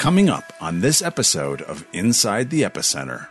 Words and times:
Coming 0.00 0.30
up 0.30 0.54
on 0.62 0.80
this 0.80 1.02
episode 1.02 1.60
of 1.60 1.86
Inside 1.92 2.48
the 2.48 2.62
Epicenter. 2.62 3.28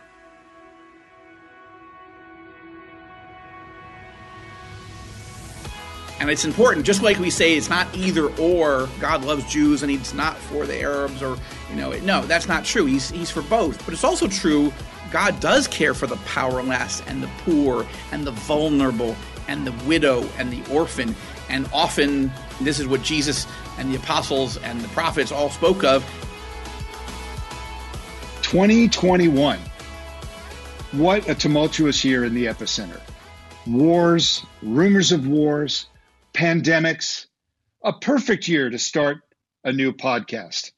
And 6.20 6.30
it's 6.30 6.44
important, 6.44 6.86
just 6.86 7.02
like 7.02 7.18
we 7.18 7.28
say, 7.28 7.56
it's 7.56 7.68
not 7.68 7.92
either 7.92 8.28
or. 8.36 8.88
God 9.00 9.24
loves 9.24 9.52
Jews 9.52 9.82
and 9.82 9.90
he's 9.90 10.14
not 10.14 10.36
for 10.36 10.64
the 10.64 10.80
Arabs, 10.80 11.20
or 11.24 11.36
you 11.70 11.74
know, 11.74 11.90
no, 12.04 12.22
that's 12.26 12.46
not 12.46 12.64
true. 12.64 12.86
He's 12.86 13.10
he's 13.10 13.32
for 13.32 13.42
both. 13.42 13.84
But 13.84 13.92
it's 13.92 14.04
also 14.04 14.28
true. 14.28 14.72
God 15.10 15.40
does 15.40 15.66
care 15.66 15.92
for 15.92 16.06
the 16.06 16.18
powerless 16.18 17.02
and 17.08 17.20
the 17.20 17.30
poor 17.38 17.84
and 18.12 18.24
the 18.24 18.30
vulnerable 18.30 19.16
and 19.48 19.66
the 19.66 19.72
widow 19.88 20.22
and 20.38 20.52
the 20.52 20.62
orphan. 20.72 21.16
And 21.48 21.68
often, 21.72 22.30
this 22.60 22.78
is 22.78 22.86
what 22.86 23.02
Jesus 23.02 23.48
and 23.76 23.92
the 23.92 23.96
apostles 23.96 24.56
and 24.58 24.80
the 24.82 24.88
prophets 24.90 25.32
all 25.32 25.50
spoke 25.50 25.82
of. 25.82 26.04
2021. 28.50 29.60
What 30.90 31.28
a 31.28 31.36
tumultuous 31.36 32.04
year 32.04 32.24
in 32.24 32.34
the 32.34 32.46
epicenter. 32.46 33.00
Wars, 33.64 34.44
rumors 34.60 35.12
of 35.12 35.28
wars, 35.28 35.86
pandemics, 36.34 37.26
a 37.84 37.92
perfect 37.92 38.48
year 38.48 38.68
to 38.68 38.76
start 38.76 39.18
a 39.62 39.72
new 39.72 39.92
podcast. 39.92 40.72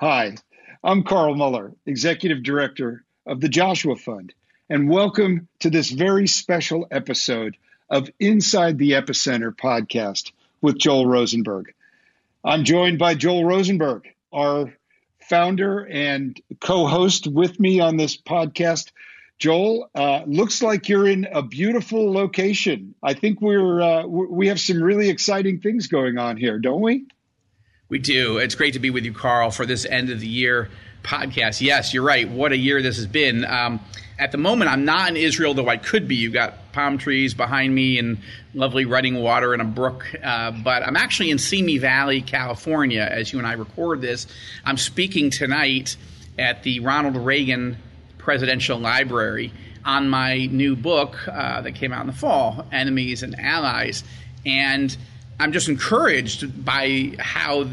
Hi, 0.00 0.36
I'm 0.84 1.02
Carl 1.02 1.34
Moeller, 1.34 1.72
Executive 1.86 2.42
Director 2.42 3.04
of 3.24 3.40
the 3.40 3.48
Joshua 3.48 3.96
Fund, 3.96 4.34
and 4.68 4.90
welcome 4.90 5.48
to 5.60 5.70
this 5.70 5.88
very 5.88 6.26
special 6.26 6.88
episode 6.90 7.56
of 7.88 8.10
Inside 8.20 8.76
the 8.76 8.90
Epicenter 8.90 9.56
podcast 9.56 10.30
with 10.60 10.76
Joel 10.76 11.06
Rosenberg. 11.06 11.72
I'm 12.44 12.64
joined 12.64 12.98
by 12.98 13.14
Joel 13.14 13.46
Rosenberg, 13.46 14.08
our 14.30 14.74
founder 15.28 15.86
and 15.86 16.40
co 16.60 16.86
host 16.86 17.26
with 17.26 17.58
me 17.58 17.80
on 17.80 17.96
this 17.96 18.16
podcast. 18.16 18.90
Joel, 19.38 19.90
uh, 19.94 20.22
looks 20.26 20.62
like 20.62 20.88
you're 20.88 21.06
in 21.06 21.26
a 21.30 21.42
beautiful 21.42 22.10
location. 22.10 22.94
I 23.02 23.12
think 23.12 23.42
we're 23.42 23.82
uh, 23.82 24.06
we 24.06 24.48
have 24.48 24.58
some 24.58 24.82
really 24.82 25.10
exciting 25.10 25.60
things 25.60 25.88
going 25.88 26.16
on 26.16 26.36
here, 26.36 26.58
don't 26.58 26.80
we? 26.80 27.06
We 27.88 27.98
do. 27.98 28.38
It's 28.38 28.54
great 28.54 28.72
to 28.72 28.80
be 28.80 28.90
with 28.90 29.04
you, 29.04 29.12
Carl, 29.12 29.50
for 29.50 29.66
this 29.66 29.84
end 29.84 30.10
of 30.10 30.20
the 30.20 30.26
year 30.26 30.70
podcast. 31.02 31.60
Yes, 31.60 31.92
you're 31.92 32.02
right. 32.02 32.28
What 32.28 32.52
a 32.52 32.56
year 32.56 32.82
this 32.82 32.96
has 32.96 33.06
been. 33.06 33.44
Um, 33.44 33.80
at 34.18 34.32
the 34.32 34.38
moment, 34.38 34.70
I'm 34.70 34.84
not 34.84 35.10
in 35.10 35.16
Israel, 35.16 35.52
though 35.54 35.68
I 35.68 35.76
could 35.76 36.08
be. 36.08 36.16
You've 36.16 36.32
got 36.32 36.72
palm 36.72 36.96
trees 36.96 37.34
behind 37.34 37.74
me 37.74 37.98
and 37.98 38.18
lovely 38.54 38.86
running 38.86 39.16
water 39.16 39.52
in 39.52 39.60
a 39.60 39.64
brook. 39.64 40.06
Uh, 40.22 40.52
but 40.52 40.82
I'm 40.82 40.96
actually 40.96 41.30
in 41.30 41.38
Simi 41.38 41.78
Valley, 41.78 42.22
California, 42.22 43.06
as 43.10 43.32
you 43.32 43.38
and 43.38 43.46
I 43.46 43.52
record 43.52 44.00
this. 44.00 44.26
I'm 44.64 44.78
speaking 44.78 45.30
tonight 45.30 45.96
at 46.38 46.62
the 46.62 46.80
Ronald 46.80 47.16
Reagan 47.16 47.76
Presidential 48.16 48.78
Library 48.78 49.52
on 49.84 50.08
my 50.08 50.46
new 50.46 50.76
book 50.76 51.28
uh, 51.28 51.60
that 51.60 51.74
came 51.74 51.92
out 51.92 52.00
in 52.00 52.06
the 52.06 52.12
fall, 52.12 52.66
Enemies 52.72 53.22
and 53.22 53.38
Allies. 53.38 54.02
And 54.46 54.96
I'm 55.38 55.52
just 55.52 55.68
encouraged 55.68 56.64
by 56.64 57.12
how 57.18 57.68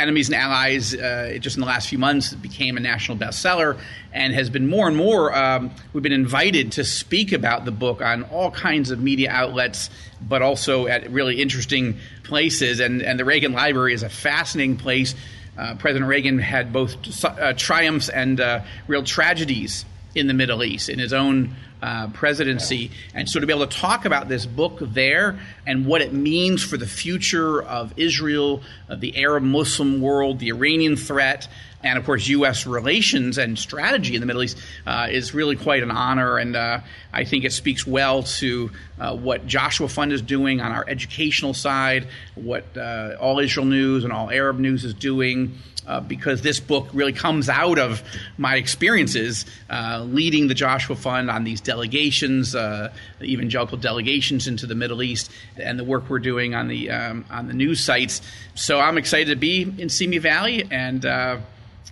Enemies 0.00 0.28
and 0.28 0.36
Allies, 0.36 0.94
uh, 0.94 1.36
just 1.40 1.56
in 1.56 1.60
the 1.60 1.66
last 1.66 1.88
few 1.88 1.98
months, 1.98 2.34
became 2.34 2.76
a 2.76 2.80
national 2.80 3.16
bestseller 3.18 3.78
and 4.12 4.34
has 4.34 4.50
been 4.50 4.66
more 4.66 4.88
and 4.88 4.96
more. 4.96 5.36
Um, 5.36 5.70
we've 5.92 6.02
been 6.02 6.12
invited 6.12 6.72
to 6.72 6.84
speak 6.84 7.32
about 7.32 7.64
the 7.64 7.70
book 7.70 8.02
on 8.02 8.24
all 8.24 8.50
kinds 8.50 8.90
of 8.90 9.00
media 9.00 9.30
outlets, 9.30 9.90
but 10.20 10.42
also 10.42 10.86
at 10.86 11.10
really 11.10 11.40
interesting 11.40 11.98
places. 12.24 12.80
And, 12.80 13.02
and 13.02 13.18
the 13.18 13.24
Reagan 13.24 13.52
Library 13.52 13.94
is 13.94 14.02
a 14.02 14.08
fascinating 14.08 14.76
place 14.76 15.14
uh, 15.60 15.74
President 15.74 16.08
Reagan 16.08 16.38
had 16.38 16.72
both 16.72 17.24
uh, 17.24 17.52
triumphs 17.54 18.08
and 18.08 18.40
uh, 18.40 18.60
real 18.88 19.02
tragedies 19.02 19.84
in 20.20 20.26
the 20.28 20.34
Middle 20.34 20.62
East 20.62 20.88
in 20.88 20.98
his 20.98 21.12
own 21.12 21.56
uh, 21.82 22.08
presidency. 22.08 22.90
And 23.14 23.28
so 23.28 23.40
to 23.40 23.46
be 23.46 23.52
able 23.52 23.66
to 23.66 23.78
talk 23.78 24.04
about 24.04 24.28
this 24.28 24.46
book 24.46 24.78
there 24.80 25.40
and 25.66 25.86
what 25.86 26.02
it 26.02 26.12
means 26.12 26.62
for 26.62 26.76
the 26.76 26.86
future 26.86 27.62
of 27.62 27.94
Israel, 27.96 28.62
of 28.88 29.00
the 29.00 29.16
Arab 29.24 29.42
Muslim 29.42 30.00
world, 30.00 30.38
the 30.38 30.50
Iranian 30.50 30.96
threat, 30.96 31.48
and 31.82 31.98
of 31.98 32.04
course 32.04 32.28
U.S. 32.28 32.66
relations 32.66 33.38
and 33.38 33.58
strategy 33.58 34.14
in 34.14 34.20
the 34.20 34.26
Middle 34.26 34.42
East 34.42 34.58
uh, 34.86 35.08
is 35.10 35.32
really 35.32 35.56
quite 35.56 35.82
an 35.82 35.90
honor, 35.90 36.36
and 36.36 36.54
uh, 36.54 36.80
I 37.12 37.24
think 37.24 37.44
it 37.44 37.52
speaks 37.52 37.86
well 37.86 38.22
to 38.22 38.70
uh, 38.98 39.16
what 39.16 39.46
Joshua 39.46 39.88
Fund 39.88 40.12
is 40.12 40.20
doing 40.20 40.60
on 40.60 40.72
our 40.72 40.84
educational 40.86 41.54
side, 41.54 42.08
what 42.34 42.76
uh, 42.76 43.16
All 43.18 43.38
Israel 43.38 43.66
News 43.66 44.04
and 44.04 44.12
All 44.12 44.30
Arab 44.30 44.58
News 44.58 44.84
is 44.84 44.92
doing. 44.92 45.58
Uh, 45.86 45.98
because 45.98 46.42
this 46.42 46.60
book 46.60 46.88
really 46.92 47.12
comes 47.12 47.48
out 47.48 47.78
of 47.78 48.02
my 48.36 48.56
experiences 48.56 49.46
uh, 49.70 50.04
leading 50.06 50.46
the 50.46 50.54
Joshua 50.54 50.94
Fund 50.94 51.30
on 51.30 51.42
these 51.42 51.60
delegations, 51.60 52.52
the 52.52 52.92
evangelical 53.22 53.78
delegations 53.78 54.46
into 54.46 54.66
the 54.66 54.74
Middle 54.74 55.02
East, 55.02 55.32
and 55.56 55.78
the 55.78 55.84
work 55.84 56.08
we're 56.10 56.18
doing 56.18 56.54
on 56.54 56.68
the 56.68 56.90
um, 56.90 57.24
on 57.30 57.48
the 57.48 57.54
news 57.54 57.80
sites. 57.80 58.20
So 58.54 58.78
I'm 58.78 58.98
excited 58.98 59.30
to 59.30 59.36
be 59.36 59.62
in 59.78 59.88
Simi 59.88 60.18
Valley 60.18 60.68
and 60.70 61.04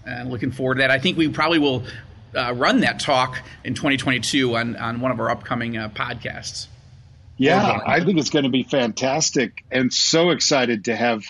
and 0.09 0.31
looking 0.31 0.51
forward 0.51 0.77
to 0.77 0.81
that. 0.81 0.91
I 0.91 0.99
think 0.99 1.17
we 1.17 1.29
probably 1.29 1.59
will 1.59 1.85
uh, 2.35 2.53
run 2.55 2.81
that 2.81 3.01
talk 3.01 3.43
in 3.65 3.75
2022 3.75 4.57
on, 4.57 4.77
on 4.77 5.01
one 5.01 5.11
of 5.11 5.21
our 5.21 5.31
upcoming 5.31 5.77
uh, 5.77 5.89
podcasts. 5.89 6.67
Yeah, 7.37 7.81
I 7.87 8.05
think 8.05 8.19
it's 8.19 8.31
going 8.31 8.45
to 8.45 8.51
be 8.51 8.65
fantastic 8.65 9.65
and 9.71 9.93
so 9.93 10.31
excited 10.31 10.87
to 10.87 10.97
have 10.97 11.23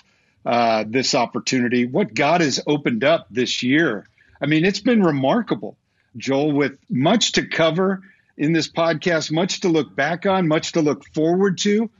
uh, 0.49 0.83
this 0.87 1.13
opportunity. 1.13 1.85
What 1.85 2.11
God 2.11 2.41
has 2.41 2.59
opened 2.65 3.03
up 3.03 3.27
this 3.29 3.61
year. 3.61 4.07
I 4.41 4.47
mean, 4.47 4.65
it's 4.65 4.79
been 4.79 5.03
remarkable, 5.03 5.77
Joel, 6.17 6.53
with 6.53 6.79
much 6.89 7.33
to 7.33 7.45
cover 7.45 8.01
in 8.35 8.51
this 8.51 8.67
podcast, 8.67 9.31
much 9.31 9.59
to 9.59 9.69
look 9.69 9.95
back 9.95 10.25
on, 10.25 10.47
much 10.47 10.71
to 10.71 10.81
look 10.81 11.05
forward 11.13 11.59
to. 11.59 11.91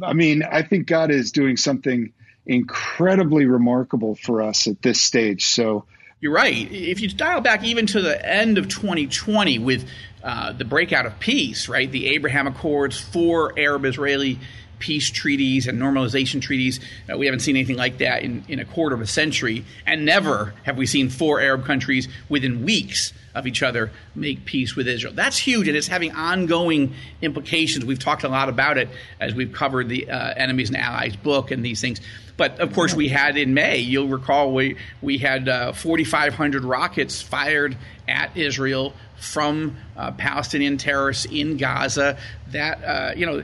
I 0.00 0.12
mean, 0.12 0.44
I 0.44 0.62
think 0.62 0.86
God 0.86 1.10
is 1.10 1.32
doing 1.32 1.56
something 1.56 2.12
incredibly 2.46 3.46
remarkable 3.46 4.14
for 4.14 4.40
us 4.40 4.68
at 4.68 4.80
this 4.82 5.00
stage. 5.00 5.46
So 5.46 5.84
you're 6.20 6.32
right. 6.32 6.70
If 6.70 7.00
you 7.00 7.08
dial 7.08 7.40
back 7.40 7.64
even 7.64 7.88
to 7.88 8.00
the 8.00 8.24
end 8.24 8.56
of 8.56 8.68
2020 8.68 9.58
with 9.58 9.84
uh, 10.22 10.52
the 10.52 10.64
breakout 10.64 11.06
of 11.06 11.18
peace, 11.18 11.68
right? 11.68 11.90
The 11.90 12.06
Abraham 12.06 12.46
Accords, 12.46 13.00
four 13.00 13.58
Arab 13.58 13.84
Israeli 13.84 14.38
peace 14.78 15.10
treaties 15.10 15.66
and 15.66 15.80
normalization 15.80 16.40
treaties. 16.40 16.80
Uh, 17.10 17.16
we 17.16 17.26
haven't 17.26 17.40
seen 17.40 17.56
anything 17.56 17.76
like 17.76 17.98
that 17.98 18.22
in, 18.22 18.44
in 18.48 18.60
a 18.60 18.64
quarter 18.64 18.94
of 18.94 19.00
a 19.00 19.06
century. 19.06 19.64
And 19.86 20.04
never 20.04 20.54
have 20.64 20.76
we 20.76 20.86
seen 20.86 21.08
four 21.08 21.40
Arab 21.40 21.64
countries 21.64 22.08
within 22.28 22.64
weeks 22.64 23.12
of 23.34 23.46
each 23.46 23.62
other 23.62 23.90
make 24.14 24.44
peace 24.46 24.74
with 24.74 24.88
Israel. 24.88 25.12
That's 25.14 25.38
huge, 25.38 25.68
and 25.68 25.76
it's 25.76 25.88
having 25.88 26.12
ongoing 26.12 26.94
implications. 27.20 27.84
We've 27.84 27.98
talked 27.98 28.24
a 28.24 28.28
lot 28.28 28.48
about 28.48 28.78
it 28.78 28.88
as 29.20 29.34
we've 29.34 29.52
covered 29.52 29.88
the 29.88 30.08
uh, 30.08 30.34
Enemies 30.36 30.70
and 30.70 30.78
Allies 30.78 31.16
book 31.16 31.50
and 31.50 31.64
these 31.64 31.80
things. 31.80 32.00
But 32.36 32.60
of 32.60 32.74
course, 32.74 32.94
we 32.94 33.08
had 33.08 33.36
in 33.36 33.54
May, 33.54 33.78
you'll 33.78 34.08
recall, 34.08 34.52
we, 34.52 34.76
we 35.00 35.18
had 35.18 35.48
uh, 35.48 35.72
4,500 35.72 36.64
rockets 36.64 37.22
fired 37.22 37.76
at 38.06 38.36
Israel 38.36 38.92
from 39.16 39.76
uh, 39.96 40.12
Palestinian 40.12 40.76
terrorists 40.76 41.24
in 41.26 41.56
Gaza. 41.56 42.18
That 42.52 42.84
uh, 42.84 43.12
you 43.16 43.26
know, 43.26 43.42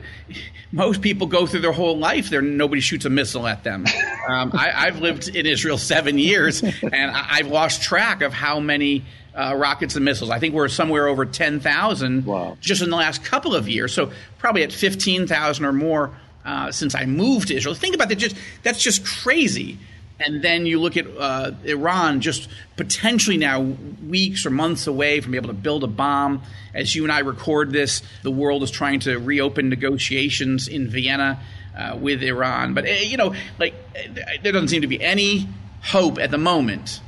most 0.71 1.01
people 1.01 1.27
go 1.27 1.45
through 1.45 1.61
their 1.61 1.71
whole 1.71 1.97
life, 1.97 2.29
there 2.29 2.41
nobody 2.41 2.81
shoots 2.81 3.05
a 3.05 3.09
missile 3.09 3.47
at 3.47 3.63
them. 3.63 3.85
Um, 4.27 4.51
I, 4.53 4.85
have 4.85 5.01
lived 5.01 5.27
in 5.27 5.45
Israel 5.45 5.77
seven 5.77 6.17
years, 6.17 6.63
and 6.63 7.11
I, 7.11 7.37
have 7.37 7.47
lost 7.47 7.81
track 7.81 8.21
of 8.21 8.33
how 8.33 8.59
many. 8.59 9.03
Uh, 9.35 9.55
rockets 9.57 9.95
and 9.95 10.05
missiles. 10.05 10.29
I 10.29 10.37
think 10.37 10.53
we're 10.53 10.67
somewhere 10.67 11.07
over 11.07 11.25
10,000 11.25 12.23
wow. 12.23 12.55
just 12.61 12.83
in 12.83 12.91
the 12.91 12.95
last 12.95 13.23
couple 13.23 13.55
of 13.55 13.67
years. 13.67 13.91
So 13.91 14.11
probably 14.37 14.61
at 14.61 14.71
15,000 14.71 15.65
or 15.65 15.73
more 15.73 16.15
uh, 16.45 16.71
since 16.71 16.95
I 16.95 17.05
moved 17.05 17.49
to 17.49 17.55
Israel. 17.55 17.75
Think 17.75 17.95
about 17.95 18.09
that. 18.09 18.15
Just 18.15 18.35
that's 18.63 18.81
just 18.81 19.05
crazy. 19.05 19.77
And 20.19 20.41
then 20.41 20.65
you 20.65 20.79
look 20.79 20.95
at 20.95 21.05
uh, 21.17 21.51
Iran, 21.63 22.21
just 22.21 22.47
potentially 22.77 23.35
now 23.35 23.61
weeks 23.61 24.45
or 24.45 24.51
months 24.51 24.87
away 24.87 25.19
from 25.19 25.31
being 25.31 25.43
able 25.43 25.53
to 25.53 25.59
build 25.59 25.83
a 25.83 25.87
bomb. 25.87 26.43
As 26.73 26.95
you 26.95 27.03
and 27.03 27.11
I 27.11 27.19
record 27.19 27.71
this, 27.71 28.01
the 28.21 28.31
world 28.31 28.63
is 28.63 28.71
trying 28.71 28.99
to 29.01 29.17
reopen 29.17 29.69
negotiations 29.69 30.67
in 30.67 30.87
Vienna 30.87 31.39
uh, 31.75 31.97
with 31.99 32.21
Iran. 32.23 32.73
But 32.73 32.85
eh, 32.85 33.01
you 33.01 33.17
know, 33.17 33.33
like 33.59 33.73
eh, 33.95 34.37
there 34.41 34.51
doesn't 34.51 34.69
seem 34.69 34.81
to 34.81 34.87
be 34.87 35.01
any 35.01 35.47
hope 35.81 36.19
at 36.19 36.31
the 36.31 36.37
moment 36.37 37.01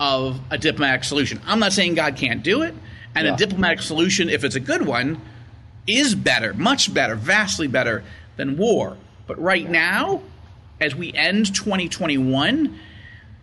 of 0.00 0.40
a 0.50 0.58
diplomatic 0.58 1.04
solution. 1.04 1.40
I'm 1.46 1.60
not 1.60 1.72
saying 1.72 1.94
God 1.94 2.16
can't 2.16 2.42
do 2.42 2.62
it, 2.62 2.74
and 3.14 3.26
yeah. 3.26 3.34
a 3.34 3.36
diplomatic 3.36 3.80
solution, 3.80 4.28
if 4.28 4.44
it's 4.44 4.56
a 4.56 4.60
good 4.60 4.86
one, 4.86 5.20
is 5.86 6.14
better, 6.14 6.52
much 6.54 6.92
better, 6.92 7.14
vastly 7.14 7.68
better 7.68 8.02
than 8.36 8.56
war. 8.56 8.96
But 9.26 9.40
right 9.40 9.68
now, 9.68 10.22
as 10.80 10.94
we 10.94 11.12
end 11.12 11.54
2021, 11.54 12.78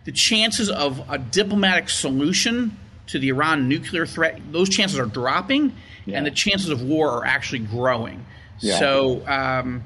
the 0.04 0.12
chances 0.12 0.70
of 0.70 1.02
a 1.10 1.18
diplomatic 1.18 1.88
solution 1.88 2.76
to 3.08 3.18
the 3.18 3.28
Iran 3.28 3.68
nuclear 3.68 4.06
threat, 4.06 4.40
those 4.50 4.68
chances 4.68 4.98
are 4.98 5.06
dropping, 5.06 5.74
yeah. 6.06 6.18
and 6.18 6.26
the 6.26 6.30
chances 6.30 6.70
of 6.70 6.82
war 6.82 7.10
are 7.10 7.26
actually 7.26 7.60
growing. 7.60 8.24
Yeah. 8.60 8.78
So 8.78 9.26
um, 9.26 9.82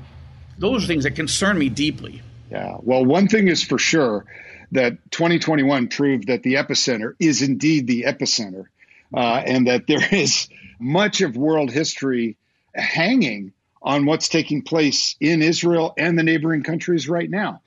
those 0.58 0.84
are 0.84 0.86
things 0.86 1.04
that 1.04 1.12
concern 1.12 1.58
me 1.58 1.68
deeply. 1.68 2.22
Yeah. 2.50 2.76
Well, 2.80 3.04
one 3.04 3.28
thing 3.28 3.48
is 3.48 3.62
for 3.62 3.78
sure 3.78 4.24
that 4.72 5.10
2021 5.10 5.88
proved 5.88 6.28
that 6.28 6.42
the 6.42 6.54
epicenter 6.54 7.14
is 7.18 7.42
indeed 7.42 7.86
the 7.86 8.02
epicenter, 8.02 8.66
uh, 9.14 9.42
and 9.46 9.66
that 9.66 9.86
there 9.86 10.06
is 10.14 10.48
much 10.78 11.20
of 11.20 11.36
world 11.36 11.70
history 11.70 12.36
hanging 12.74 13.52
on 13.82 14.06
what's 14.06 14.28
taking 14.28 14.62
place 14.62 15.16
in 15.20 15.42
Israel 15.42 15.94
and 15.96 16.18
the 16.18 16.22
neighboring 16.22 16.62
countries 16.62 17.08
right 17.08 17.28
now. 17.28 17.60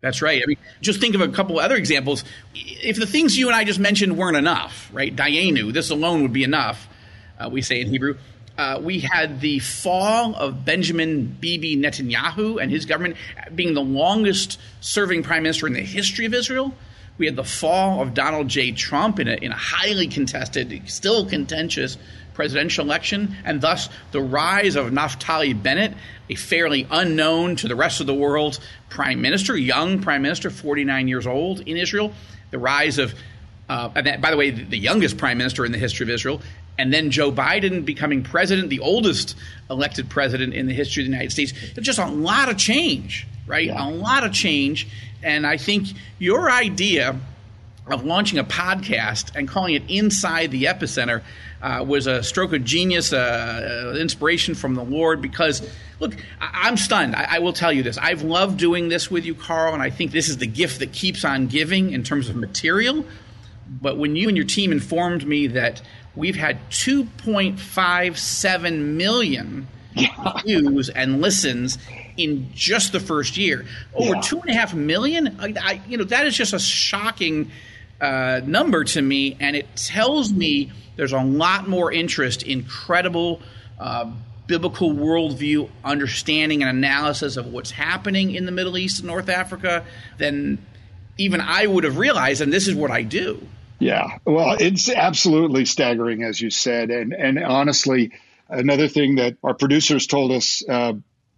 That's 0.00 0.22
right. 0.22 0.42
I 0.42 0.46
mean, 0.46 0.58
just 0.80 1.00
think 1.00 1.14
of 1.14 1.20
a 1.20 1.28
couple 1.28 1.58
other 1.58 1.74
examples. 1.74 2.24
If 2.54 2.96
the 2.96 3.06
things 3.06 3.36
you 3.36 3.48
and 3.48 3.56
I 3.56 3.64
just 3.64 3.80
mentioned 3.80 4.16
weren't 4.16 4.36
enough, 4.36 4.90
right? 4.92 5.14
Dayenu, 5.14 5.72
this 5.72 5.90
alone 5.90 6.22
would 6.22 6.32
be 6.32 6.44
enough, 6.44 6.88
uh, 7.38 7.48
we 7.50 7.62
say 7.62 7.80
in 7.80 7.88
Hebrew. 7.88 8.16
Uh, 8.56 8.80
we 8.82 9.00
had 9.00 9.40
the 9.40 9.58
fall 9.58 10.34
of 10.34 10.64
Benjamin 10.64 11.26
Bibi 11.26 11.76
Netanyahu 11.76 12.62
and 12.62 12.70
his 12.70 12.86
government 12.86 13.16
being 13.54 13.74
the 13.74 13.82
longest 13.82 14.58
serving 14.80 15.22
prime 15.24 15.42
minister 15.42 15.66
in 15.66 15.74
the 15.74 15.80
history 15.80 16.24
of 16.24 16.32
Israel. 16.32 16.74
We 17.18 17.26
had 17.26 17.36
the 17.36 17.44
fall 17.44 18.00
of 18.00 18.14
Donald 18.14 18.48
J. 18.48 18.72
Trump 18.72 19.18
in 19.18 19.28
a, 19.28 19.34
in 19.34 19.52
a 19.52 19.56
highly 19.56 20.06
contested, 20.06 20.82
still 20.86 21.26
contentious 21.26 21.98
presidential 22.36 22.84
election, 22.84 23.34
and 23.44 23.60
thus 23.60 23.88
the 24.12 24.20
rise 24.20 24.76
of 24.76 24.92
Naftali 24.92 25.60
Bennett, 25.60 25.94
a 26.28 26.34
fairly 26.34 26.86
unknown 26.90 27.56
to 27.56 27.66
the 27.66 27.74
rest 27.74 28.00
of 28.00 28.06
the 28.06 28.14
world 28.14 28.60
prime 28.90 29.20
minister, 29.20 29.56
young 29.56 30.02
prime 30.02 30.22
minister, 30.22 30.50
49 30.50 31.08
years 31.08 31.26
old 31.26 31.60
in 31.60 31.76
Israel. 31.76 32.12
The 32.50 32.58
rise 32.58 32.98
of, 32.98 33.14
uh, 33.68 33.90
and 33.96 34.20
by 34.20 34.30
the 34.30 34.36
way, 34.36 34.50
the 34.50 34.78
youngest 34.78 35.16
prime 35.16 35.38
minister 35.38 35.64
in 35.64 35.72
the 35.72 35.78
history 35.78 36.04
of 36.04 36.10
Israel, 36.10 36.42
and 36.78 36.92
then 36.92 37.10
Joe 37.10 37.32
Biden 37.32 37.84
becoming 37.84 38.22
president, 38.22 38.68
the 38.68 38.80
oldest 38.80 39.34
elected 39.70 40.10
president 40.10 40.52
in 40.52 40.66
the 40.66 40.74
history 40.74 41.02
of 41.02 41.06
the 41.06 41.12
United 41.12 41.32
States. 41.32 41.52
There's 41.74 41.86
just 41.86 41.98
a 41.98 42.06
lot 42.06 42.50
of 42.50 42.58
change, 42.58 43.26
right? 43.46 43.66
Yeah. 43.66 43.88
A 43.88 43.90
lot 43.90 44.24
of 44.24 44.32
change. 44.32 44.86
And 45.22 45.46
I 45.46 45.56
think 45.56 45.88
your 46.18 46.50
idea 46.50 47.18
of 47.88 48.04
launching 48.04 48.38
a 48.38 48.44
podcast 48.44 49.34
and 49.34 49.48
calling 49.48 49.74
it 49.74 49.82
Inside 49.88 50.50
the 50.50 50.64
Epicenter 50.64 51.22
uh, 51.62 51.84
was 51.86 52.06
a 52.06 52.22
stroke 52.22 52.52
of 52.52 52.64
genius, 52.64 53.12
uh, 53.12 53.92
uh, 53.94 53.98
inspiration 53.98 54.54
from 54.54 54.74
the 54.74 54.84
Lord. 54.84 55.22
Because, 55.22 55.68
look, 56.00 56.14
I- 56.40 56.68
am 56.68 56.76
stunned. 56.76 57.14
I-, 57.14 57.36
I 57.36 57.38
will 57.38 57.52
tell 57.52 57.72
you 57.72 57.82
this. 57.82 57.98
I've 57.98 58.22
loved 58.22 58.58
doing 58.58 58.88
this 58.88 59.10
with 59.10 59.24
you, 59.24 59.34
Carl, 59.34 59.74
and 59.74 59.82
I 59.82 59.90
think 59.90 60.12
this 60.12 60.28
is 60.28 60.38
the 60.38 60.46
gift 60.46 60.80
that 60.80 60.92
keeps 60.92 61.24
on 61.24 61.46
giving 61.46 61.92
in 61.92 62.02
terms 62.02 62.28
of 62.28 62.36
material. 62.36 63.04
But 63.68 63.98
when 63.98 64.16
you 64.16 64.28
and 64.28 64.36
your 64.36 64.46
team 64.46 64.72
informed 64.72 65.26
me 65.26 65.48
that 65.48 65.82
we've 66.14 66.36
had 66.36 66.58
2.57 66.70 68.78
million 68.78 69.66
views 70.44 70.88
and 70.88 71.20
listens 71.20 71.78
in 72.16 72.50
just 72.54 72.92
the 72.92 73.00
first 73.00 73.36
year, 73.36 73.66
over 73.94 74.14
yeah. 74.14 74.20
two 74.20 74.40
and 74.40 74.50
a 74.50 74.54
half 74.54 74.74
million. 74.74 75.36
I, 75.40 75.54
I, 75.60 75.80
you 75.88 75.98
know, 75.98 76.04
that 76.04 76.26
is 76.26 76.36
just 76.36 76.52
a 76.52 76.58
shocking 76.58 77.50
uh, 78.00 78.40
number 78.44 78.84
to 78.84 79.02
me, 79.02 79.36
and 79.40 79.56
it 79.56 79.66
tells 79.76 80.32
me 80.32 80.72
there's 80.96 81.12
a 81.12 81.22
lot 81.22 81.68
more 81.68 81.92
interest 81.92 82.42
in 82.42 82.64
credible. 82.64 83.40
Uh, 83.78 84.10
biblical 84.46 84.92
worldview 84.92 85.68
understanding 85.84 86.62
and 86.62 86.70
analysis 86.70 87.36
of 87.36 87.46
what's 87.46 87.70
happening 87.72 88.34
in 88.34 88.46
the 88.46 88.52
Middle 88.52 88.78
East 88.78 89.00
and 89.00 89.08
North 89.08 89.28
Africa 89.28 89.84
than 90.18 90.64
even 91.18 91.40
I 91.40 91.66
would 91.66 91.84
have 91.84 91.98
realized, 91.98 92.40
and 92.40 92.52
this 92.52 92.68
is 92.68 92.74
what 92.74 92.90
I 92.90 93.02
do. 93.02 93.44
Yeah, 93.78 94.18
well, 94.24 94.56
it's 94.58 94.88
absolutely 94.88 95.64
staggering, 95.64 96.22
as 96.22 96.40
you 96.40 96.50
said, 96.50 96.90
and 96.90 97.12
and 97.12 97.42
honestly, 97.42 98.12
another 98.48 98.88
thing 98.88 99.16
that 99.16 99.36
our 99.42 99.54
producers 99.54 100.06
told 100.06 100.32
us 100.32 100.62
uh, 100.68 100.94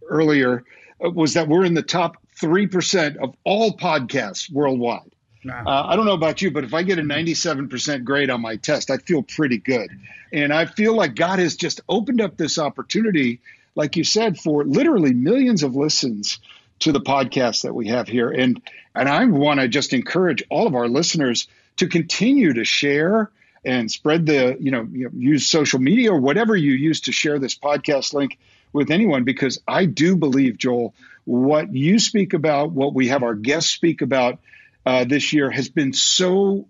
earlier 0.09 0.65
was 1.01 1.35
that 1.35 1.49
we're 1.49 1.65
in 1.65 1.75
the 1.75 1.83
top 1.83 2.17
three 2.39 2.67
percent 2.67 3.17
of 3.17 3.35
all 3.45 3.77
podcasts 3.77 4.51
worldwide. 4.51 5.11
Nah. 5.49 5.63
Uh, 5.67 5.87
I 5.89 5.97
don't 5.97 6.05
know 6.05 6.13
about 6.13 6.43
you, 6.43 6.51
but 6.51 6.65
if 6.65 6.75
I 6.75 6.83
get 6.83 6.99
a 6.99 7.03
97% 7.03 8.05
grade 8.05 8.29
on 8.29 8.43
my 8.43 8.57
test, 8.57 8.91
I 8.91 8.99
feel 8.99 9.23
pretty 9.23 9.57
good. 9.57 9.91
And 10.31 10.53
I 10.53 10.67
feel 10.67 10.95
like 10.95 11.15
God 11.15 11.39
has 11.39 11.57
just 11.57 11.81
opened 11.89 12.21
up 12.21 12.37
this 12.37 12.59
opportunity, 12.59 13.41
like 13.75 13.97
you 13.97 14.05
said, 14.05 14.39
for 14.39 14.63
literally 14.65 15.15
millions 15.15 15.63
of 15.63 15.75
listens 15.75 16.39
to 16.81 16.93
the 16.93 17.01
podcast 17.01 17.63
that 17.63 17.75
we 17.75 17.89
have 17.89 18.09
here. 18.09 18.31
And 18.31 18.61
and 18.95 19.09
I 19.09 19.25
want 19.25 19.61
to 19.61 19.69
just 19.69 19.95
encourage 19.95 20.43
all 20.51 20.67
of 20.67 20.75
our 20.75 20.87
listeners 20.87 21.49
to 21.77 21.87
continue 21.87 22.53
to 22.53 22.65
share 22.65 23.31
and 23.65 23.91
spread 23.91 24.27
the, 24.27 24.57
you 24.61 24.71
know, 24.71 24.87
you 24.93 25.05
know, 25.05 25.11
use 25.17 25.47
social 25.47 25.79
media 25.79 26.13
or 26.13 26.21
whatever 26.21 26.57
you 26.57 26.73
use 26.73 27.03
to 27.03 27.13
share 27.13 27.39
this 27.39 27.57
podcast 27.57 28.13
link 28.13 28.39
with 28.73 28.91
anyone, 28.91 29.25
because 29.25 29.61
I 29.67 29.87
do 29.87 30.15
believe, 30.17 30.59
Joel, 30.59 30.95
what 31.25 31.75
you 31.75 31.99
speak 31.99 32.35
about, 32.35 32.73
what 32.73 32.93
we 32.93 33.09
have 33.09 33.23
our 33.23 33.35
guests 33.35 33.71
speak 33.71 34.03
about 34.03 34.41
uh, 34.89 35.05
this 35.05 35.35
year 35.35 35.51
has 35.51 35.69
been 35.69 35.93
so 35.93 36.67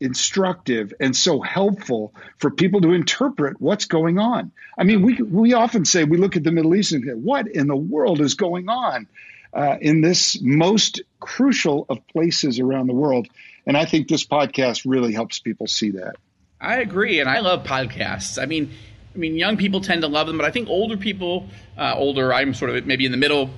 instructive 0.00 0.92
and 0.98 1.14
so 1.14 1.40
helpful 1.40 2.12
for 2.38 2.50
people 2.50 2.80
to 2.80 2.92
interpret 2.92 3.60
what's 3.60 3.84
going 3.84 4.18
on. 4.18 4.50
I 4.76 4.82
mean, 4.82 5.02
we 5.02 5.22
we 5.22 5.52
often 5.52 5.84
say 5.84 6.02
we 6.02 6.16
look 6.16 6.34
at 6.34 6.42
the 6.42 6.50
Middle 6.50 6.74
East 6.74 6.90
and 6.90 7.04
say, 7.04 7.12
what 7.12 7.46
in 7.46 7.68
the 7.68 7.76
world 7.76 8.20
is 8.20 8.34
going 8.34 8.68
on 8.68 9.06
uh, 9.54 9.76
in 9.80 10.00
this 10.00 10.36
most 10.42 11.02
crucial 11.20 11.86
of 11.88 12.04
places 12.08 12.58
around 12.58 12.88
the 12.88 12.94
world? 12.94 13.28
And 13.66 13.76
I 13.76 13.84
think 13.84 14.08
this 14.08 14.26
podcast 14.26 14.82
really 14.84 15.12
helps 15.12 15.38
people 15.38 15.68
see 15.68 15.92
that. 15.92 16.16
I 16.60 16.78
agree, 16.78 17.20
and 17.20 17.30
I 17.30 17.38
love 17.38 17.62
podcasts. 17.62 18.42
I 18.42 18.46
mean, 18.46 18.72
I 19.14 19.18
mean, 19.18 19.36
young 19.36 19.56
people 19.56 19.80
tend 19.80 20.02
to 20.02 20.08
love 20.08 20.26
them, 20.26 20.38
but 20.38 20.44
I 20.44 20.50
think 20.50 20.68
older 20.68 20.96
people, 20.96 21.46
uh, 21.78 21.94
older, 21.96 22.34
I'm 22.34 22.52
sort 22.52 22.74
of 22.74 22.84
maybe 22.84 23.06
in 23.06 23.12
the 23.12 23.16
middle, 23.16 23.50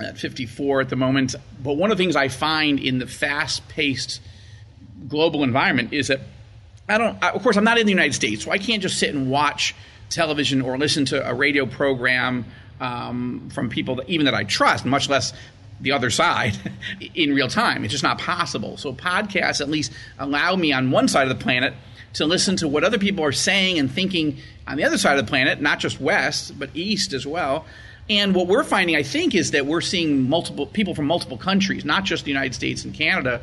at 0.00 0.18
54 0.18 0.82
at 0.82 0.88
the 0.88 0.96
moment. 0.96 1.34
But 1.62 1.74
one 1.74 1.90
of 1.90 1.98
the 1.98 2.02
things 2.02 2.16
I 2.16 2.28
find 2.28 2.78
in 2.78 2.98
the 2.98 3.06
fast-paced 3.06 4.20
global 5.08 5.42
environment 5.42 5.92
is 5.92 6.08
that 6.08 6.20
I 6.88 6.98
don't. 6.98 7.22
Of 7.22 7.42
course, 7.42 7.56
I'm 7.56 7.64
not 7.64 7.78
in 7.78 7.86
the 7.86 7.92
United 7.92 8.14
States, 8.14 8.44
so 8.44 8.50
I 8.50 8.58
can't 8.58 8.82
just 8.82 8.98
sit 8.98 9.14
and 9.14 9.30
watch 9.30 9.74
television 10.08 10.62
or 10.62 10.78
listen 10.78 11.04
to 11.06 11.28
a 11.28 11.34
radio 11.34 11.66
program 11.66 12.46
um, 12.80 13.50
from 13.52 13.68
people 13.68 13.96
that 13.96 14.08
even 14.08 14.24
that 14.24 14.34
I 14.34 14.44
trust, 14.44 14.84
much 14.86 15.08
less 15.08 15.32
the 15.80 15.92
other 15.92 16.10
side 16.10 16.56
in 17.14 17.34
real 17.34 17.48
time. 17.48 17.84
It's 17.84 17.92
just 17.92 18.02
not 18.02 18.18
possible. 18.18 18.76
So 18.76 18.92
podcasts 18.92 19.60
at 19.60 19.68
least 19.68 19.92
allow 20.18 20.56
me 20.56 20.72
on 20.72 20.90
one 20.90 21.08
side 21.08 21.28
of 21.30 21.38
the 21.38 21.42
planet 21.42 21.74
to 22.14 22.24
listen 22.24 22.56
to 22.56 22.68
what 22.68 22.84
other 22.84 22.98
people 22.98 23.24
are 23.24 23.32
saying 23.32 23.78
and 23.78 23.90
thinking 23.90 24.38
on 24.66 24.76
the 24.76 24.84
other 24.84 24.98
side 24.98 25.18
of 25.18 25.26
the 25.26 25.30
planet, 25.30 25.60
not 25.60 25.78
just 25.78 26.00
west, 26.00 26.58
but 26.58 26.70
east 26.74 27.12
as 27.12 27.26
well. 27.26 27.66
And 28.10 28.34
what 28.34 28.46
we're 28.46 28.64
finding, 28.64 28.96
I 28.96 29.02
think, 29.02 29.34
is 29.34 29.50
that 29.50 29.66
we're 29.66 29.82
seeing 29.82 30.28
multiple 30.28 30.66
people 30.66 30.94
from 30.94 31.06
multiple 31.06 31.36
countries, 31.36 31.84
not 31.84 32.04
just 32.04 32.24
the 32.24 32.30
United 32.30 32.54
States 32.54 32.84
and 32.84 32.94
Canada. 32.94 33.40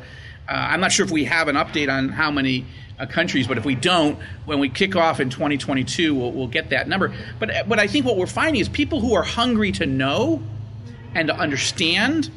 Uh, 0.48 0.52
I'm 0.52 0.80
not 0.80 0.90
sure 0.90 1.04
if 1.04 1.12
we 1.12 1.24
have 1.24 1.48
an 1.48 1.56
update 1.56 1.92
on 1.92 2.08
how 2.08 2.30
many 2.30 2.66
uh, 2.98 3.06
countries, 3.06 3.46
but 3.46 3.58
if 3.58 3.64
we 3.64 3.74
don't, 3.74 4.18
when 4.44 4.58
we 4.58 4.68
kick 4.68 4.96
off 4.96 5.20
in 5.20 5.30
2022, 5.30 6.14
we'll, 6.14 6.32
we'll 6.32 6.48
get 6.48 6.70
that 6.70 6.88
number. 6.88 7.14
But 7.38 7.68
but 7.68 7.78
I 7.78 7.86
think 7.86 8.06
what 8.06 8.16
we're 8.16 8.26
finding 8.26 8.60
is 8.60 8.68
people 8.68 9.00
who 9.00 9.14
are 9.14 9.22
hungry 9.22 9.70
to 9.72 9.86
know 9.86 10.42
and 11.14 11.28
to 11.28 11.36
understand, 11.36 12.30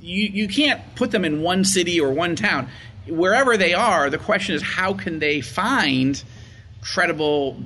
you, 0.00 0.22
you 0.28 0.48
can't 0.48 0.94
put 0.94 1.10
them 1.10 1.24
in 1.24 1.42
one 1.42 1.64
city 1.64 2.00
or 2.00 2.12
one 2.12 2.36
town. 2.36 2.68
Wherever 3.08 3.56
they 3.56 3.74
are, 3.74 4.10
the 4.10 4.18
question 4.18 4.54
is 4.54 4.62
how 4.62 4.94
can 4.94 5.18
they 5.18 5.40
find 5.40 6.22
credible, 6.80 7.60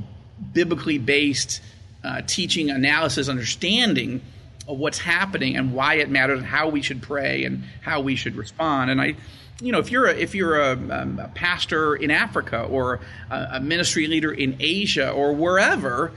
biblically 0.52 0.98
based 0.98 1.60
uh, 2.04 2.22
teaching, 2.26 2.70
analysis, 2.70 3.28
understanding 3.28 4.20
of 4.68 4.78
what's 4.78 4.98
happening 4.98 5.56
and 5.56 5.74
why 5.74 5.94
it 5.94 6.08
matters 6.10 6.38
and 6.38 6.46
how 6.46 6.68
we 6.68 6.82
should 6.82 7.02
pray 7.02 7.44
and 7.44 7.64
how 7.82 8.00
we 8.00 8.16
should 8.16 8.36
respond. 8.36 8.90
And 8.90 9.00
I, 9.00 9.16
you 9.60 9.72
know, 9.72 9.78
if 9.78 9.90
you're 9.90 10.06
a, 10.06 10.14
if 10.14 10.34
you're 10.34 10.60
a, 10.60 10.72
um, 10.72 11.18
a 11.18 11.28
pastor 11.34 11.96
in 11.96 12.10
Africa 12.10 12.62
or 12.62 13.00
a, 13.30 13.48
a 13.54 13.60
ministry 13.60 14.06
leader 14.06 14.32
in 14.32 14.56
Asia 14.60 15.10
or 15.10 15.32
wherever, 15.32 16.12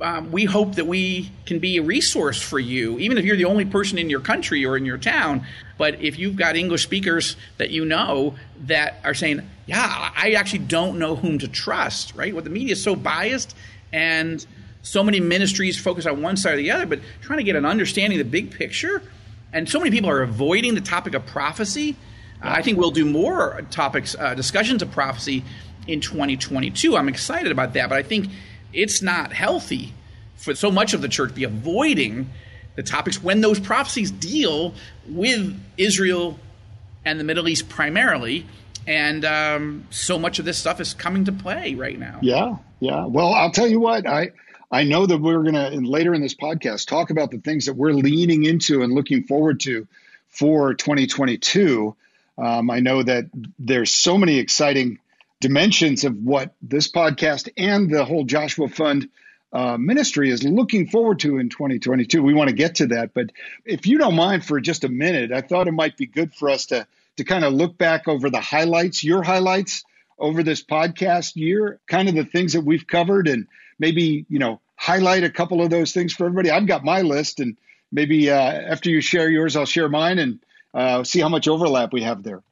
um, 0.00 0.32
we 0.32 0.46
hope 0.46 0.76
that 0.76 0.86
we 0.86 1.30
can 1.44 1.58
be 1.58 1.76
a 1.76 1.82
resource 1.82 2.40
for 2.40 2.58
you, 2.58 2.98
even 2.98 3.18
if 3.18 3.24
you're 3.24 3.36
the 3.36 3.44
only 3.44 3.66
person 3.66 3.98
in 3.98 4.08
your 4.08 4.20
country 4.20 4.64
or 4.64 4.76
in 4.76 4.86
your 4.86 4.96
town. 4.96 5.44
But 5.76 6.00
if 6.00 6.18
you've 6.18 6.36
got 6.36 6.56
English 6.56 6.82
speakers 6.82 7.36
that 7.58 7.70
you 7.70 7.84
know 7.84 8.34
that 8.66 8.96
are 9.04 9.14
saying, 9.14 9.48
yeah, 9.66 10.10
I 10.16 10.32
actually 10.32 10.60
don't 10.60 10.98
know 10.98 11.16
whom 11.16 11.38
to 11.40 11.48
trust, 11.48 12.14
right? 12.14 12.34
What 12.34 12.44
the 12.44 12.50
media 12.50 12.72
is 12.72 12.82
so 12.82 12.96
biased 12.96 13.54
and 13.92 14.44
so 14.82 15.02
many 15.02 15.20
ministries 15.20 15.78
focus 15.78 16.06
on 16.06 16.22
one 16.22 16.36
side 16.36 16.54
or 16.54 16.56
the 16.56 16.70
other, 16.70 16.86
but 16.86 17.00
trying 17.20 17.38
to 17.38 17.44
get 17.44 17.56
an 17.56 17.64
understanding 17.64 18.18
of 18.20 18.26
the 18.26 18.30
big 18.30 18.50
picture. 18.50 19.02
And 19.52 19.68
so 19.68 19.78
many 19.78 19.90
people 19.90 20.10
are 20.10 20.22
avoiding 20.22 20.74
the 20.74 20.80
topic 20.80 21.14
of 21.14 21.26
prophecy. 21.26 21.96
Uh, 22.42 22.48
I 22.48 22.62
think 22.62 22.78
we'll 22.78 22.90
do 22.90 23.04
more 23.04 23.60
topics, 23.70 24.16
uh, 24.18 24.34
discussions 24.34 24.82
of 24.82 24.90
prophecy 24.90 25.44
in 25.86 26.00
2022. 26.00 26.96
I'm 26.96 27.08
excited 27.08 27.52
about 27.52 27.74
that, 27.74 27.88
but 27.88 27.98
I 27.98 28.02
think 28.02 28.28
it's 28.72 29.02
not 29.02 29.32
healthy 29.32 29.92
for 30.36 30.54
so 30.54 30.70
much 30.70 30.94
of 30.94 31.02
the 31.02 31.08
church 31.08 31.34
be 31.34 31.44
avoiding 31.44 32.30
the 32.76 32.82
topics 32.82 33.22
when 33.22 33.40
those 33.40 33.60
prophecies 33.60 34.10
deal 34.10 34.74
with 35.06 35.60
Israel 35.76 36.38
and 37.04 37.20
the 37.20 37.24
Middle 37.24 37.48
East 37.48 37.68
primarily. 37.68 38.46
And 38.86 39.24
um, 39.24 39.86
so 39.90 40.18
much 40.18 40.38
of 40.38 40.44
this 40.44 40.56
stuff 40.56 40.80
is 40.80 40.94
coming 40.94 41.26
to 41.26 41.32
play 41.32 41.74
right 41.74 41.98
now. 41.98 42.18
Yeah, 42.22 42.56
yeah. 42.80 43.04
Well, 43.04 43.34
I'll 43.34 43.50
tell 43.50 43.66
you 43.66 43.80
what, 43.80 44.06
I 44.06 44.30
I 44.70 44.84
know 44.84 45.04
that 45.04 45.18
we're 45.18 45.42
going 45.42 45.54
to 45.54 45.80
later 45.80 46.14
in 46.14 46.22
this 46.22 46.34
podcast 46.34 46.86
talk 46.86 47.10
about 47.10 47.30
the 47.30 47.38
things 47.38 47.66
that 47.66 47.74
we're 47.74 47.92
leaning 47.92 48.44
into 48.44 48.82
and 48.82 48.92
looking 48.92 49.24
forward 49.24 49.60
to 49.60 49.88
for 50.28 50.74
2022. 50.74 51.96
Um, 52.38 52.70
I 52.70 52.80
know 52.80 53.02
that 53.02 53.26
there's 53.58 53.90
so 53.90 54.16
many 54.16 54.38
exciting 54.38 54.98
dimensions 55.40 56.04
of 56.04 56.16
what 56.16 56.54
this 56.62 56.90
podcast 56.90 57.48
and 57.56 57.90
the 57.90 58.04
whole 58.04 58.24
Joshua 58.24 58.68
Fund 58.68 59.08
uh, 59.52 59.76
ministry 59.76 60.30
is 60.30 60.44
looking 60.44 60.86
forward 60.86 61.18
to 61.20 61.38
in 61.38 61.48
2022. 61.48 62.22
We 62.22 62.34
want 62.34 62.50
to 62.50 62.54
get 62.54 62.76
to 62.76 62.86
that, 62.88 63.12
but 63.12 63.32
if 63.64 63.86
you 63.86 63.98
don't 63.98 64.14
mind 64.14 64.44
for 64.44 64.60
just 64.60 64.84
a 64.84 64.88
minute, 64.88 65.32
I 65.32 65.40
thought 65.40 65.66
it 65.66 65.72
might 65.72 65.96
be 65.96 66.06
good 66.06 66.32
for 66.32 66.48
us 66.48 66.66
to 66.66 66.86
to 67.16 67.24
kind 67.24 67.44
of 67.44 67.52
look 67.52 67.76
back 67.76 68.06
over 68.06 68.30
the 68.30 68.40
highlights, 68.40 69.02
your 69.02 69.22
highlights 69.22 69.84
over 70.18 70.42
this 70.44 70.62
podcast 70.62 71.34
year, 71.34 71.80
kind 71.88 72.08
of 72.08 72.14
the 72.14 72.24
things 72.24 72.52
that 72.52 72.60
we've 72.60 72.86
covered, 72.86 73.26
and 73.26 73.48
maybe 73.80 74.24
you 74.28 74.38
know 74.38 74.60
highlight 74.76 75.24
a 75.24 75.30
couple 75.30 75.60
of 75.60 75.70
those 75.70 75.92
things 75.92 76.12
for 76.12 76.26
everybody. 76.26 76.50
I've 76.50 76.68
got 76.68 76.84
my 76.84 77.02
list, 77.02 77.40
and 77.40 77.56
maybe 77.90 78.30
uh, 78.30 78.36
after 78.36 78.88
you 78.88 79.00
share 79.00 79.28
yours, 79.28 79.56
I'll 79.56 79.66
share 79.66 79.88
mine 79.88 80.20
and 80.20 80.38
uh, 80.72 81.02
see 81.02 81.18
how 81.18 81.28
much 81.28 81.48
overlap 81.48 81.92
we 81.92 82.02
have 82.02 82.22
there. 82.22 82.42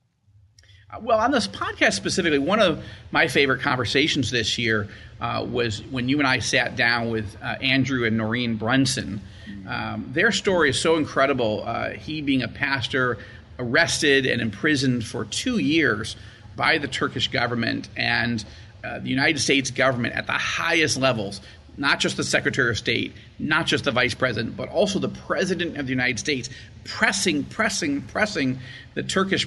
Well, 1.01 1.19
on 1.19 1.31
this 1.31 1.47
podcast 1.47 1.93
specifically, 1.93 2.39
one 2.39 2.61
of 2.61 2.83
my 3.13 3.29
favorite 3.29 3.61
conversations 3.61 4.31
this 4.31 4.57
year 4.57 4.89
uh, 5.21 5.47
was 5.49 5.83
when 5.85 6.09
you 6.09 6.19
and 6.19 6.27
I 6.27 6.39
sat 6.39 6.77
down 6.77 7.11
with 7.11 7.37
uh, 7.43 7.57
Andrew 7.61 8.07
and 8.07 8.19
Norine 8.19 8.59
Brunson. 8.59 9.21
Um, 9.69 10.09
their 10.15 10.33
story 10.33 10.71
is 10.71 10.81
so 10.81 10.97
incredible. 10.97 11.63
Uh, 11.67 11.91
he, 11.91 12.23
being 12.23 12.43
a 12.43 12.49
pastor, 12.49 13.19
arrested 13.59 14.25
and 14.25 14.41
imprisoned 14.41 15.05
for 15.05 15.27
two 15.27 15.59
years 15.59 16.17
by 16.57 16.79
the 16.79 16.89
Turkish 16.89 17.29
government 17.29 17.89
and 17.95 18.45
uh, 18.85 18.99
the 19.01 19.09
United 19.09 19.41
States 19.41 19.71
government 19.71 20.15
at 20.15 20.27
the 20.27 20.33
highest 20.33 20.97
levels. 20.97 21.41
Not 21.77 22.01
just 22.01 22.17
the 22.17 22.25
Secretary 22.25 22.71
of 22.71 22.79
State, 22.79 23.13
not 23.39 23.67
just 23.67 23.85
the 23.85 23.93
Vice 23.93 24.15
President, 24.15 24.57
but 24.57 24.69
also 24.69 24.99
the 24.99 25.09
President 25.09 25.77
of 25.77 25.87
the 25.87 25.93
United 25.93 26.19
States, 26.19 26.51
pressing, 26.85 27.45
pressing, 27.45 28.03
pressing 28.03 28.59
the 28.95 29.05
Turkish 29.05 29.47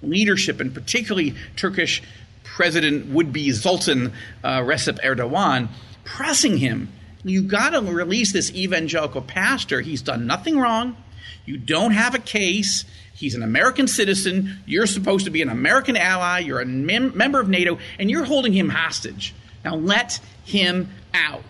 leadership, 0.00 0.60
and 0.60 0.72
particularly 0.72 1.34
Turkish 1.56 2.02
President 2.44 3.06
would 3.08 3.32
be 3.32 3.50
Sultan 3.50 4.12
uh, 4.44 4.60
Recep 4.60 5.00
Erdogan, 5.02 5.68
pressing 6.04 6.58
him. 6.58 6.88
You 7.24 7.42
got 7.42 7.70
to 7.70 7.80
release 7.80 8.32
this 8.32 8.52
evangelical 8.52 9.22
pastor. 9.22 9.80
He's 9.80 10.02
done 10.02 10.26
nothing 10.26 10.58
wrong. 10.58 10.96
You 11.44 11.56
don't 11.56 11.92
have 11.92 12.14
a 12.14 12.18
case. 12.18 12.84
He's 13.14 13.34
an 13.34 13.42
American 13.42 13.86
citizen. 13.86 14.58
You're 14.66 14.86
supposed 14.86 15.26
to 15.26 15.30
be 15.30 15.42
an 15.42 15.48
American 15.48 15.96
ally. 15.96 16.40
You're 16.40 16.60
a 16.60 16.66
mem- 16.66 17.16
member 17.16 17.40
of 17.40 17.48
NATO, 17.48 17.78
and 17.98 18.10
you're 18.10 18.24
holding 18.24 18.52
him 18.52 18.68
hostage. 18.68 19.34
Now 19.64 19.76
let 19.76 20.20
him 20.44 20.90
out. 21.14 21.44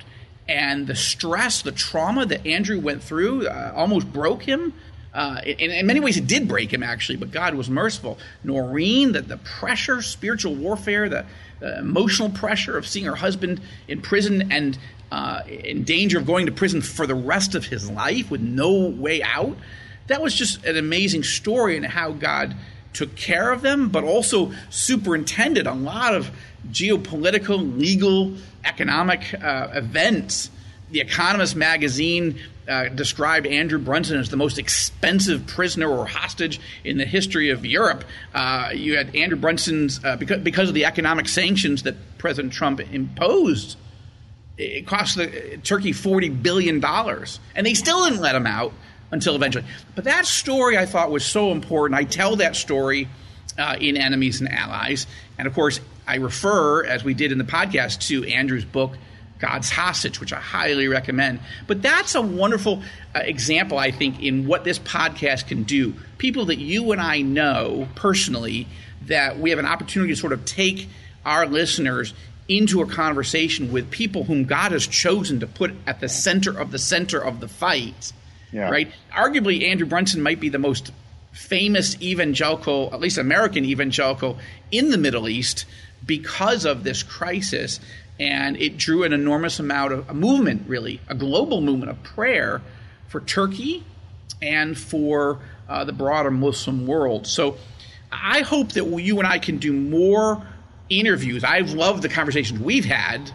And 0.48 0.86
the 0.86 0.96
stress, 0.96 1.62
the 1.62 1.72
trauma 1.72 2.26
that 2.26 2.46
Andrew 2.46 2.80
went 2.80 3.02
through 3.02 3.46
uh, 3.46 3.72
almost 3.74 4.12
broke 4.12 4.42
him. 4.42 4.74
Uh, 5.14 5.40
in, 5.44 5.70
in, 5.70 5.86
many 5.86 6.00
ways, 6.00 6.16
it 6.16 6.26
did 6.26 6.48
break 6.48 6.72
him, 6.72 6.82
actually, 6.82 7.16
but 7.16 7.30
God 7.30 7.54
was 7.54 7.68
merciful. 7.68 8.18
Norine, 8.44 9.12
the, 9.12 9.20
the 9.20 9.36
pressure, 9.36 10.00
spiritual 10.02 10.54
warfare, 10.54 11.08
the, 11.08 11.26
the 11.60 11.78
emotional 11.78 12.30
pressure 12.30 12.76
of 12.76 12.86
seeing 12.86 13.04
her 13.04 13.14
husband 13.14 13.60
in 13.88 14.00
prison 14.00 14.50
and 14.50 14.78
uh, 15.10 15.42
in 15.46 15.84
danger 15.84 16.18
of 16.18 16.26
going 16.26 16.46
to 16.46 16.52
prison 16.52 16.80
for 16.80 17.06
the 17.06 17.14
rest 17.14 17.54
of 17.54 17.66
his 17.66 17.90
life 17.90 18.30
with 18.30 18.40
no 18.40 18.88
way 18.88 19.22
out. 19.22 19.56
That 20.08 20.22
was 20.22 20.34
just 20.34 20.64
an 20.64 20.76
amazing 20.76 21.22
story 21.22 21.76
and 21.76 21.86
how 21.86 22.12
God 22.12 22.56
took 22.92 23.16
care 23.16 23.50
of 23.50 23.62
them, 23.62 23.88
but 23.88 24.04
also 24.04 24.52
superintended 24.70 25.66
a 25.66 25.74
lot 25.74 26.14
of 26.14 26.30
geopolitical, 26.70 27.78
legal, 27.78 28.34
economic 28.64 29.34
uh, 29.34 29.68
events. 29.72 30.50
The 30.90 31.00
Economist 31.00 31.56
magazine 31.56 32.38
uh, 32.68 32.88
described 32.88 33.46
Andrew 33.46 33.78
Brunson 33.78 34.18
as 34.18 34.28
the 34.28 34.36
most 34.36 34.58
expensive 34.58 35.46
prisoner 35.46 35.88
or 35.88 36.06
hostage 36.06 36.60
in 36.84 36.98
the 36.98 37.04
history 37.04 37.50
of 37.50 37.64
Europe. 37.64 38.04
Uh, 38.34 38.70
you 38.74 38.96
had 38.96 39.14
Andrew 39.16 39.38
Brunson's, 39.38 40.04
uh, 40.04 40.16
because, 40.16 40.42
because 40.42 40.68
of 40.68 40.74
the 40.74 40.84
economic 40.84 41.28
sanctions 41.28 41.82
that 41.84 41.96
President 42.18 42.52
Trump 42.52 42.80
imposed, 42.80 43.76
it 44.58 44.86
cost 44.86 45.16
the, 45.16 45.58
Turkey 45.64 45.92
$40 45.92 46.42
billion. 46.42 46.84
And 46.84 47.66
they 47.66 47.74
still 47.74 48.04
didn't 48.04 48.20
let 48.20 48.34
him 48.34 48.46
out 48.46 48.72
until 49.12 49.36
eventually. 49.36 49.64
But 49.94 50.04
that 50.04 50.26
story 50.26 50.76
I 50.76 50.86
thought 50.86 51.10
was 51.10 51.24
so 51.24 51.52
important. 51.52 52.00
I 52.00 52.04
tell 52.04 52.36
that 52.36 52.56
story 52.56 53.08
uh, 53.58 53.76
in 53.78 53.96
Enemies 53.96 54.40
and 54.40 54.50
Allies. 54.50 55.06
And 55.38 55.46
of 55.46 55.54
course, 55.54 55.80
I 56.06 56.16
refer, 56.16 56.84
as 56.84 57.04
we 57.04 57.14
did 57.14 57.30
in 57.30 57.38
the 57.38 57.44
podcast, 57.44 58.08
to 58.08 58.24
Andrew's 58.24 58.64
book, 58.64 58.96
God's 59.38 59.70
Hostage, 59.70 60.20
which 60.20 60.32
I 60.32 60.38
highly 60.38 60.88
recommend. 60.88 61.40
But 61.66 61.82
that's 61.82 62.14
a 62.14 62.22
wonderful 62.22 62.82
uh, 63.14 63.20
example, 63.20 63.78
I 63.78 63.90
think, 63.90 64.22
in 64.22 64.46
what 64.46 64.64
this 64.64 64.78
podcast 64.78 65.48
can 65.48 65.64
do. 65.64 65.94
People 66.18 66.46
that 66.46 66.58
you 66.58 66.92
and 66.92 67.00
I 67.00 67.20
know 67.22 67.88
personally, 67.94 68.66
that 69.06 69.38
we 69.38 69.50
have 69.50 69.58
an 69.58 69.66
opportunity 69.66 70.12
to 70.12 70.18
sort 70.18 70.32
of 70.32 70.44
take 70.44 70.88
our 71.26 71.46
listeners 71.46 72.14
into 72.48 72.82
a 72.82 72.86
conversation 72.86 73.72
with 73.72 73.90
people 73.90 74.24
whom 74.24 74.44
God 74.44 74.72
has 74.72 74.86
chosen 74.86 75.40
to 75.40 75.46
put 75.46 75.72
at 75.86 76.00
the 76.00 76.08
center 76.08 76.56
of 76.56 76.70
the 76.70 76.78
center 76.78 77.18
of 77.18 77.40
the 77.40 77.48
fight. 77.48 78.12
Yeah. 78.52 78.68
Right? 78.68 78.92
Arguably, 79.12 79.64
Andrew 79.64 79.86
Brunson 79.86 80.22
might 80.22 80.38
be 80.38 80.50
the 80.50 80.58
most 80.58 80.92
famous 81.32 82.00
evangelical, 82.02 82.90
at 82.92 83.00
least 83.00 83.18
American 83.18 83.64
evangelical, 83.64 84.38
in 84.70 84.90
the 84.90 84.98
Middle 84.98 85.28
East 85.28 85.64
because 86.04 86.64
of 86.64 86.84
this 86.84 87.02
crisis 87.02 87.80
and 88.18 88.56
it 88.58 88.76
drew 88.76 89.04
an 89.04 89.12
enormous 89.12 89.58
amount 89.58 89.92
of 89.92 90.08
a 90.08 90.14
movement, 90.14 90.68
really, 90.68 91.00
a 91.08 91.14
global 91.14 91.60
movement 91.60 91.90
of 91.90 92.02
prayer 92.02 92.60
for 93.08 93.20
Turkey 93.20 93.84
and 94.40 94.78
for 94.78 95.38
uh, 95.68 95.84
the 95.84 95.92
broader 95.92 96.30
Muslim 96.30 96.86
world. 96.86 97.26
So 97.26 97.56
I 98.10 98.42
hope 98.42 98.72
that 98.72 98.84
you 98.84 99.18
and 99.18 99.26
I 99.26 99.38
can 99.38 99.58
do 99.58 99.72
more 99.72 100.46
interviews. 100.88 101.42
I've 101.42 101.72
loved 101.72 102.02
the 102.02 102.08
conversations 102.08 102.60
we've 102.60 102.84
had 102.84 103.30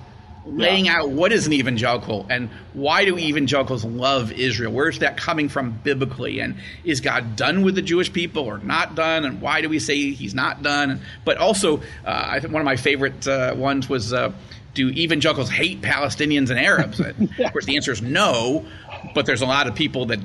laying 0.48 0.86
yeah. 0.86 1.02
out 1.02 1.10
what 1.10 1.32
is 1.32 1.48
an 1.48 1.54
evangelical 1.54 2.26
and 2.30 2.50
why 2.74 3.06
do 3.06 3.18
evangelicals 3.18 3.84
love 3.84 4.32
Israel? 4.32 4.72
Where's 4.72 5.00
that 5.00 5.18
coming 5.18 5.50
from 5.50 5.72
biblically? 5.84 6.40
And 6.40 6.56
is 6.84 7.02
God 7.02 7.36
done 7.36 7.64
with 7.64 7.76
the 7.76 7.82
Jewish 7.82 8.12
people 8.12 8.44
or 8.44 8.58
not 8.60 8.96
done? 8.96 9.26
And 9.26 9.42
why 9.42 9.62
do 9.62 9.70
we 9.70 9.80
say 9.80 10.12
he's 10.12 10.34
not 10.34 10.64
done? 10.64 11.02
But 11.26 11.38
also, 11.38 11.78
uh, 11.78 11.82
I 12.06 12.40
think 12.40 12.54
one 12.54 12.62
of 12.62 12.66
my 12.66 12.78
favorite 12.78 13.28
uh, 13.28 13.54
ones 13.58 13.90
was 13.90 14.14
uh, 14.14 14.32
do 14.74 14.90
evangelicals 14.90 15.50
hate 15.50 15.82
Palestinians 15.82 16.50
and 16.50 16.60
Arabs? 16.60 17.00
of 17.40 17.52
course, 17.52 17.66
the 17.66 17.76
answer 17.76 17.92
is 17.92 18.02
no, 18.02 18.66
but 19.14 19.26
there's 19.26 19.42
a 19.42 19.46
lot 19.46 19.68
of 19.68 19.76
people 19.76 20.06
that 20.08 20.20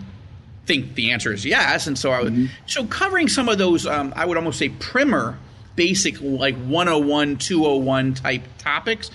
think 0.66 0.94
the 0.94 1.10
answer 1.10 1.32
is 1.32 1.44
yes. 1.44 1.86
And 1.86 1.98
so 1.98 2.10
I 2.10 2.22
would, 2.22 2.32
mm-hmm. 2.32 2.46
so 2.66 2.84
covering 2.86 3.28
some 3.28 3.48
of 3.48 3.58
those, 3.58 3.86
um, 3.86 4.12
I 4.14 4.24
would 4.26 4.36
almost 4.36 4.58
say 4.58 4.68
primer, 4.68 5.38
basic 5.74 6.20
like 6.20 6.56
101, 6.56 7.38
201 7.38 8.14
type 8.14 8.42
topics, 8.58 9.10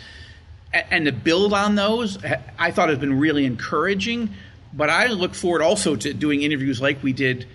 and 0.74 1.06
to 1.06 1.12
build 1.12 1.54
on 1.54 1.76
those, 1.76 2.18
I 2.60 2.72
thought 2.72 2.90
has 2.90 3.00
been 3.00 3.20
really 3.20 3.46
encouraging. 3.46 4.30
But 4.74 4.90
I 4.90 5.08
look 5.08 5.34
forward 5.34 5.62
also 5.62 5.96
to 5.96 6.14
doing 6.14 6.42
interviews 6.42 6.82
like 6.82 7.02
we 7.02 7.14
did 7.14 7.48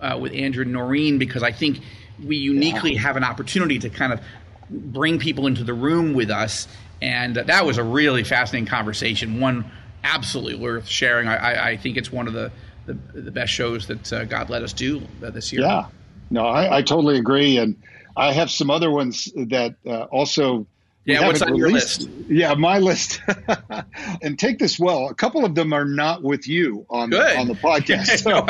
uh, 0.00 0.18
with 0.20 0.32
Andrew 0.34 0.64
and 0.64 0.74
Norine 0.74 1.18
because 1.18 1.42
I 1.42 1.52
think 1.52 1.80
we 2.22 2.36
uniquely 2.36 2.94
yeah. 2.94 3.00
have 3.00 3.16
an 3.16 3.24
opportunity 3.24 3.78
to 3.78 3.88
kind 3.88 4.12
of 4.12 4.20
bring 4.68 5.18
people 5.18 5.46
into 5.46 5.64
the 5.64 5.74
room 5.74 6.12
with 6.12 6.30
us 6.30 6.66
and 7.00 7.36
that 7.36 7.66
was 7.66 7.78
a 7.78 7.84
really 7.84 8.24
fascinating 8.24 8.66
conversation. 8.66 9.40
One 9.40 9.70
absolutely 10.02 10.54
worth 10.54 10.86
sharing. 10.86 11.28
I, 11.28 11.70
I 11.70 11.76
think 11.76 11.96
it's 11.96 12.10
one 12.10 12.26
of 12.26 12.32
the, 12.32 12.50
the, 12.86 12.94
the 12.94 13.30
best 13.30 13.52
shows 13.52 13.86
that 13.88 14.12
uh, 14.12 14.24
God 14.24 14.50
let 14.50 14.62
us 14.62 14.72
do 14.72 15.02
uh, 15.22 15.30
this 15.30 15.52
year. 15.52 15.62
Yeah, 15.62 15.86
no, 16.30 16.46
I, 16.46 16.78
I, 16.78 16.82
totally 16.82 17.18
agree. 17.18 17.58
And 17.58 17.76
I 18.16 18.32
have 18.32 18.50
some 18.50 18.70
other 18.70 18.90
ones 18.90 19.30
that 19.34 19.76
uh, 19.86 20.04
also. 20.04 20.66
Yeah, 21.06 21.26
what's 21.26 21.40
on 21.40 21.52
released. 21.52 22.02
your 22.02 22.10
list? 22.10 22.28
Yeah, 22.28 22.54
my 22.54 22.78
list. 22.80 23.22
and 24.22 24.38
take 24.38 24.58
this 24.58 24.78
well. 24.78 25.08
A 25.08 25.14
couple 25.14 25.44
of 25.44 25.54
them 25.54 25.72
are 25.72 25.84
not 25.84 26.22
with 26.22 26.48
you 26.48 26.84
on 26.90 27.10
the, 27.10 27.38
on 27.38 27.46
the 27.46 27.54
podcast. 27.54 28.06
So, 28.26 28.46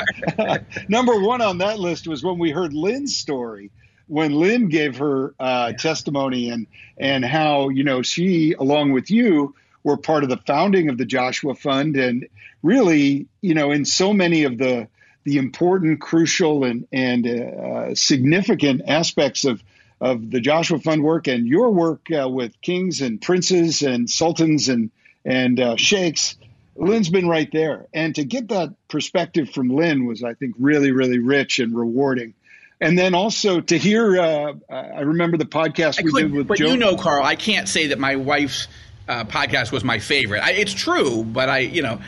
number 0.88 1.20
one 1.20 1.42
on 1.42 1.58
that 1.58 1.78
list 1.78 2.08
was 2.08 2.24
when 2.24 2.38
we 2.38 2.50
heard 2.50 2.72
Lynn's 2.72 3.16
story 3.16 3.70
when 4.08 4.32
Lynn 4.32 4.68
gave 4.68 4.98
her 4.98 5.34
uh, 5.38 5.68
yeah. 5.70 5.76
testimony 5.76 6.48
and 6.50 6.66
and 6.96 7.24
how 7.24 7.68
you 7.68 7.82
know 7.82 8.02
she 8.02 8.52
along 8.52 8.92
with 8.92 9.10
you 9.10 9.54
were 9.82 9.96
part 9.96 10.22
of 10.22 10.30
the 10.30 10.36
founding 10.36 10.88
of 10.88 10.96
the 10.96 11.04
Joshua 11.04 11.56
Fund 11.56 11.96
and 11.96 12.28
really 12.62 13.26
you 13.40 13.54
know 13.54 13.72
in 13.72 13.84
so 13.84 14.12
many 14.12 14.44
of 14.44 14.58
the 14.58 14.88
the 15.26 15.38
important, 15.38 16.00
crucial, 16.00 16.64
and 16.64 16.86
and 16.92 17.26
uh, 17.26 17.94
significant 17.96 18.82
aspects 18.86 19.44
of 19.44 19.60
of 20.00 20.30
the 20.30 20.40
Joshua 20.40 20.78
Fund 20.78 21.02
work 21.02 21.26
and 21.26 21.46
your 21.46 21.70
work 21.70 22.06
uh, 22.10 22.28
with 22.28 22.60
kings 22.60 23.00
and 23.00 23.20
princes 23.20 23.82
and 23.82 24.08
sultans 24.08 24.68
and 24.68 24.90
and 25.24 25.58
uh, 25.58 25.76
sheikhs. 25.76 26.36
Lynn's 26.76 27.08
been 27.08 27.26
right 27.26 27.50
there, 27.50 27.86
and 27.94 28.14
to 28.16 28.24
get 28.24 28.48
that 28.48 28.74
perspective 28.88 29.50
from 29.50 29.68
Lynn 29.70 30.06
was, 30.06 30.22
I 30.22 30.34
think, 30.34 30.54
really, 30.58 30.92
really 30.92 31.18
rich 31.18 31.58
and 31.58 31.74
rewarding 31.74 32.34
and 32.80 32.98
then 32.98 33.14
also 33.14 33.60
to 33.60 33.78
hear, 33.78 34.20
uh, 34.20 34.52
I 34.68 35.00
remember 35.00 35.36
the 35.36 35.46
podcast 35.46 36.00
I 36.00 36.04
we 36.04 36.12
did 36.12 36.32
with. 36.32 36.46
But 36.46 36.58
Joe. 36.58 36.66
you 36.66 36.76
know, 36.76 36.96
Carl, 36.96 37.24
I 37.24 37.34
can't 37.34 37.68
say 37.68 37.88
that 37.88 37.98
my 37.98 38.16
wife's 38.16 38.68
uh, 39.08 39.24
podcast 39.24 39.72
was 39.72 39.82
my 39.82 39.98
favorite. 39.98 40.42
I, 40.42 40.52
it's 40.52 40.74
true, 40.74 41.24
but 41.24 41.48
I, 41.48 41.60
you 41.60 41.82
know, 41.82 42.00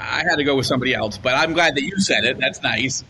I 0.00 0.24
had 0.28 0.36
to 0.36 0.44
go 0.44 0.56
with 0.56 0.66
somebody 0.66 0.94
else. 0.94 1.16
But 1.16 1.34
I'm 1.34 1.52
glad 1.52 1.76
that 1.76 1.82
you 1.82 2.00
said 2.00 2.24
it. 2.24 2.38
That's 2.38 2.62
nice. 2.62 3.04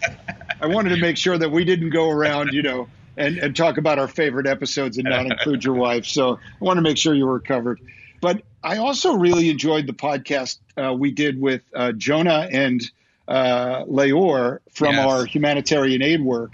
I 0.61 0.67
wanted 0.67 0.91
to 0.91 0.99
make 0.99 1.17
sure 1.17 1.39
that 1.39 1.51
we 1.51 1.65
didn't 1.65 1.91
go 1.91 2.11
around, 2.11 2.53
you 2.53 2.63
know, 2.63 2.89
and, 3.21 3.39
and 3.39 3.55
talk 3.55 3.77
about 3.77 3.99
our 3.99 4.09
favorite 4.09 4.47
episodes 4.47 4.97
and 4.97 5.09
not 5.09 5.27
include 5.27 5.63
your 5.63 5.75
wife. 5.75 6.07
So 6.07 6.37
I 6.37 6.65
want 6.65 6.79
to 6.79 6.83
make 6.83 6.97
sure 6.97 7.15
you 7.15 7.27
were 7.27 7.41
covered. 7.41 7.81
But 8.21 8.43
I 8.63 8.79
also 8.79 9.15
really 9.15 9.51
enjoyed 9.51 9.87
the 9.87 9.93
podcast 9.93 10.59
uh, 10.77 10.95
we 10.95 11.11
did 11.11 11.41
with 11.41 11.63
uh, 11.75 11.93
Jonah 11.93 12.49
and 12.51 12.83
uh, 13.29 13.85
Leor 13.85 14.59
from 14.73 14.95
yes. 14.95 15.07
our 15.07 15.25
humanitarian 15.25 16.03
aid 16.03 16.23
work. 16.23 16.53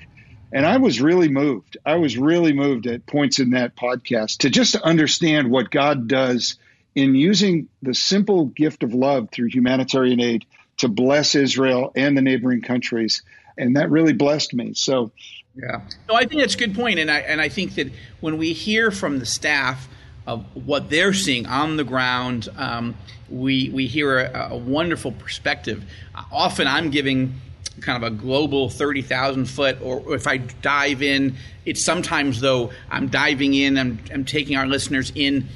And 0.53 0.67
I 0.67 0.77
was 0.77 1.01
really 1.01 1.29
moved. 1.29 1.77
I 1.85 1.97
was 1.97 2.17
really 2.17 2.53
moved 2.53 2.87
at 2.87 3.07
points 3.07 3.39
in 3.39 3.51
that 3.51 3.77
podcast 3.77 4.39
to 4.39 4.51
just 4.51 4.77
understand 4.77 5.51
what 5.51 5.71
God 5.71 6.09
does 6.09 6.59
in 6.95 7.15
using 7.15 7.69
the 7.83 7.95
simple 7.95 8.47
gift 8.47 8.83
of 8.83 8.95
love 8.95 9.29
through 9.31 9.49
humanitarian 9.49 10.21
aid 10.21 10.45
to 10.79 10.89
bless 10.89 11.35
Israel 11.35 11.93
and 11.95 12.17
the 12.17 12.23
neighboring 12.23 12.63
countries. 12.63 13.23
And 13.59 13.77
that 13.77 13.91
really 13.91 14.13
blessed 14.13 14.55
me. 14.55 14.75
So, 14.75 15.13
yeah. 15.57 15.81
No, 16.09 16.15
I 16.15 16.27
think 16.27 16.41
that's 16.41 16.55
a 16.55 16.59
good 16.59 16.75
point. 16.75 16.99
And 16.99 17.11
I, 17.11 17.19
and 17.19 17.41
I 17.41 17.49
think 17.49 17.75
that 17.77 17.91
when 18.21 18.39
we 18.39 18.53
hear 18.53 18.91
from 18.91 19.19
the 19.19 19.27
staff 19.27 19.89
of 20.27 20.45
what 20.55 20.91
they're 20.91 21.15
seeing 21.15 21.47
on 21.47 21.77
the 21.77 21.85
ground, 21.85 22.49
um, 22.57 22.97
we, 23.31 23.71
we 23.71 23.87
hear 23.87 24.19
a, 24.19 24.49
a 24.53 24.57
wonderful 24.57 25.13
perspective. 25.13 25.85
Often 26.31 26.67
I'm 26.67 26.91
giving 26.91 27.41
kind 27.81 28.03
of 28.03 28.13
a 28.13 28.15
global 28.15 28.69
30,000 28.69 29.47
foot, 29.47 29.79
or 29.83 30.15
if 30.15 30.27
I 30.27 30.39
dive 30.39 31.03
in, 31.03 31.37
it's 31.65 31.83
sometimes 31.83 32.41
though 32.41 32.73
I'm 32.91 33.09
diving 33.09 33.55
in, 33.55 33.79
I'm, 33.79 33.99
I'm 34.13 34.25
taking 34.25 34.57
our 34.57 34.67
listeners 34.67 35.13
in 35.15 35.49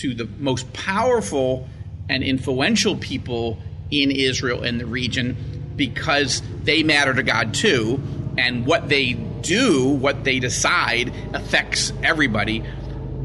to 0.00 0.14
the 0.14 0.26
most 0.38 0.72
powerful 0.72 1.68
and 2.08 2.22
influential 2.22 2.96
people 2.96 3.58
in 3.90 4.10
Israel 4.10 4.62
and 4.62 4.80
the 4.80 4.86
region 4.86 5.36
because 5.76 6.42
they 6.64 6.82
matter 6.82 7.14
to 7.14 7.22
God 7.22 7.54
too. 7.54 8.00
And 8.38 8.66
what 8.66 8.88
they 8.88 9.14
do, 9.46 9.88
what 9.88 10.24
they 10.24 10.40
decide, 10.40 11.12
affects 11.32 11.92
everybody. 12.02 12.64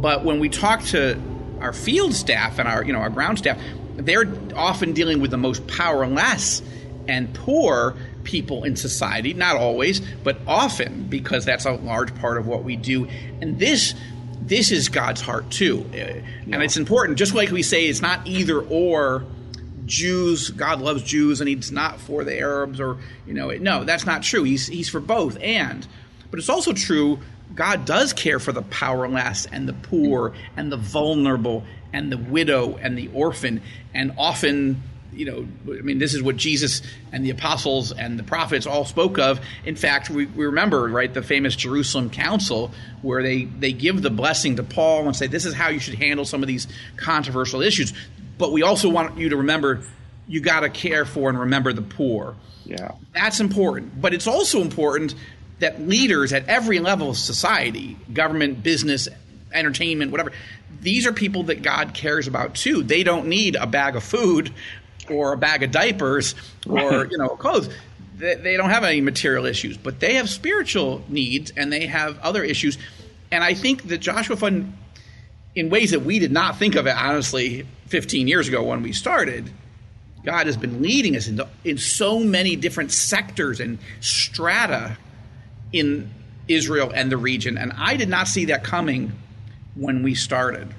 But 0.01 0.23
when 0.23 0.39
we 0.39 0.49
talk 0.49 0.83
to 0.85 1.21
our 1.59 1.73
field 1.73 2.13
staff 2.13 2.59
and 2.59 2.67
our, 2.67 2.83
you 2.83 2.93
know, 2.93 2.99
our 2.99 3.09
ground 3.09 3.37
staff, 3.39 3.59
they're 3.95 4.31
often 4.55 4.93
dealing 4.93 5.21
with 5.21 5.31
the 5.31 5.37
most 5.37 5.67
powerless 5.67 6.61
and 7.07 7.33
poor 7.33 7.95
people 8.23 8.63
in 8.63 8.75
society. 8.75 9.33
Not 9.33 9.55
always, 9.55 9.99
but 9.99 10.37
often, 10.47 11.07
because 11.07 11.45
that's 11.45 11.65
a 11.65 11.73
large 11.73 12.13
part 12.15 12.37
of 12.37 12.47
what 12.47 12.63
we 12.63 12.75
do. 12.75 13.07
And 13.41 13.59
this 13.59 13.93
this 14.41 14.71
is 14.71 14.89
God's 14.89 15.21
heart 15.21 15.49
too. 15.51 15.85
Uh, 15.93 15.95
yeah. 15.95 16.23
And 16.51 16.63
it's 16.63 16.75
important, 16.77 17.17
just 17.17 17.33
like 17.33 17.51
we 17.51 17.63
say 17.63 17.85
it's 17.87 18.01
not 18.01 18.25
either 18.25 18.59
or 18.59 19.23
Jews, 19.85 20.49
God 20.49 20.81
loves 20.81 21.03
Jews 21.03 21.41
and 21.41 21.47
he's 21.47 21.71
not 21.71 21.99
for 21.99 22.23
the 22.23 22.37
Arabs 22.37 22.79
or, 22.79 22.97
you 23.27 23.33
know, 23.33 23.51
no, 23.51 23.83
that's 23.83 24.05
not 24.05 24.23
true. 24.23 24.43
He's, 24.43 24.67
he's 24.67 24.89
for 24.89 24.99
both. 24.99 25.37
And, 25.41 25.87
but 26.31 26.39
it's 26.39 26.49
also 26.49 26.73
true 26.73 27.19
God 27.53 27.85
does 27.85 28.13
care 28.13 28.39
for 28.39 28.51
the 28.51 28.61
powerless 28.63 29.45
and 29.45 29.67
the 29.67 29.73
poor 29.73 30.33
and 30.55 30.71
the 30.71 30.77
vulnerable 30.77 31.63
and 31.93 32.11
the 32.11 32.17
widow 32.17 32.77
and 32.77 32.97
the 32.97 33.09
orphan. 33.13 33.61
And 33.93 34.13
often, 34.17 34.81
you 35.11 35.25
know, 35.25 35.47
I 35.77 35.81
mean, 35.81 35.99
this 35.99 36.13
is 36.13 36.21
what 36.21 36.37
Jesus 36.37 36.81
and 37.11 37.25
the 37.25 37.31
apostles 37.31 37.91
and 37.91 38.17
the 38.17 38.23
prophets 38.23 38.65
all 38.65 38.85
spoke 38.85 39.19
of. 39.19 39.41
In 39.65 39.75
fact, 39.75 40.09
we, 40.09 40.25
we 40.27 40.45
remember, 40.45 40.87
right, 40.87 41.13
the 41.13 41.21
famous 41.21 41.55
Jerusalem 41.55 42.09
Council 42.09 42.71
where 43.01 43.21
they, 43.21 43.43
they 43.45 43.73
give 43.73 44.01
the 44.01 44.09
blessing 44.09 44.55
to 44.55 44.63
Paul 44.63 45.05
and 45.05 45.15
say, 45.15 45.27
this 45.27 45.45
is 45.45 45.53
how 45.53 45.69
you 45.69 45.79
should 45.79 45.95
handle 45.95 46.23
some 46.23 46.41
of 46.41 46.47
these 46.47 46.67
controversial 46.95 47.61
issues. 47.61 47.93
But 48.37 48.53
we 48.53 48.63
also 48.63 48.89
want 48.89 49.17
you 49.17 49.29
to 49.29 49.37
remember 49.37 49.83
you 50.27 50.39
got 50.39 50.61
to 50.61 50.69
care 50.69 51.03
for 51.03 51.29
and 51.29 51.37
remember 51.37 51.73
the 51.73 51.81
poor. 51.81 52.35
Yeah. 52.63 52.93
That's 53.13 53.41
important. 53.41 53.99
But 53.99 54.13
it's 54.13 54.27
also 54.27 54.61
important 54.61 55.13
that 55.61 55.81
leaders 55.81 56.33
at 56.33 56.47
every 56.47 56.79
level 56.79 57.11
of 57.11 57.17
society, 57.17 57.95
government, 58.13 58.61
business, 58.61 59.07
entertainment, 59.53 60.11
whatever, 60.11 60.31
these 60.81 61.07
are 61.07 61.13
people 61.13 61.43
that 61.43 61.61
God 61.61 61.93
cares 61.93 62.27
about 62.27 62.55
too. 62.55 62.83
They 62.83 63.03
don't 63.03 63.27
need 63.27 63.55
a 63.55 63.67
bag 63.67 63.95
of 63.95 64.03
food 64.03 64.53
or 65.09 65.33
a 65.33 65.37
bag 65.37 65.63
of 65.63 65.71
diapers 65.71 66.35
or, 66.67 67.05
you 67.05 67.17
know, 67.17 67.29
clothes. 67.29 67.69
They, 68.17 68.35
they 68.35 68.57
don't 68.57 68.69
have 68.71 68.83
any 68.83 69.01
material 69.01 69.45
issues, 69.45 69.77
but 69.77 69.99
they 69.99 70.15
have 70.15 70.29
spiritual 70.29 71.03
needs 71.07 71.53
and 71.55 71.71
they 71.71 71.85
have 71.85 72.19
other 72.19 72.43
issues. 72.43 72.77
And 73.31 73.43
I 73.43 73.53
think 73.53 73.87
the 73.87 73.97
Joshua 73.97 74.35
Fund 74.35 74.75
in 75.53 75.69
ways 75.69 75.91
that 75.91 76.01
we 76.01 76.17
did 76.19 76.31
not 76.31 76.57
think 76.57 76.75
of 76.75 76.87
it, 76.87 76.95
honestly, 76.95 77.67
15 77.87 78.27
years 78.27 78.47
ago 78.47 78.63
when 78.63 78.81
we 78.81 78.93
started. 78.93 79.51
God 80.23 80.45
has 80.45 80.55
been 80.55 80.81
leading 80.81 81.15
us 81.15 81.27
in, 81.27 81.41
in 81.63 81.77
so 81.77 82.19
many 82.19 82.55
different 82.55 82.91
sectors 82.91 83.59
and 83.59 83.79
strata 83.99 84.97
in 85.73 86.09
Israel 86.47 86.91
and 86.93 87.11
the 87.11 87.17
region. 87.17 87.57
And 87.57 87.73
I 87.77 87.95
did 87.95 88.09
not 88.09 88.27
see 88.27 88.45
that 88.45 88.63
coming 88.63 89.11
when 89.75 90.03
we 90.03 90.15
started. 90.15 90.73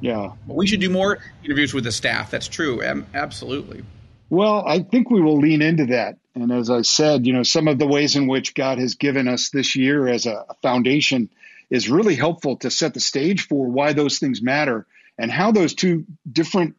Yeah. 0.00 0.32
But 0.46 0.56
we 0.56 0.66
should 0.66 0.80
do 0.80 0.90
more 0.90 1.18
interviews 1.42 1.72
with 1.72 1.84
the 1.84 1.92
staff. 1.92 2.30
That's 2.30 2.48
true. 2.48 2.82
absolutely. 3.14 3.84
Well, 4.30 4.64
I 4.66 4.80
think 4.80 5.10
we 5.10 5.22
will 5.22 5.38
lean 5.38 5.62
into 5.62 5.86
that. 5.86 6.18
And 6.34 6.50
as 6.50 6.68
I 6.68 6.82
said, 6.82 7.26
you 7.26 7.32
know, 7.32 7.42
some 7.42 7.68
of 7.68 7.78
the 7.78 7.86
ways 7.86 8.16
in 8.16 8.26
which 8.26 8.54
God 8.54 8.78
has 8.78 8.96
given 8.96 9.28
us 9.28 9.50
this 9.50 9.76
year 9.76 10.08
as 10.08 10.26
a 10.26 10.44
foundation 10.62 11.30
is 11.70 11.88
really 11.88 12.16
helpful 12.16 12.56
to 12.58 12.70
set 12.70 12.94
the 12.94 13.00
stage 13.00 13.46
for 13.46 13.66
why 13.66 13.92
those 13.92 14.18
things 14.18 14.42
matter 14.42 14.86
and 15.16 15.30
how 15.30 15.52
those 15.52 15.74
two 15.74 16.04
different 16.30 16.76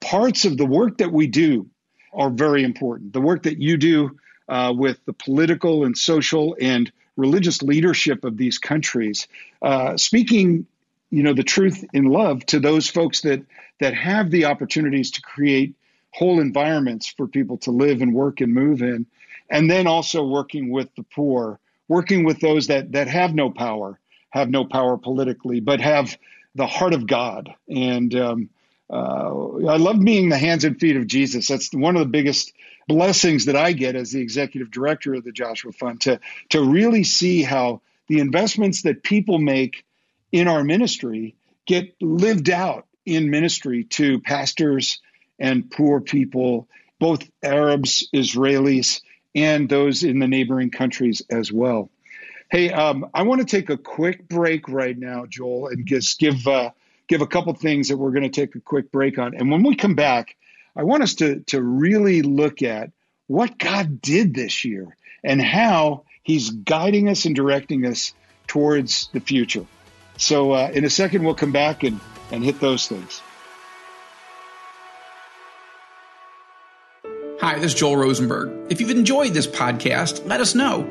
parts 0.00 0.44
of 0.44 0.56
the 0.56 0.66
work 0.66 0.98
that 0.98 1.12
we 1.12 1.28
do 1.28 1.70
are 2.12 2.30
very 2.30 2.64
important. 2.64 3.12
The 3.12 3.20
work 3.20 3.44
that 3.44 3.60
you 3.60 3.76
do 3.76 4.18
uh, 4.48 4.72
with 4.76 4.98
the 5.06 5.12
political 5.12 5.84
and 5.84 5.96
social 5.96 6.56
and 6.60 6.90
religious 7.16 7.62
leadership 7.62 8.24
of 8.24 8.36
these 8.36 8.58
countries, 8.58 9.26
uh, 9.62 9.96
speaking, 9.96 10.66
you 11.10 11.22
know, 11.22 11.34
the 11.34 11.42
truth 11.42 11.84
in 11.92 12.04
love 12.04 12.44
to 12.46 12.60
those 12.60 12.88
folks 12.88 13.22
that 13.22 13.44
that 13.80 13.94
have 13.94 14.30
the 14.30 14.46
opportunities 14.46 15.12
to 15.12 15.22
create 15.22 15.74
whole 16.12 16.40
environments 16.40 17.06
for 17.06 17.26
people 17.26 17.58
to 17.58 17.70
live 17.70 18.00
and 18.00 18.14
work 18.14 18.40
and 18.40 18.54
move 18.54 18.82
in, 18.82 19.06
and 19.50 19.70
then 19.70 19.86
also 19.86 20.24
working 20.24 20.70
with 20.70 20.88
the 20.96 21.02
poor, 21.02 21.58
working 21.88 22.24
with 22.24 22.40
those 22.40 22.68
that 22.68 22.92
that 22.92 23.08
have 23.08 23.34
no 23.34 23.50
power, 23.50 23.98
have 24.30 24.50
no 24.50 24.64
power 24.64 24.96
politically, 24.96 25.60
but 25.60 25.80
have 25.80 26.16
the 26.54 26.66
heart 26.66 26.94
of 26.94 27.06
God. 27.06 27.54
And 27.68 28.14
um, 28.14 28.50
uh, 28.88 29.66
I 29.68 29.76
love 29.76 30.00
being 30.00 30.28
the 30.28 30.38
hands 30.38 30.64
and 30.64 30.78
feet 30.78 30.96
of 30.96 31.06
Jesus. 31.06 31.48
That's 31.48 31.72
one 31.72 31.96
of 31.96 32.00
the 32.00 32.08
biggest 32.08 32.52
blessings 32.88 33.46
that 33.46 33.56
I 33.56 33.72
get 33.72 33.96
as 33.96 34.12
the 34.12 34.20
executive 34.20 34.70
director 34.70 35.14
of 35.14 35.24
the 35.24 35.32
Joshua 35.32 35.72
Fund 35.72 36.02
to 36.02 36.20
to 36.50 36.62
really 36.62 37.02
see 37.04 37.42
how 37.42 37.80
the 38.08 38.20
investments 38.20 38.82
that 38.82 39.02
people 39.02 39.38
make 39.38 39.84
in 40.30 40.46
our 40.46 40.62
ministry 40.62 41.34
get 41.66 41.94
lived 42.00 42.50
out 42.50 42.86
in 43.04 43.30
ministry 43.30 43.84
to 43.84 44.20
pastors 44.20 45.00
and 45.38 45.70
poor 45.70 46.00
people, 46.00 46.68
both 46.98 47.28
Arabs, 47.42 48.08
Israelis, 48.14 49.00
and 49.34 49.68
those 49.68 50.02
in 50.02 50.18
the 50.18 50.28
neighboring 50.28 50.70
countries 50.70 51.22
as 51.30 51.52
well. 51.52 51.90
Hey, 52.50 52.72
um, 52.72 53.10
I 53.12 53.22
want 53.22 53.40
to 53.40 53.46
take 53.46 53.70
a 53.70 53.76
quick 53.76 54.28
break 54.28 54.68
right 54.68 54.96
now, 54.96 55.26
Joel, 55.26 55.68
and 55.68 55.86
just 55.86 56.18
give 56.18 56.46
uh, 56.46 56.70
give 57.08 57.20
a 57.20 57.26
couple 57.26 57.52
things 57.54 57.88
that 57.88 57.96
we're 57.96 58.10
going 58.10 58.22
to 58.22 58.28
take 58.28 58.54
a 58.54 58.60
quick 58.60 58.90
break 58.90 59.18
on. 59.18 59.34
And 59.34 59.50
when 59.50 59.62
we 59.62 59.76
come 59.76 59.94
back, 59.94 60.36
I 60.74 60.82
want 60.84 61.02
us 61.02 61.14
to 61.16 61.40
to 61.46 61.62
really 61.62 62.22
look 62.22 62.62
at 62.62 62.90
what 63.26 63.58
God 63.58 64.00
did 64.00 64.34
this 64.34 64.64
year 64.64 64.96
and 65.24 65.40
how 65.40 66.04
He's 66.22 66.50
guiding 66.50 67.08
us 67.08 67.24
and 67.24 67.34
directing 67.34 67.86
us 67.86 68.12
towards 68.46 69.08
the 69.12 69.20
future. 69.20 69.66
So, 70.18 70.52
uh, 70.52 70.70
in 70.72 70.84
a 70.84 70.90
second, 70.90 71.24
we'll 71.24 71.34
come 71.34 71.52
back 71.52 71.82
and 71.82 72.00
and 72.30 72.44
hit 72.44 72.60
those 72.60 72.86
things. 72.86 73.22
Hi, 77.40 77.58
this 77.58 77.74
is 77.74 77.74
Joel 77.74 77.96
Rosenberg. 77.96 78.72
If 78.72 78.80
you've 78.80 78.90
enjoyed 78.90 79.34
this 79.34 79.46
podcast, 79.46 80.26
let 80.26 80.40
us 80.40 80.54
know. 80.54 80.82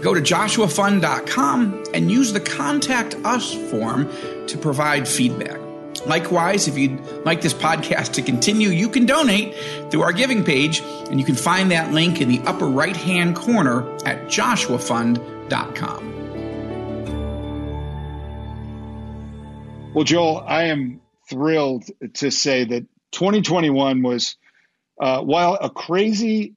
Go 0.00 0.14
to 0.14 0.20
joshuafund.com 0.20 1.84
and 1.92 2.10
use 2.10 2.32
the 2.32 2.40
Contact 2.40 3.14
Us 3.16 3.52
form 3.70 4.08
to 4.46 4.58
provide 4.58 5.06
feedback. 5.06 5.59
Likewise, 6.06 6.68
if 6.68 6.78
you'd 6.78 7.00
like 7.24 7.40
this 7.40 7.54
podcast 7.54 8.14
to 8.14 8.22
continue, 8.22 8.68
you 8.68 8.88
can 8.88 9.06
donate 9.06 9.54
through 9.90 10.02
our 10.02 10.12
giving 10.12 10.44
page, 10.44 10.80
and 11.10 11.18
you 11.20 11.26
can 11.26 11.34
find 11.34 11.70
that 11.70 11.92
link 11.92 12.20
in 12.20 12.28
the 12.28 12.40
upper 12.46 12.66
right 12.66 12.96
hand 12.96 13.36
corner 13.36 13.90
at 14.06 14.28
joshuafund.com. 14.28 16.10
Well, 19.92 20.04
Joel, 20.04 20.44
I 20.46 20.64
am 20.64 21.00
thrilled 21.28 21.84
to 22.14 22.30
say 22.30 22.64
that 22.64 22.86
2021 23.12 24.02
was, 24.02 24.36
uh, 25.00 25.20
while 25.20 25.54
a 25.54 25.68
crazy 25.68 26.54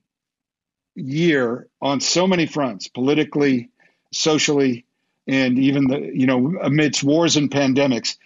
year 0.96 1.68
on 1.82 2.00
so 2.00 2.28
many 2.28 2.46
fronts, 2.46 2.88
politically, 2.88 3.70
socially, 4.12 4.86
and 5.28 5.58
even 5.58 5.88
the 5.88 6.00
you 6.14 6.28
know 6.28 6.58
amidst 6.62 7.04
wars 7.04 7.38
and 7.38 7.50
pandemics, 7.50 8.18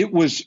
it 0.00 0.12
was 0.12 0.46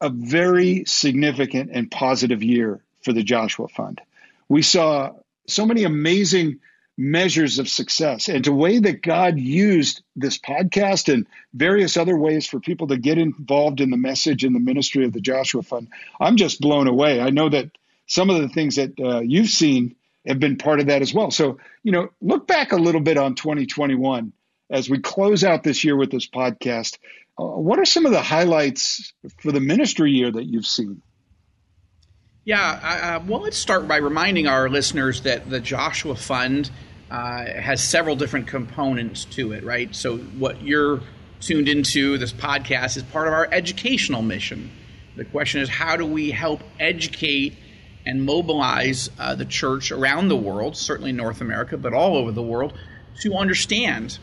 a 0.00 0.08
very 0.08 0.84
significant 0.86 1.70
and 1.72 1.90
positive 1.90 2.42
year 2.42 2.82
for 3.02 3.12
the 3.12 3.22
Joshua 3.22 3.68
Fund. 3.68 4.00
We 4.48 4.62
saw 4.62 5.12
so 5.46 5.66
many 5.66 5.84
amazing 5.84 6.60
measures 6.96 7.58
of 7.58 7.68
success 7.68 8.28
and 8.28 8.44
the 8.44 8.52
way 8.52 8.78
that 8.78 9.02
God 9.02 9.38
used 9.38 10.02
this 10.16 10.38
podcast 10.38 11.12
and 11.12 11.26
various 11.54 11.96
other 11.96 12.16
ways 12.16 12.46
for 12.46 12.60
people 12.60 12.88
to 12.88 12.98
get 12.98 13.16
involved 13.16 13.80
in 13.80 13.90
the 13.90 13.96
message 13.96 14.44
and 14.44 14.54
the 14.54 14.60
ministry 14.60 15.06
of 15.06 15.12
the 15.12 15.20
Joshua 15.20 15.62
Fund, 15.62 15.88
I'm 16.20 16.36
just 16.36 16.60
blown 16.60 16.88
away. 16.88 17.20
I 17.20 17.30
know 17.30 17.48
that 17.48 17.70
some 18.06 18.28
of 18.28 18.42
the 18.42 18.48
things 18.48 18.76
that 18.76 18.98
uh, 19.00 19.20
you've 19.20 19.48
seen 19.48 19.96
have 20.26 20.38
been 20.38 20.58
part 20.58 20.80
of 20.80 20.86
that 20.86 21.00
as 21.00 21.14
well. 21.14 21.30
So, 21.30 21.58
you 21.82 21.92
know, 21.92 22.10
look 22.20 22.46
back 22.46 22.72
a 22.72 22.76
little 22.76 23.00
bit 23.00 23.16
on 23.16 23.34
2021 23.34 24.32
as 24.68 24.90
we 24.90 24.98
close 24.98 25.42
out 25.42 25.62
this 25.62 25.84
year 25.84 25.96
with 25.96 26.10
this 26.10 26.28
podcast. 26.28 26.98
Uh, 27.40 27.58
what 27.58 27.78
are 27.78 27.86
some 27.86 28.04
of 28.04 28.12
the 28.12 28.20
highlights 28.20 29.14
for 29.38 29.50
the 29.50 29.60
ministry 29.60 30.10
year 30.10 30.30
that 30.30 30.44
you've 30.44 30.66
seen? 30.66 31.00
Yeah, 32.44 33.18
uh, 33.18 33.24
well, 33.26 33.40
let's 33.40 33.56
start 33.56 33.88
by 33.88 33.96
reminding 33.96 34.46
our 34.46 34.68
listeners 34.68 35.22
that 35.22 35.48
the 35.48 35.60
Joshua 35.60 36.16
Fund 36.16 36.70
uh, 37.10 37.44
has 37.44 37.82
several 37.82 38.16
different 38.16 38.46
components 38.46 39.24
to 39.26 39.52
it, 39.52 39.64
right? 39.64 39.94
So, 39.94 40.18
what 40.18 40.60
you're 40.62 41.00
tuned 41.40 41.68
into, 41.68 42.18
this 42.18 42.32
podcast, 42.32 42.96
is 42.96 43.04
part 43.04 43.26
of 43.26 43.32
our 43.32 43.48
educational 43.50 44.20
mission. 44.20 44.70
The 45.16 45.24
question 45.24 45.62
is, 45.62 45.68
how 45.68 45.96
do 45.96 46.04
we 46.04 46.30
help 46.30 46.62
educate 46.78 47.56
and 48.04 48.24
mobilize 48.24 49.10
uh, 49.18 49.34
the 49.34 49.44
church 49.44 49.92
around 49.92 50.28
the 50.28 50.36
world, 50.36 50.76
certainly 50.76 51.12
North 51.12 51.40
America, 51.40 51.78
but 51.78 51.94
all 51.94 52.16
over 52.16 52.32
the 52.32 52.42
world, 52.42 52.74
to 53.20 53.34
understand 53.34 54.18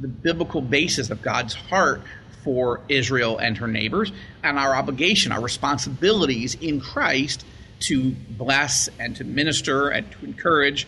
the 0.00 0.08
biblical 0.08 0.60
basis 0.60 1.10
of 1.10 1.22
God's 1.22 1.54
heart 1.54 2.02
for 2.46 2.80
Israel 2.88 3.38
and 3.38 3.58
her 3.58 3.66
neighbors, 3.66 4.12
and 4.44 4.56
our 4.56 4.76
obligation, 4.76 5.32
our 5.32 5.40
responsibilities 5.40 6.54
in 6.54 6.80
Christ 6.80 7.44
to 7.80 8.12
bless 8.12 8.88
and 9.00 9.16
to 9.16 9.24
minister 9.24 9.88
and 9.88 10.08
to 10.12 10.24
encourage, 10.24 10.86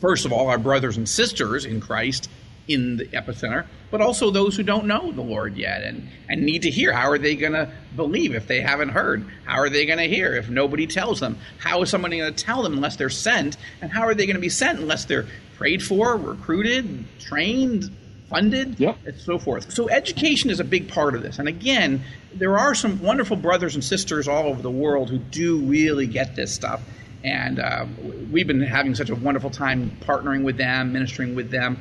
first 0.00 0.24
of 0.24 0.32
all, 0.32 0.46
our 0.46 0.56
brothers 0.56 0.96
and 0.96 1.08
sisters 1.08 1.64
in 1.64 1.80
Christ 1.80 2.30
in 2.68 2.96
the 2.96 3.06
epicenter, 3.06 3.66
but 3.90 4.00
also 4.00 4.30
those 4.30 4.54
who 4.54 4.62
don't 4.62 4.86
know 4.86 5.10
the 5.10 5.20
Lord 5.20 5.56
yet 5.56 5.82
and, 5.82 6.08
and 6.28 6.42
need 6.42 6.62
to 6.62 6.70
hear. 6.70 6.92
How 6.92 7.10
are 7.10 7.18
they 7.18 7.34
going 7.34 7.54
to 7.54 7.72
believe 7.96 8.36
if 8.36 8.46
they 8.46 8.60
haven't 8.60 8.90
heard? 8.90 9.26
How 9.46 9.58
are 9.58 9.68
they 9.68 9.86
going 9.86 9.98
to 9.98 10.08
hear 10.08 10.36
if 10.36 10.48
nobody 10.48 10.86
tells 10.86 11.18
them? 11.18 11.38
How 11.58 11.82
is 11.82 11.90
somebody 11.90 12.18
going 12.18 12.32
to 12.32 12.44
tell 12.44 12.62
them 12.62 12.74
unless 12.74 12.94
they're 12.94 13.10
sent? 13.10 13.56
And 13.82 13.90
how 13.90 14.02
are 14.02 14.14
they 14.14 14.26
going 14.26 14.36
to 14.36 14.40
be 14.40 14.48
sent 14.48 14.78
unless 14.78 15.06
they're 15.06 15.26
prayed 15.56 15.82
for, 15.82 16.16
recruited, 16.16 17.04
trained, 17.18 17.90
funded, 18.28 18.78
yep. 18.80 18.96
and 19.06 19.18
so 19.18 19.38
forth? 19.38 19.72
So 19.72 19.88
education 19.88 20.50
is 20.50 20.60
a 20.60 20.64
big 20.64 20.88
part 20.88 21.14
of 21.14 21.22
this. 21.22 21.38
And 21.38 21.48
again, 21.48 22.02
there 22.34 22.58
are 22.58 22.74
some 22.74 23.00
wonderful 23.02 23.36
brothers 23.36 23.74
and 23.74 23.84
sisters 23.84 24.28
all 24.28 24.46
over 24.46 24.62
the 24.62 24.70
world 24.70 25.10
who 25.10 25.18
do 25.18 25.58
really 25.58 26.06
get 26.06 26.36
this 26.36 26.54
stuff. 26.54 26.82
And 27.22 27.58
uh, 27.58 27.86
we've 28.30 28.46
been 28.46 28.60
having 28.60 28.94
such 28.94 29.08
a 29.08 29.14
wonderful 29.14 29.50
time 29.50 29.96
partnering 30.00 30.44
with 30.44 30.56
them, 30.56 30.92
ministering 30.92 31.34
with 31.34 31.50
them 31.50 31.78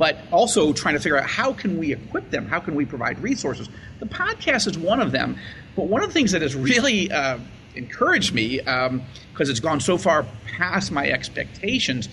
but 0.00 0.16
also 0.32 0.72
trying 0.72 0.94
to 0.94 0.98
figure 0.98 1.18
out 1.18 1.28
how 1.28 1.52
can 1.52 1.76
we 1.76 1.92
equip 1.92 2.30
them? 2.30 2.46
How 2.46 2.58
can 2.58 2.74
we 2.74 2.86
provide 2.86 3.18
resources? 3.18 3.68
The 3.98 4.06
podcast 4.06 4.66
is 4.66 4.78
one 4.78 4.98
of 4.98 5.12
them. 5.12 5.36
But 5.76 5.88
one 5.88 6.02
of 6.02 6.08
the 6.08 6.14
things 6.14 6.32
that 6.32 6.40
has 6.40 6.56
really 6.56 7.12
uh, 7.12 7.38
encouraged 7.74 8.32
me, 8.32 8.60
because 8.60 8.88
um, 8.88 9.02
it's 9.38 9.60
gone 9.60 9.78
so 9.78 9.98
far 9.98 10.24
past 10.46 10.90
my 10.90 11.10
expectations, 11.10 12.08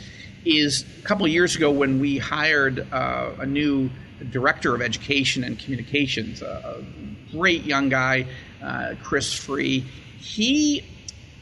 is 0.47 0.85
a 0.99 1.01
couple 1.05 1.27
years 1.27 1.55
ago 1.55 1.71
when 1.71 1.99
we 1.99 2.17
hired 2.17 2.91
uh, 2.91 3.31
a 3.39 3.45
new 3.45 3.89
director 4.31 4.73
of 4.73 4.81
education 4.81 5.43
and 5.43 5.59
communications, 5.59 6.41
a 6.41 6.83
great 7.31 7.63
young 7.63 7.89
guy, 7.89 8.25
uh, 8.61 8.95
Chris 9.03 9.33
Free. 9.33 9.81
He, 10.19 10.83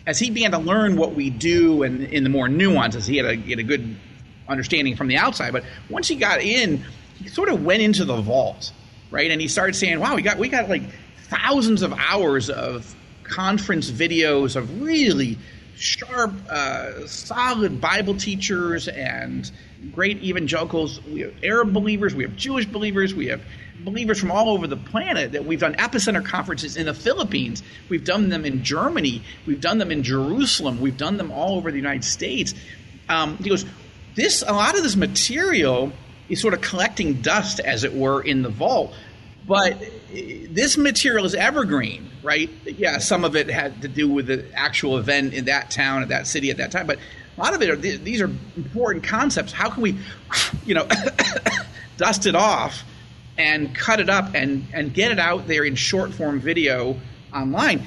as 0.05 0.19
he 0.19 0.29
began 0.29 0.51
to 0.51 0.57
learn 0.57 0.97
what 0.97 1.13
we 1.13 1.29
do 1.29 1.83
and 1.83 2.03
in 2.03 2.23
the 2.23 2.29
more 2.29 2.49
nuances, 2.49 3.05
he 3.05 3.17
had 3.17 3.25
a, 3.25 3.35
he 3.35 3.51
had 3.51 3.59
a 3.59 3.63
good 3.63 3.95
understanding 4.47 4.95
from 4.95 5.07
the 5.07 5.17
outside. 5.17 5.53
But 5.53 5.63
once 5.89 6.07
he 6.07 6.15
got 6.15 6.41
in, 6.41 6.83
he 7.21 7.29
sort 7.29 7.49
of 7.49 7.63
went 7.63 7.81
into 7.81 8.05
the 8.05 8.21
vault, 8.21 8.71
right? 9.11 9.31
And 9.31 9.39
he 9.39 9.47
started 9.47 9.75
saying, 9.75 9.99
"Wow, 9.99 10.15
we 10.15 10.21
got 10.21 10.37
we 10.37 10.49
got 10.49 10.69
like 10.69 10.83
thousands 11.29 11.81
of 11.81 11.93
hours 11.93 12.49
of 12.49 12.93
conference 13.23 13.89
videos 13.89 14.55
of 14.55 14.81
really 14.81 15.37
sharp, 15.77 16.33
uh, 16.49 17.07
solid 17.07 17.81
Bible 17.81 18.15
teachers 18.15 18.87
and 18.87 19.49
great 19.93 20.23
evangelicals. 20.23 21.01
We 21.03 21.21
have 21.21 21.33
Arab 21.43 21.73
believers, 21.73 22.15
we 22.15 22.23
have 22.23 22.35
Jewish 22.35 22.65
believers, 22.65 23.13
we 23.13 23.27
have 23.27 23.41
believers 23.79 24.19
from 24.19 24.31
all 24.31 24.49
over 24.49 24.67
the 24.67 24.77
planet 24.77 25.33
that 25.33 25.45
we've 25.45 25.59
done 25.59 25.75
epicenter 25.75 26.23
conferences 26.25 26.77
in 26.77 26.85
the 26.85 26.93
Philippines. 26.93 27.61
We've 27.89 28.03
done 28.03 28.29
them 28.29 28.45
in 28.45 28.63
Germany. 28.63 29.21
We've 29.45 29.61
done 29.61 29.77
them 29.77 29.91
in 29.91 30.03
Jerusalem. 30.03 30.79
We've 30.79 30.97
done 30.97 31.17
them 31.17 31.31
all 31.31 31.57
over 31.57 31.71
the 31.71 31.77
United 31.77 32.05
States. 32.05 32.53
Um, 33.09 33.37
he 33.37 33.49
goes, 33.49 33.65
this 34.15 34.43
a 34.45 34.53
lot 34.53 34.77
of 34.77 34.83
this 34.83 34.95
material 34.95 35.91
is 36.29 36.41
sort 36.41 36.53
of 36.53 36.61
collecting 36.61 37.21
dust, 37.21 37.59
as 37.59 37.83
it 37.83 37.93
were, 37.93 38.21
in 38.21 38.41
the 38.41 38.49
vault. 38.49 38.93
But 39.47 39.81
eh, 40.13 40.47
this 40.49 40.77
material 40.77 41.25
is 41.25 41.33
evergreen, 41.35 42.09
right? 42.23 42.49
Yeah, 42.65 42.99
some 42.99 43.25
of 43.25 43.35
it 43.35 43.49
had 43.49 43.81
to 43.83 43.87
do 43.87 44.09
with 44.09 44.27
the 44.27 44.45
actual 44.53 44.97
event 44.97 45.33
in 45.33 45.45
that 45.45 45.71
town, 45.71 46.01
at 46.01 46.09
that 46.09 46.27
city, 46.27 46.51
at 46.51 46.57
that 46.57 46.71
time. 46.71 46.85
But 46.87 46.99
a 47.37 47.41
lot 47.41 47.53
of 47.53 47.61
it 47.61 47.69
are 47.69 47.75
these 47.75 48.21
are 48.21 48.31
important 48.55 49.03
concepts. 49.03 49.51
How 49.51 49.69
can 49.69 49.83
we, 49.83 49.97
you 50.65 50.73
know, 50.73 50.87
dust 51.97 52.25
it 52.25 52.35
off 52.35 52.83
and 53.37 53.75
cut 53.75 53.99
it 53.99 54.09
up 54.09 54.33
and 54.33 54.65
and 54.73 54.91
get 54.93 55.11
it 55.11 55.19
out 55.19 55.45
there 55.47 55.63
in 55.63 55.75
short 55.75 56.11
form 56.13 56.39
video 56.39 56.99
online? 57.33 57.83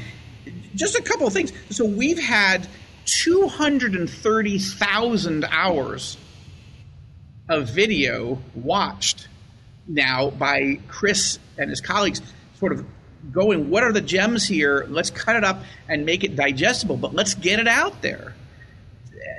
Just 0.75 0.97
a 0.97 1.03
couple 1.03 1.27
of 1.27 1.33
things. 1.33 1.53
So 1.71 1.85
we've 1.85 2.21
had 2.21 2.69
230,000 3.07 5.45
hours 5.45 6.17
of 7.49 7.71
video 7.71 8.39
watched 8.55 9.29
now 9.89 10.31
by 10.31 10.79
Chris 10.87 11.39
and 11.57 11.71
his 11.71 11.81
colleagues, 11.81 12.21
sort 12.59 12.73
of 12.73 12.85
going, 13.33 13.71
what 13.71 13.83
are 13.83 13.93
the 13.93 14.01
gems 14.01 14.47
here? 14.47 14.87
Let's 14.89 15.11
cut 15.11 15.37
it 15.37 15.45
up 15.45 15.63
and 15.89 16.05
make 16.05 16.25
it 16.25 16.37
digestible, 16.37 16.97
but 16.97 17.15
let's 17.15 17.35
get 17.35 17.59
it 17.59 17.69
out 17.69 18.03
there. 18.03 18.35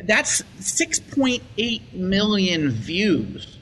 That's 0.03 0.41
6.8 0.59 1.93
million 1.93 2.69
views. 2.69 3.57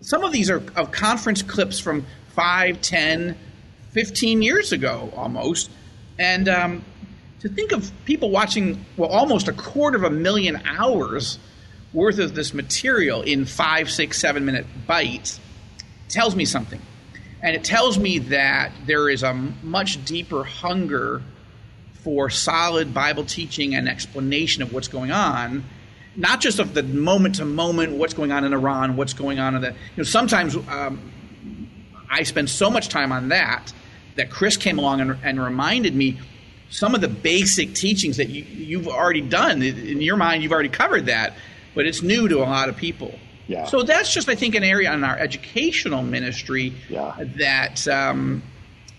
Some 0.00 0.24
of 0.24 0.32
these 0.32 0.50
are 0.50 0.62
of 0.76 0.90
conference 0.90 1.42
clips 1.42 1.78
from 1.78 2.04
5, 2.34 2.80
10, 2.80 3.36
15 3.90 4.42
years 4.42 4.72
ago 4.72 5.12
almost. 5.16 5.70
And 6.18 6.48
um, 6.48 6.84
to 7.40 7.48
think 7.48 7.72
of 7.72 7.90
people 8.04 8.30
watching, 8.30 8.84
well, 8.96 9.10
almost 9.10 9.48
a 9.48 9.52
quarter 9.52 9.96
of 9.96 10.04
a 10.04 10.10
million 10.10 10.60
hours 10.66 11.38
worth 11.92 12.18
of 12.18 12.34
this 12.34 12.52
material 12.52 13.22
in 13.22 13.44
five, 13.44 13.90
six, 13.90 14.18
seven 14.18 14.44
minute 14.44 14.66
bites 14.86 15.40
tells 16.08 16.34
me 16.36 16.44
something. 16.44 16.80
And 17.42 17.54
it 17.54 17.64
tells 17.64 17.98
me 17.98 18.18
that 18.20 18.72
there 18.86 19.08
is 19.08 19.22
a 19.22 19.34
much 19.34 20.02
deeper 20.04 20.44
hunger 20.44 21.22
for 22.02 22.30
solid 22.30 22.94
Bible 22.94 23.24
teaching 23.24 23.74
and 23.74 23.88
explanation 23.88 24.62
of 24.62 24.72
what's 24.72 24.88
going 24.88 25.10
on, 25.10 25.64
not 26.16 26.40
just 26.40 26.58
of 26.58 26.74
the 26.74 26.82
moment 26.82 27.36
to 27.36 27.44
moment, 27.44 27.92
what's 27.92 28.14
going 28.14 28.32
on 28.32 28.44
in 28.44 28.52
Iran, 28.52 28.96
what's 28.96 29.14
going 29.14 29.38
on 29.38 29.54
in 29.54 29.62
the. 29.62 29.68
You 29.68 29.76
know, 29.98 30.02
sometimes 30.04 30.56
um, 30.56 31.12
I 32.10 32.22
spend 32.22 32.48
so 32.48 32.70
much 32.70 32.88
time 32.88 33.12
on 33.12 33.28
that 33.28 33.72
that 34.16 34.30
Chris 34.30 34.56
came 34.56 34.78
along 34.78 35.00
and, 35.00 35.18
and 35.22 35.42
reminded 35.42 35.94
me 35.94 36.18
some 36.70 36.94
of 36.94 37.00
the 37.00 37.08
basic 37.08 37.74
teachings 37.74 38.16
that 38.16 38.28
you, 38.28 38.78
have 38.78 38.88
already 38.88 39.20
done. 39.20 39.62
In 39.62 40.00
your 40.00 40.16
mind, 40.16 40.42
you've 40.42 40.52
already 40.52 40.68
covered 40.68 41.06
that, 41.06 41.34
but 41.74 41.86
it's 41.86 42.02
new 42.02 42.28
to 42.28 42.38
a 42.38 42.46
lot 42.46 42.68
of 42.68 42.76
people. 42.76 43.18
Yeah. 43.46 43.66
So 43.66 43.82
that's 43.82 44.12
just, 44.12 44.28
I 44.28 44.34
think, 44.34 44.54
an 44.54 44.64
area 44.64 44.92
in 44.92 45.04
our 45.04 45.18
educational 45.18 46.02
ministry 46.02 46.74
yeah. 46.88 47.14
that 47.36 47.86
um, 47.88 48.42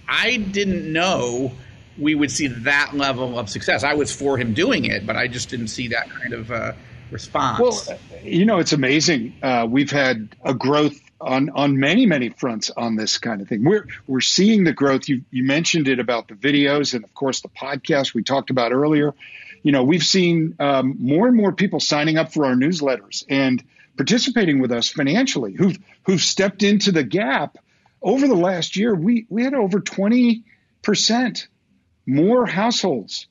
I 0.07 0.37
didn't 0.37 0.91
know 0.91 1.51
we 1.97 2.15
would 2.15 2.31
see 2.31 2.47
that 2.47 2.91
level 2.93 3.39
of 3.39 3.49
success. 3.49 3.83
I 3.83 3.93
was 3.93 4.11
for 4.11 4.37
him 4.37 4.53
doing 4.53 4.85
it, 4.85 5.05
but 5.05 5.15
I 5.15 5.27
just 5.27 5.49
didn't 5.49 5.69
see 5.69 5.89
that 5.89 6.09
kind 6.09 6.33
of 6.33 6.51
uh, 6.51 6.73
response. 7.11 7.59
Well, 7.59 7.99
you 8.23 8.45
know, 8.45 8.59
it's 8.59 8.73
amazing. 8.73 9.35
Uh, 9.41 9.67
we've 9.69 9.91
had 9.91 10.35
a 10.43 10.53
growth 10.53 10.99
on 11.21 11.49
on 11.51 11.79
many 11.79 12.05
many 12.05 12.29
fronts 12.29 12.69
on 12.75 12.97
this 12.97 13.17
kind 13.17 13.41
of 13.41 13.47
thing. 13.47 13.63
We're 13.63 13.87
we're 14.05 14.21
seeing 14.21 14.63
the 14.65 14.73
growth. 14.73 15.07
You 15.07 15.23
you 15.31 15.43
mentioned 15.43 15.87
it 15.87 15.99
about 15.99 16.27
the 16.27 16.33
videos 16.35 16.93
and 16.93 17.03
of 17.03 17.13
course 17.13 17.41
the 17.41 17.49
podcast 17.49 18.13
we 18.13 18.23
talked 18.23 18.49
about 18.49 18.73
earlier. 18.73 19.13
You 19.63 19.71
know, 19.71 19.83
we've 19.83 20.03
seen 20.03 20.55
um, 20.59 20.97
more 20.99 21.27
and 21.27 21.35
more 21.35 21.51
people 21.51 21.79
signing 21.79 22.17
up 22.17 22.33
for 22.33 22.45
our 22.45 22.53
newsletters 22.53 23.23
and 23.29 23.63
participating 23.97 24.59
with 24.59 24.71
us 24.71 24.89
financially 24.89 25.53
who've 25.53 25.77
who've 26.03 26.21
stepped 26.21 26.63
into 26.63 26.91
the 26.91 27.03
gap 27.03 27.57
over 28.01 28.27
the 28.27 28.35
last 28.35 28.75
year. 28.75 28.93
We 28.95 29.25
we 29.29 29.43
had 29.43 29.53
over 29.53 29.79
twenty 29.79 30.43
percent 30.81 31.47
more 32.05 32.45
households 32.45 33.27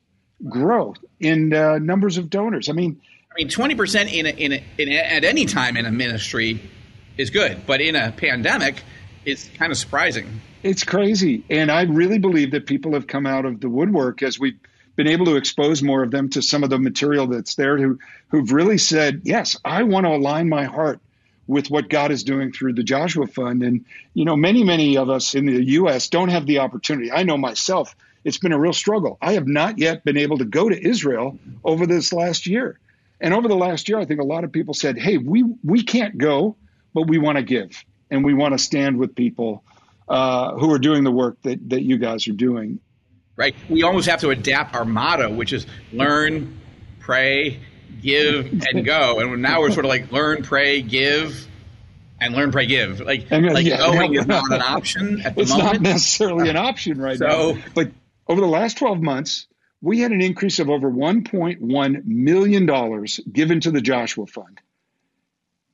growth 0.48 0.98
in 1.20 1.52
uh, 1.52 1.78
numbers 1.78 2.18
of 2.18 2.30
donors. 2.30 2.68
I 2.68 2.72
mean. 2.72 3.00
I 3.30 3.34
mean, 3.38 3.48
twenty 3.48 3.74
percent 3.74 4.12
in, 4.12 4.26
in, 4.26 4.62
in 4.78 4.92
at 4.92 5.24
any 5.24 5.44
time 5.46 5.76
in 5.76 5.86
a 5.86 5.90
ministry 5.90 6.70
is 7.16 7.30
good, 7.30 7.66
but 7.66 7.80
in 7.80 7.96
a 7.96 8.12
pandemic, 8.12 8.80
it's 9.24 9.48
kind 9.58 9.72
of 9.72 9.78
surprising. 9.78 10.40
It's 10.62 10.84
crazy, 10.84 11.44
and 11.50 11.68
I 11.68 11.82
really 11.82 12.20
believe 12.20 12.52
that 12.52 12.66
people 12.66 12.92
have 12.92 13.08
come 13.08 13.26
out 13.26 13.44
of 13.44 13.60
the 13.60 13.68
woodwork 13.68 14.22
as 14.22 14.38
we've 14.38 14.58
been 14.96 15.08
able 15.08 15.26
to 15.26 15.36
expose 15.36 15.82
more 15.82 16.02
of 16.02 16.10
them 16.10 16.28
to 16.30 16.42
some 16.42 16.62
of 16.62 16.70
the 16.70 16.78
material 16.78 17.26
that's 17.26 17.54
there 17.54 17.76
who 17.76 17.98
who've 18.28 18.52
really 18.52 18.78
said, 18.78 19.22
yes, 19.24 19.56
I 19.64 19.82
want 19.82 20.06
to 20.06 20.14
align 20.14 20.48
my 20.48 20.64
heart 20.64 21.00
with 21.46 21.70
what 21.70 21.88
God 21.88 22.10
is 22.10 22.24
doing 22.24 22.52
through 22.52 22.74
the 22.74 22.82
Joshua 22.82 23.26
Fund. 23.26 23.62
And, 23.62 23.84
you 24.14 24.24
know, 24.24 24.36
many, 24.36 24.64
many 24.64 24.96
of 24.96 25.10
us 25.10 25.34
in 25.34 25.46
the 25.46 25.62
U.S. 25.64 26.08
don't 26.08 26.30
have 26.30 26.46
the 26.46 26.60
opportunity. 26.60 27.12
I 27.12 27.22
know 27.22 27.36
myself, 27.36 27.94
it's 28.24 28.38
been 28.38 28.52
a 28.52 28.58
real 28.58 28.72
struggle. 28.72 29.18
I 29.20 29.32
have 29.34 29.46
not 29.46 29.78
yet 29.78 30.04
been 30.04 30.16
able 30.16 30.38
to 30.38 30.44
go 30.44 30.68
to 30.68 30.88
Israel 30.88 31.38
over 31.62 31.86
this 31.86 32.12
last 32.12 32.46
year. 32.46 32.78
And 33.20 33.34
over 33.34 33.48
the 33.48 33.56
last 33.56 33.88
year, 33.88 33.98
I 33.98 34.06
think 34.06 34.20
a 34.20 34.24
lot 34.24 34.44
of 34.44 34.52
people 34.52 34.74
said, 34.74 34.98
hey, 34.98 35.18
we, 35.18 35.44
we 35.62 35.82
can't 35.82 36.16
go, 36.16 36.56
but 36.94 37.06
we 37.06 37.18
want 37.18 37.36
to 37.36 37.44
give 37.44 37.84
and 38.10 38.24
we 38.24 38.34
want 38.34 38.52
to 38.52 38.58
stand 38.58 38.98
with 38.98 39.14
people 39.14 39.62
uh, 40.08 40.54
who 40.54 40.72
are 40.72 40.78
doing 40.78 41.04
the 41.04 41.10
work 41.10 41.40
that, 41.42 41.68
that 41.70 41.82
you 41.82 41.98
guys 41.98 42.28
are 42.28 42.32
doing. 42.32 42.80
Right. 43.36 43.54
We 43.68 43.82
almost 43.82 44.08
have 44.08 44.20
to 44.20 44.30
adapt 44.30 44.76
our 44.76 44.84
motto, 44.84 45.32
which 45.32 45.52
is 45.52 45.66
learn, 45.92 46.60
pray, 47.00 47.60
give, 48.00 48.46
and 48.46 48.84
go. 48.84 49.18
And 49.18 49.42
now 49.42 49.60
we're 49.60 49.72
sort 49.72 49.84
of 49.84 49.88
like 49.88 50.12
learn, 50.12 50.42
pray, 50.44 50.82
give, 50.82 51.48
and 52.20 52.34
learn, 52.34 52.52
pray, 52.52 52.66
give. 52.66 53.00
Like, 53.00 53.26
and, 53.30 53.46
like 53.46 53.66
yeah, 53.66 53.78
going 53.78 54.14
yeah, 54.14 54.20
is 54.20 54.26
not 54.26 54.52
an 54.52 54.62
option 54.62 55.20
at 55.22 55.34
the 55.34 55.42
it's 55.42 55.50
moment. 55.50 55.68
It's 55.68 55.74
not 55.74 55.82
necessarily 55.82 56.48
an 56.48 56.56
option 56.56 57.00
right 57.00 57.18
so, 57.18 57.26
now. 57.26 57.62
But 57.74 57.90
over 58.28 58.40
the 58.40 58.46
last 58.46 58.78
12 58.78 59.00
months, 59.00 59.46
we 59.82 60.00
had 60.00 60.12
an 60.12 60.22
increase 60.22 60.60
of 60.60 60.70
over 60.70 60.90
$1.1 60.90 62.04
million 62.06 63.06
given 63.30 63.60
to 63.60 63.70
the 63.70 63.80
Joshua 63.80 64.26
Fund 64.26 64.60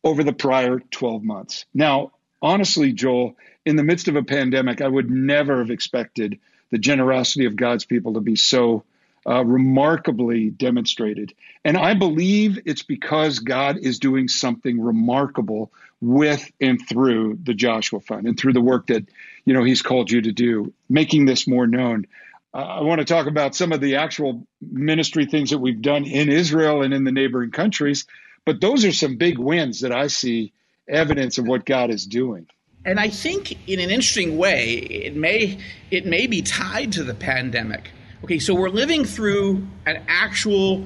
over 0.02 0.24
the 0.24 0.32
prior 0.32 0.80
12 0.90 1.22
months. 1.22 1.66
Now, 1.74 2.12
honestly, 2.42 2.92
Joel, 2.92 3.36
in 3.64 3.76
the 3.76 3.84
midst 3.84 4.08
of 4.08 4.16
a 4.16 4.22
pandemic, 4.22 4.80
I 4.80 4.88
would 4.88 5.10
never 5.10 5.58
have 5.58 5.70
expected 5.70 6.40
the 6.70 6.78
generosity 6.78 7.46
of 7.46 7.56
God's 7.56 7.84
people 7.84 8.14
to 8.14 8.20
be 8.20 8.36
so 8.36 8.84
uh, 9.26 9.44
remarkably 9.44 10.50
demonstrated. 10.50 11.34
And 11.64 11.76
I 11.76 11.94
believe 11.94 12.60
it's 12.64 12.82
because 12.82 13.38
God 13.40 13.76
is 13.78 13.98
doing 13.98 14.28
something 14.28 14.80
remarkable 14.80 15.70
with 16.00 16.50
and 16.60 16.80
through 16.88 17.38
the 17.42 17.52
Joshua 17.52 18.00
Fund 18.00 18.26
and 18.26 18.38
through 18.38 18.54
the 18.54 18.60
work 18.60 18.86
that 18.86 19.06
you 19.44 19.52
know 19.52 19.62
He's 19.62 19.82
called 19.82 20.10
you 20.10 20.22
to 20.22 20.32
do, 20.32 20.72
making 20.88 21.26
this 21.26 21.46
more 21.46 21.66
known. 21.66 22.06
Uh, 22.54 22.58
I 22.58 22.80
want 22.82 23.00
to 23.00 23.04
talk 23.04 23.26
about 23.26 23.54
some 23.54 23.72
of 23.72 23.80
the 23.80 23.96
actual 23.96 24.46
ministry 24.60 25.26
things 25.26 25.50
that 25.50 25.58
we've 25.58 25.82
done 25.82 26.04
in 26.04 26.30
Israel 26.30 26.82
and 26.82 26.94
in 26.94 27.04
the 27.04 27.12
neighboring 27.12 27.50
countries, 27.50 28.06
but 28.44 28.60
those 28.60 28.84
are 28.84 28.92
some 28.92 29.16
big 29.16 29.38
wins 29.38 29.80
that 29.80 29.92
I 29.92 30.06
see 30.06 30.52
evidence 30.88 31.38
of 31.38 31.46
what 31.46 31.66
God 31.66 31.90
is 31.90 32.06
doing. 32.06 32.48
And 32.84 32.98
I 32.98 33.08
think 33.08 33.68
in 33.68 33.78
an 33.80 33.90
interesting 33.90 34.38
way, 34.38 34.74
it 34.74 35.14
may 35.14 35.58
it 35.90 36.06
may 36.06 36.26
be 36.26 36.42
tied 36.42 36.92
to 36.92 37.04
the 37.04 37.14
pandemic 37.14 37.90
Okay, 38.22 38.38
so 38.38 38.54
we're 38.54 38.68
living 38.68 39.06
through 39.06 39.66
an 39.86 40.04
actual 40.06 40.84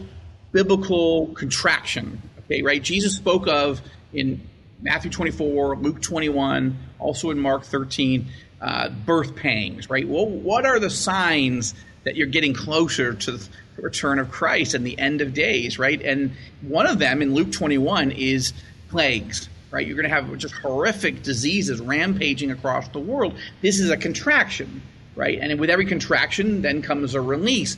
biblical 0.52 1.26
contraction. 1.34 2.22
Okay, 2.44 2.62
right? 2.62 2.80
Jesus 2.80 3.16
spoke 3.16 3.48
of 3.48 3.82
in 4.12 4.40
Matthew 4.80 5.10
24, 5.10 5.76
Luke 5.78 6.00
21, 6.00 6.78
also 7.00 7.30
in 7.30 7.40
Mark 7.40 7.64
13, 7.64 8.28
uh, 8.60 8.88
birth 8.88 9.34
pangs, 9.34 9.90
right? 9.90 10.06
Well, 10.06 10.26
what 10.26 10.64
are 10.64 10.78
the 10.78 10.90
signs 10.90 11.74
that 12.04 12.14
you're 12.14 12.28
getting 12.28 12.54
closer 12.54 13.14
to 13.14 13.32
the 13.32 13.48
return 13.78 14.20
of 14.20 14.30
Christ 14.30 14.74
and 14.74 14.86
the 14.86 14.96
end 14.96 15.20
of 15.20 15.34
days, 15.34 15.76
right? 15.76 16.00
And 16.00 16.36
one 16.60 16.86
of 16.86 17.00
them 17.00 17.20
in 17.20 17.34
Luke 17.34 17.50
21 17.50 18.12
is 18.12 18.52
plagues, 18.90 19.48
right? 19.74 19.86
You're 19.86 19.96
going 19.96 20.08
to 20.08 20.14
have 20.14 20.38
just 20.38 20.54
horrific 20.54 21.22
diseases 21.22 21.80
rampaging 21.80 22.50
across 22.50 22.88
the 22.88 23.00
world. 23.00 23.34
This 23.60 23.80
is 23.80 23.90
a 23.90 23.96
contraction 23.96 24.80
right? 25.16 25.38
And 25.40 25.58
with 25.60 25.70
every 25.70 25.86
contraction, 25.86 26.62
then 26.62 26.82
comes 26.82 27.14
a 27.14 27.20
release. 27.20 27.76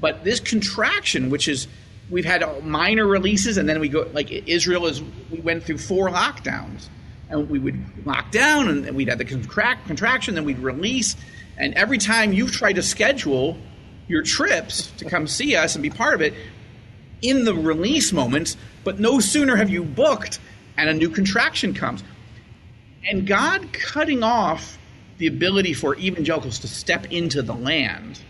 But 0.00 0.24
this 0.24 0.40
contraction, 0.40 1.30
which 1.30 1.48
is 1.48 1.68
we've 2.10 2.24
had 2.24 2.64
minor 2.64 3.06
releases, 3.06 3.56
and 3.56 3.68
then 3.68 3.80
we 3.80 3.88
go 3.88 4.08
like 4.12 4.30
Israel 4.30 4.86
is 4.86 5.02
we 5.30 5.38
went 5.38 5.64
through 5.64 5.78
four 5.78 6.08
lockdowns, 6.08 6.88
and 7.28 7.48
we 7.48 7.58
would 7.58 8.06
lock 8.06 8.30
down, 8.30 8.68
and 8.68 8.96
we'd 8.96 9.08
have 9.08 9.18
the 9.18 9.24
contract, 9.24 9.86
contraction, 9.86 10.34
then 10.34 10.44
we'd 10.44 10.58
release, 10.58 11.16
and 11.56 11.74
every 11.74 11.98
time 11.98 12.32
you've 12.32 12.52
tried 12.52 12.74
to 12.74 12.82
schedule 12.82 13.56
your 14.08 14.22
trips 14.22 14.90
to 14.98 15.04
come 15.04 15.26
see 15.26 15.54
us 15.54 15.74
and 15.74 15.82
be 15.82 15.90
part 15.90 16.14
of 16.14 16.20
it 16.20 16.34
in 17.22 17.44
the 17.44 17.54
release 17.54 18.12
moments, 18.12 18.56
but 18.82 18.98
no 18.98 19.20
sooner 19.20 19.54
have 19.54 19.70
you 19.70 19.84
booked 19.84 20.40
and 20.82 20.90
a 20.90 20.94
new 20.94 21.08
contraction 21.08 21.74
comes. 21.74 22.02
And 23.08 23.24
God 23.24 23.72
cutting 23.72 24.24
off 24.24 24.78
the 25.18 25.28
ability 25.28 25.74
for 25.74 25.94
evangelicals 25.96 26.58
to 26.58 26.68
step 26.68 27.06
into 27.12 27.40
the 27.40 27.54
land, 27.54 28.20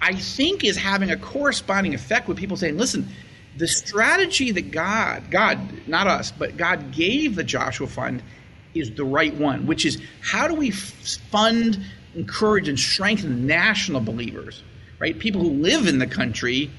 I 0.00 0.14
think 0.14 0.62
is 0.62 0.76
having 0.76 1.10
a 1.10 1.16
corresponding 1.16 1.94
effect 1.94 2.28
with 2.28 2.38
people 2.38 2.56
saying, 2.56 2.78
listen, 2.78 3.08
the 3.56 3.66
strategy 3.66 4.52
that 4.52 4.70
God, 4.70 5.32
God, 5.32 5.58
not 5.88 6.06
us, 6.06 6.30
but 6.30 6.56
God 6.56 6.92
gave 6.92 7.34
the 7.34 7.42
Joshua 7.42 7.88
Fund 7.88 8.22
is 8.72 8.92
the 8.92 9.04
right 9.04 9.34
one, 9.34 9.66
which 9.66 9.84
is 9.84 10.00
how 10.20 10.46
do 10.46 10.54
we 10.54 10.70
fund, 10.70 11.80
encourage, 12.14 12.68
and 12.68 12.78
strengthen 12.78 13.48
national 13.48 14.00
believers, 14.00 14.62
right? 15.00 15.18
People 15.18 15.40
who 15.40 15.50
live 15.50 15.88
in 15.88 15.98
the 15.98 16.06
country, 16.06 16.70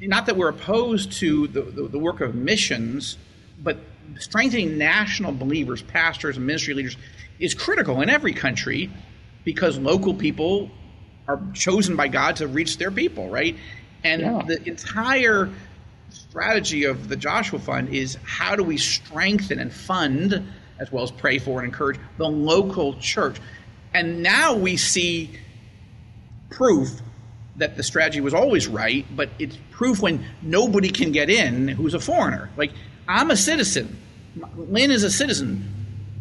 not 0.00 0.26
that 0.26 0.36
we're 0.36 0.48
opposed 0.48 1.12
to 1.12 1.46
the, 1.46 1.62
the, 1.62 1.82
the 1.86 1.98
work 2.00 2.20
of 2.20 2.34
missions, 2.34 3.18
but 3.62 3.78
strengthening 4.18 4.78
national 4.78 5.32
believers, 5.32 5.82
pastors, 5.82 6.36
and 6.36 6.46
ministry 6.46 6.74
leaders 6.74 6.96
is 7.38 7.54
critical 7.54 8.00
in 8.00 8.08
every 8.08 8.32
country 8.32 8.90
because 9.44 9.78
local 9.78 10.14
people 10.14 10.70
are 11.28 11.40
chosen 11.54 11.96
by 11.96 12.08
God 12.08 12.36
to 12.36 12.48
reach 12.48 12.78
their 12.78 12.90
people, 12.90 13.28
right? 13.28 13.56
And 14.04 14.22
yeah. 14.22 14.42
the 14.46 14.62
entire 14.68 15.50
strategy 16.10 16.84
of 16.84 17.08
the 17.08 17.16
Joshua 17.16 17.58
Fund 17.58 17.88
is 17.90 18.16
how 18.24 18.56
do 18.56 18.62
we 18.62 18.78
strengthen 18.78 19.58
and 19.58 19.72
fund, 19.72 20.46
as 20.78 20.90
well 20.92 21.02
as 21.02 21.10
pray 21.10 21.38
for 21.38 21.60
and 21.60 21.68
encourage, 21.68 21.98
the 22.16 22.28
local 22.28 22.94
church. 22.94 23.40
And 23.92 24.22
now 24.22 24.54
we 24.54 24.76
see 24.76 25.30
proof 26.50 27.00
that 27.56 27.76
the 27.76 27.82
strategy 27.82 28.20
was 28.20 28.34
always 28.34 28.68
right, 28.68 29.06
but 29.14 29.30
it's 29.38 29.56
proof 29.70 30.00
when 30.00 30.24
nobody 30.42 30.90
can 30.90 31.12
get 31.12 31.30
in 31.30 31.68
who's 31.68 31.94
a 31.94 32.00
foreigner. 32.00 32.50
Like, 32.56 32.72
I'm 33.08 33.30
a 33.30 33.36
citizen. 33.36 33.96
Lynn 34.56 34.90
is 34.90 35.02
a 35.02 35.10
citizen. 35.10 35.64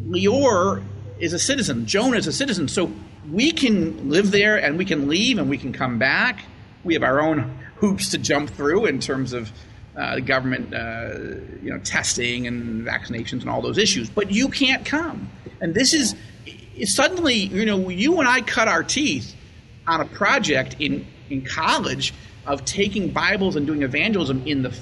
Lior 0.08 0.84
is 1.20 1.34
a 1.34 1.40
citizen. 1.40 1.86
Joan 1.86 2.16
is 2.16 2.28
a 2.28 2.34
citizen. 2.34 2.68
So 2.68 2.92
we 3.32 3.52
can 3.52 4.10
live 4.10 4.32
there 4.32 4.58
and 4.58 4.78
we 4.78 4.86
can 4.86 5.08
leave 5.08 5.38
and 5.38 5.50
we 5.50 5.58
can 5.58 5.74
come 5.74 5.98
back. 5.98 6.46
We 6.84 6.94
have 6.94 7.04
our 7.04 7.20
own 7.20 7.58
hoops 7.78 8.10
to 8.12 8.18
jump 8.18 8.50
through 8.52 8.86
in 8.86 9.00
terms 9.00 9.34
of 9.34 9.52
uh, 9.98 10.20
government, 10.20 10.74
uh, 10.74 11.18
you 11.62 11.72
know, 11.72 11.80
testing 11.80 12.48
and 12.48 12.86
vaccinations 12.86 13.42
and 13.42 13.50
all 13.50 13.62
those 13.62 13.78
issues. 13.78 14.10
But 14.10 14.32
you 14.32 14.50
can't 14.50 14.86
come. 14.86 15.30
And 15.62 15.74
this 15.74 15.94
is 15.94 16.16
suddenly, 16.84 17.36
you 17.36 17.66
know, 17.66 17.90
you 17.90 18.20
and 18.20 18.28
I 18.28 18.42
cut 18.42 18.68
our 18.68 18.84
teeth 18.84 19.36
on 19.88 20.02
a 20.02 20.06
project 20.06 20.76
in 20.80 21.08
in 21.30 21.44
college 21.44 22.14
of 22.46 22.66
taking 22.66 23.10
Bibles 23.10 23.56
and 23.56 23.66
doing 23.66 23.82
evangelism 23.82 24.46
in 24.46 24.62
the 24.62 24.78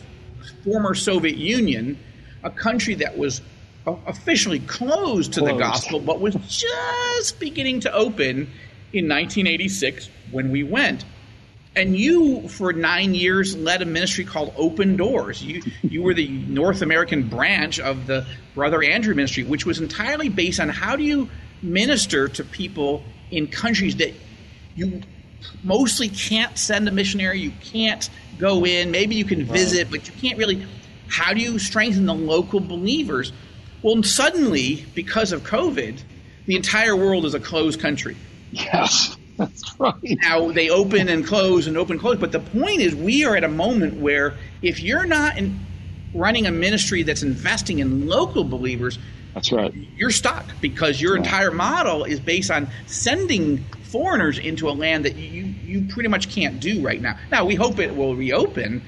former 0.63 0.95
Soviet 0.95 1.37
Union, 1.37 1.97
a 2.43 2.49
country 2.49 2.95
that 2.95 3.17
was 3.17 3.41
officially 3.85 4.59
closed 4.59 5.33
to 5.33 5.41
closed. 5.41 5.55
the 5.55 5.59
gospel, 5.59 5.99
but 5.99 6.21
was 6.21 6.35
just 6.47 7.39
beginning 7.39 7.81
to 7.81 7.93
open 7.93 8.49
in 8.93 9.09
1986 9.09 10.09
when 10.31 10.51
we 10.51 10.63
went. 10.63 11.05
And 11.75 11.97
you, 11.97 12.47
for 12.49 12.71
nine 12.71 13.15
years, 13.15 13.57
led 13.57 13.81
a 13.81 13.85
ministry 13.85 14.25
called 14.25 14.53
Open 14.57 14.95
Doors. 14.95 15.43
You 15.43 15.63
you 15.81 16.03
were 16.03 16.13
the 16.13 16.27
North 16.27 16.83
American 16.83 17.27
branch 17.27 17.79
of 17.79 18.05
the 18.05 18.27
Brother 18.53 18.83
Andrew 18.83 19.15
Ministry, 19.15 19.43
which 19.43 19.65
was 19.65 19.79
entirely 19.79 20.29
based 20.29 20.59
on 20.59 20.69
how 20.69 20.95
do 20.95 21.03
you 21.03 21.29
minister 21.63 22.27
to 22.27 22.43
people 22.43 23.03
in 23.31 23.47
countries 23.47 23.95
that 23.95 24.13
you 24.75 25.01
mostly 25.63 26.09
can't 26.09 26.57
send 26.57 26.87
a 26.87 26.91
missionary, 26.91 27.39
you 27.39 27.51
can't 27.61 28.09
go 28.37 28.65
in, 28.65 28.91
maybe 28.91 29.15
you 29.15 29.25
can 29.25 29.43
visit, 29.43 29.89
but 29.89 30.07
you 30.07 30.13
can't 30.13 30.37
really. 30.37 30.65
How 31.07 31.33
do 31.33 31.41
you 31.41 31.59
strengthen 31.59 32.05
the 32.05 32.13
local 32.13 32.59
believers? 32.59 33.31
Well, 33.81 34.01
suddenly, 34.03 34.85
because 34.95 35.31
of 35.31 35.43
COVID, 35.43 36.01
the 36.45 36.55
entire 36.55 36.95
world 36.95 37.25
is 37.25 37.33
a 37.33 37.39
closed 37.39 37.79
country. 37.79 38.15
Yes, 38.51 39.15
that's 39.37 39.79
right. 39.79 39.93
Now 40.03 40.51
they 40.51 40.69
open 40.69 41.09
and 41.09 41.25
close 41.25 41.67
and 41.67 41.77
open 41.77 41.93
and 41.93 42.01
close. 42.01 42.17
But 42.17 42.31
the 42.31 42.39
point 42.39 42.81
is, 42.81 42.95
we 42.95 43.25
are 43.25 43.35
at 43.35 43.43
a 43.43 43.49
moment 43.49 43.95
where 43.95 44.35
if 44.61 44.81
you're 44.81 45.05
not 45.05 45.37
in, 45.37 45.59
running 46.13 46.45
a 46.45 46.51
ministry 46.51 47.03
that's 47.03 47.23
investing 47.23 47.79
in 47.79 48.07
local 48.07 48.43
believers, 48.43 48.97
that's 49.33 49.51
right. 49.51 49.73
You're 49.97 50.11
stuck 50.11 50.45
because 50.61 51.01
your 51.01 51.15
yeah. 51.15 51.23
entire 51.23 51.51
model 51.51 52.03
is 52.03 52.19
based 52.19 52.51
on 52.51 52.67
sending 52.85 53.65
foreigners 53.93 54.39
into 54.39 54.67
a 54.69 54.73
land 54.73 55.05
that 55.05 55.15
you 55.15 55.43
you 55.43 55.87
pretty 55.87 56.09
much 56.09 56.29
can't 56.29 56.59
do 56.59 56.81
right 56.81 57.01
now. 57.01 57.17
Now 57.31 57.45
we 57.45 57.55
hope 57.55 57.79
it 57.79 57.95
will 57.95 58.15
reopen, 58.15 58.81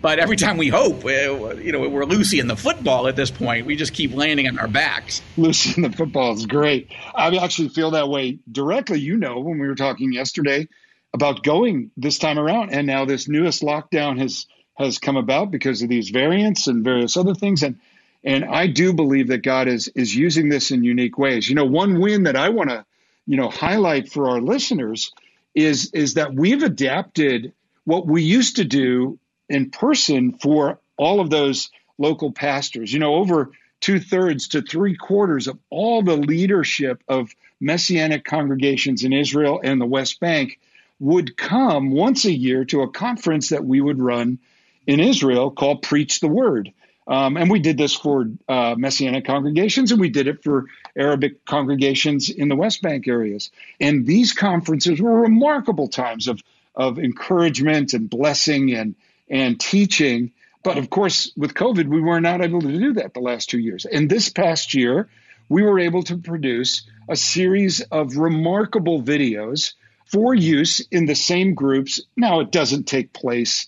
but 0.00 0.18
every 0.18 0.36
time 0.36 0.56
we 0.56 0.68
hope, 0.68 1.04
you 1.04 1.72
know, 1.72 1.86
we're 1.86 2.06
Lucy 2.06 2.38
in 2.38 2.46
the 2.46 2.56
football 2.56 3.08
at 3.08 3.16
this 3.16 3.30
point. 3.30 3.66
We 3.66 3.76
just 3.76 3.92
keep 3.92 4.14
landing 4.14 4.48
on 4.48 4.58
our 4.58 4.68
backs. 4.68 5.20
Lucy 5.36 5.74
in 5.76 5.82
the 5.82 5.94
football 5.94 6.32
is 6.32 6.46
great. 6.46 6.90
I 7.14 7.36
actually 7.36 7.68
feel 7.68 7.90
that 7.90 8.08
way 8.08 8.38
directly. 8.50 9.00
You 9.00 9.18
know, 9.18 9.40
when 9.40 9.58
we 9.58 9.68
were 9.68 9.74
talking 9.74 10.12
yesterday, 10.12 10.68
about 11.12 11.42
going 11.42 11.90
this 11.96 12.18
time 12.18 12.38
around. 12.38 12.72
And 12.72 12.86
now 12.86 13.04
this 13.04 13.28
newest 13.28 13.62
lockdown 13.62 14.18
has 14.20 14.46
has 14.78 14.98
come 14.98 15.16
about 15.16 15.50
because 15.50 15.82
of 15.82 15.88
these 15.88 16.10
variants 16.10 16.66
and 16.66 16.84
various 16.84 17.16
other 17.16 17.34
things. 17.34 17.62
And 17.62 17.78
and 18.22 18.44
I 18.44 18.66
do 18.66 18.92
believe 18.92 19.28
that 19.28 19.42
God 19.42 19.68
is 19.68 19.88
is 19.94 20.14
using 20.14 20.48
this 20.48 20.70
in 20.70 20.84
unique 20.84 21.18
ways. 21.18 21.48
You 21.48 21.54
know, 21.54 21.64
one 21.64 22.00
win 22.00 22.24
that 22.24 22.36
I 22.36 22.50
want 22.50 22.70
to, 22.70 22.84
you 23.30 23.36
know, 23.36 23.48
highlight 23.48 24.10
for 24.10 24.28
our 24.28 24.40
listeners 24.40 25.12
is 25.54 25.92
is 25.92 26.14
that 26.14 26.34
we've 26.34 26.64
adapted 26.64 27.52
what 27.84 28.04
we 28.04 28.24
used 28.24 28.56
to 28.56 28.64
do 28.64 29.20
in 29.48 29.70
person 29.70 30.32
for 30.32 30.80
all 30.96 31.20
of 31.20 31.30
those 31.30 31.70
local 31.96 32.32
pastors. 32.32 32.92
You 32.92 32.98
know, 32.98 33.14
over 33.14 33.52
two 33.78 34.00
thirds 34.00 34.48
to 34.48 34.62
three 34.62 34.96
quarters 34.96 35.46
of 35.46 35.60
all 35.70 36.02
the 36.02 36.16
leadership 36.16 37.04
of 37.06 37.30
messianic 37.60 38.24
congregations 38.24 39.04
in 39.04 39.12
Israel 39.12 39.60
and 39.62 39.80
the 39.80 39.86
West 39.86 40.18
Bank 40.18 40.58
would 40.98 41.36
come 41.36 41.92
once 41.92 42.24
a 42.24 42.32
year 42.32 42.64
to 42.64 42.82
a 42.82 42.90
conference 42.90 43.50
that 43.50 43.64
we 43.64 43.80
would 43.80 44.00
run 44.00 44.40
in 44.88 44.98
Israel 44.98 45.52
called 45.52 45.82
Preach 45.82 46.18
the 46.18 46.26
Word. 46.26 46.72
Um, 47.10 47.36
and 47.36 47.50
we 47.50 47.58
did 47.58 47.76
this 47.76 47.92
for 47.92 48.26
uh, 48.48 48.76
Messianic 48.78 49.24
congregations, 49.24 49.90
and 49.90 50.00
we 50.00 50.10
did 50.10 50.28
it 50.28 50.44
for 50.44 50.66
Arabic 50.96 51.44
congregations 51.44 52.30
in 52.30 52.48
the 52.48 52.54
West 52.54 52.82
Bank 52.82 53.08
areas. 53.08 53.50
And 53.80 54.06
these 54.06 54.32
conferences 54.32 55.00
were 55.00 55.22
remarkable 55.22 55.88
times 55.88 56.28
of, 56.28 56.40
of 56.72 57.00
encouragement 57.00 57.94
and 57.94 58.08
blessing 58.08 58.72
and, 58.74 58.94
and 59.28 59.58
teaching. 59.58 60.30
But 60.62 60.78
of 60.78 60.88
course, 60.88 61.32
with 61.36 61.54
COVID, 61.54 61.88
we 61.88 62.00
were 62.00 62.20
not 62.20 62.42
able 62.42 62.60
to 62.60 62.78
do 62.78 62.92
that 62.92 63.12
the 63.12 63.20
last 63.20 63.50
two 63.50 63.58
years. 63.58 63.86
And 63.86 64.08
this 64.08 64.28
past 64.28 64.74
year, 64.74 65.08
we 65.48 65.62
were 65.64 65.80
able 65.80 66.04
to 66.04 66.16
produce 66.16 66.88
a 67.08 67.16
series 67.16 67.80
of 67.80 68.18
remarkable 68.18 69.02
videos 69.02 69.72
for 70.04 70.32
use 70.32 70.78
in 70.92 71.06
the 71.06 71.16
same 71.16 71.54
groups. 71.54 72.00
Now, 72.16 72.38
it 72.38 72.52
doesn't 72.52 72.84
take 72.84 73.12
place 73.12 73.66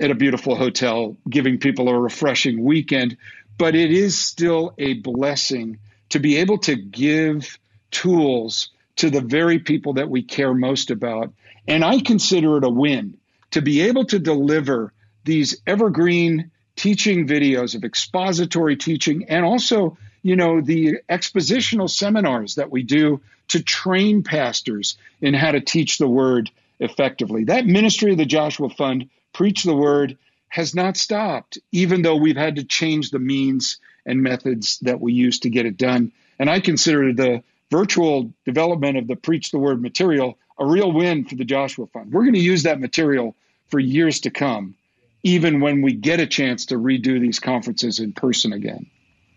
at 0.00 0.10
a 0.10 0.14
beautiful 0.14 0.56
hotel, 0.56 1.16
giving 1.28 1.58
people 1.58 1.88
a 1.88 1.98
refreshing 1.98 2.64
weekend. 2.64 3.16
But 3.58 3.74
it 3.74 3.92
is 3.92 4.18
still 4.18 4.74
a 4.78 4.94
blessing 4.94 5.78
to 6.08 6.18
be 6.18 6.38
able 6.38 6.58
to 6.58 6.74
give 6.74 7.58
tools 7.90 8.70
to 8.96 9.10
the 9.10 9.20
very 9.20 9.58
people 9.58 9.94
that 9.94 10.08
we 10.08 10.22
care 10.22 10.54
most 10.54 10.90
about. 10.90 11.32
And 11.68 11.84
I 11.84 12.00
consider 12.00 12.56
it 12.56 12.64
a 12.64 12.70
win 12.70 13.18
to 13.50 13.60
be 13.60 13.82
able 13.82 14.06
to 14.06 14.18
deliver 14.18 14.92
these 15.24 15.60
evergreen 15.66 16.50
teaching 16.76 17.26
videos 17.26 17.74
of 17.74 17.84
expository 17.84 18.76
teaching 18.76 19.26
and 19.28 19.44
also, 19.44 19.98
you 20.22 20.36
know, 20.36 20.60
the 20.60 20.96
expositional 21.10 21.90
seminars 21.90 22.54
that 22.54 22.70
we 22.70 22.82
do 22.82 23.20
to 23.48 23.62
train 23.62 24.22
pastors 24.22 24.96
in 25.20 25.34
how 25.34 25.50
to 25.50 25.60
teach 25.60 25.98
the 25.98 26.08
word 26.08 26.50
effectively. 26.80 27.44
That 27.44 27.66
ministry 27.66 28.12
of 28.12 28.18
the 28.18 28.26
Joshua 28.26 28.70
Fund 28.70 29.08
preach 29.32 29.62
the 29.62 29.76
word 29.76 30.18
has 30.48 30.74
not 30.74 30.96
stopped, 30.96 31.58
even 31.70 32.02
though 32.02 32.16
we've 32.16 32.36
had 32.36 32.56
to 32.56 32.64
change 32.64 33.10
the 33.10 33.20
means 33.20 33.78
and 34.04 34.22
methods 34.22 34.78
that 34.80 35.00
we 35.00 35.12
use 35.12 35.40
to 35.40 35.50
get 35.50 35.66
it 35.66 35.76
done. 35.76 36.12
And 36.38 36.50
I 36.50 36.60
consider 36.60 37.12
the 37.12 37.42
virtual 37.70 38.32
development 38.44 38.98
of 38.98 39.06
the 39.06 39.14
Preach 39.14 39.52
the 39.52 39.58
Word 39.58 39.80
material 39.80 40.36
a 40.58 40.66
real 40.66 40.92
win 40.92 41.24
for 41.24 41.36
the 41.36 41.44
Joshua 41.44 41.86
Fund. 41.86 42.12
We're 42.12 42.22
going 42.22 42.34
to 42.34 42.40
use 42.40 42.64
that 42.64 42.80
material 42.80 43.34
for 43.68 43.78
years 43.78 44.20
to 44.20 44.30
come, 44.30 44.74
even 45.22 45.60
when 45.60 45.80
we 45.80 45.94
get 45.94 46.20
a 46.20 46.26
chance 46.26 46.66
to 46.66 46.74
redo 46.76 47.18
these 47.18 47.40
conferences 47.40 47.98
in 47.98 48.12
person 48.12 48.52
again. 48.52 48.86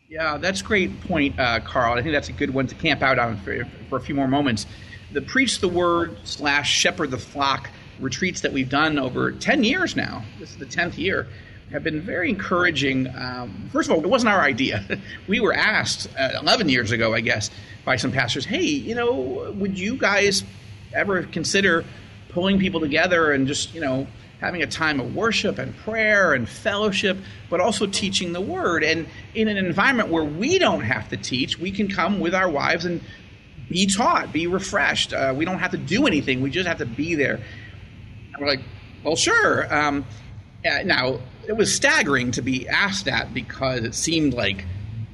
Yeah, 0.09 0.37
that's 0.37 0.61
a 0.61 0.63
great 0.63 1.01
point, 1.01 1.39
uh, 1.39 1.61
Carl. 1.61 1.97
I 1.97 2.01
think 2.01 2.13
that's 2.13 2.29
a 2.29 2.33
good 2.33 2.53
one 2.53 2.67
to 2.67 2.75
camp 2.75 3.01
out 3.01 3.17
on 3.19 3.37
for, 3.37 3.65
for 3.89 3.97
a 3.97 4.01
few 4.01 4.13
more 4.13 4.27
moments. 4.27 4.65
The 5.13 5.21
Preach 5.21 5.59
the 5.59 5.67
Word 5.67 6.17
slash 6.23 6.71
Shepherd 6.71 7.11
the 7.11 7.19
Flock 7.19 7.69
retreats 7.99 8.41
that 8.41 8.51
we've 8.51 8.69
done 8.69 8.97
over 8.97 9.31
10 9.31 9.63
years 9.63 9.95
now, 9.95 10.25
this 10.39 10.49
is 10.49 10.57
the 10.57 10.65
10th 10.65 10.97
year, 10.97 11.27
have 11.71 11.83
been 11.83 12.01
very 12.01 12.31
encouraging. 12.31 13.07
Um, 13.15 13.69
first 13.71 13.91
of 13.91 13.95
all, 13.95 14.03
it 14.03 14.09
wasn't 14.09 14.33
our 14.33 14.41
idea. 14.41 14.83
we 15.27 15.39
were 15.39 15.53
asked 15.53 16.07
uh, 16.17 16.39
11 16.41 16.67
years 16.67 16.89
ago, 16.89 17.13
I 17.13 17.21
guess, 17.21 17.51
by 17.85 17.95
some 17.97 18.11
pastors, 18.11 18.43
hey, 18.43 18.63
you 18.63 18.95
know, 18.95 19.53
would 19.55 19.77
you 19.77 19.97
guys 19.97 20.43
ever 20.93 21.21
consider 21.21 21.85
pulling 22.29 22.57
people 22.57 22.79
together 22.79 23.31
and 23.31 23.45
just, 23.45 23.75
you 23.75 23.81
know, 23.81 24.07
having 24.39 24.63
a 24.63 24.67
time 24.67 24.99
of 24.99 25.15
worship 25.15 25.59
and 25.59 25.77
prayer 25.77 26.33
and 26.33 26.49
fellowship, 26.49 27.17
but 27.51 27.59
also 27.59 27.85
teaching 27.85 28.33
the 28.33 28.41
word. 28.41 28.83
And 28.83 29.07
in 29.35 29.47
an 29.47 29.57
environment 29.57 30.09
where 30.09 30.23
we 30.23 30.57
don't 30.57 30.81
have 30.81 31.07
to 31.09 31.17
teach, 31.17 31.59
we 31.59 31.71
can 31.71 31.87
come 31.87 32.19
with 32.19 32.33
our 32.33 32.49
wives 32.49 32.85
and 32.85 32.99
be 33.69 33.85
taught, 33.85 34.33
be 34.33 34.47
refreshed. 34.47 35.13
Uh, 35.13 35.33
we 35.35 35.45
don't 35.45 35.59
have 35.59 35.71
to 35.71 35.77
do 35.77 36.07
anything, 36.07 36.41
we 36.41 36.49
just 36.49 36.67
have 36.67 36.79
to 36.79 36.85
be 36.85 37.15
there. 37.15 37.35
And 38.33 38.41
we're 38.41 38.47
like, 38.47 38.61
well, 39.03 39.15
sure. 39.15 39.73
Um, 39.73 40.05
now, 40.63 41.19
it 41.47 41.53
was 41.53 41.73
staggering 41.73 42.31
to 42.31 42.41
be 42.41 42.67
asked 42.69 43.05
that 43.05 43.33
because 43.33 43.83
it 43.83 43.95
seemed 43.95 44.33
like 44.33 44.65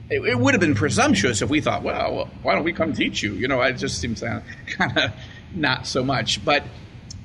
it, 0.09 0.21
it, 0.21 0.39
would 0.39 0.53
have 0.53 0.61
been 0.61 0.75
presumptuous 0.75 1.41
if 1.41 1.49
we 1.49 1.61
thought, 1.61 1.83
well, 1.83 2.29
why 2.41 2.55
don't 2.55 2.63
we 2.63 2.73
come 2.73 2.93
teach 2.93 3.21
you? 3.23 3.33
You 3.33 3.47
know, 3.47 3.61
it 3.61 3.73
just 3.73 3.99
seems 3.99 4.21
kind 4.21 4.97
of 4.97 5.11
not 5.55 5.87
so 5.87 6.03
much. 6.03 6.43
But, 6.43 6.63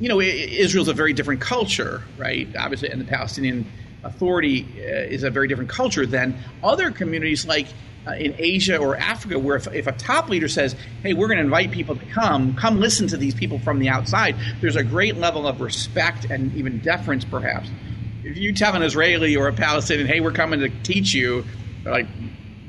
you 0.01 0.09
know, 0.09 0.21
Israel's 0.21 0.89
a 0.89 0.93
very 0.93 1.13
different 1.13 1.41
culture, 1.41 2.03
right? 2.19 2.49
Obviously, 2.57 2.91
and 2.91 3.01
the 3.01 3.07
Palestinian 3.07 3.67
Authority 4.03 4.67
uh, 4.79 4.83
is 4.83 5.23
a 5.23 5.31
very 5.31 5.49
different 5.49 5.71
culture 5.71 6.05
than 6.05 6.37
other 6.63 6.91
communities 6.91 7.47
like 7.47 7.67
in 8.13 8.35
Asia 8.39 8.77
or 8.77 8.97
Africa, 8.97 9.39
where 9.39 9.57
if, 9.57 9.67
if, 9.73 9.87
a 9.87 9.93
top 9.93 10.29
leader 10.29 10.49
says, 10.49 10.77
"Hey, 11.03 11.15
we're 11.15 11.29
going 11.29 11.39
to 11.39 11.45
invite 11.45 11.71
people 11.71 11.97
to 11.97 12.05
come, 12.07 12.55
come 12.55 12.79
listen 12.79 13.07
to 13.09 13.17
these 13.17 13.35
people 13.35 13.59
from 13.59 13.79
the 13.79 13.89
outside," 13.89 14.37
there's 14.61 14.77
a 14.77 14.85
great 14.85 15.17
level 15.17 15.47
of 15.47 15.61
respect 15.61 16.27
and 16.27 16.55
even 16.55 16.81
deference, 16.81 17.25
perhaps. 17.25 17.71
If 18.23 18.37
you 18.37 18.53
tell 18.53 18.75
an 18.75 18.83
Israeli 18.83 19.37
or 19.37 19.49
a 19.49 19.53
Palestinian, 19.53 20.07
"Hey, 20.07 20.21
we're 20.21 20.33
coming 20.33 20.61
to 20.61 20.69
teach 20.83 21.15
you," 21.15 21.45
like, 21.85 22.07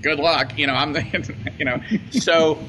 "Good 0.02 0.19
luck," 0.19 0.58
you 0.58 0.67
know. 0.67 0.74
I'm, 0.74 0.93
the, 0.93 1.36
you 1.60 1.65
know, 1.65 1.82
so. 2.12 2.60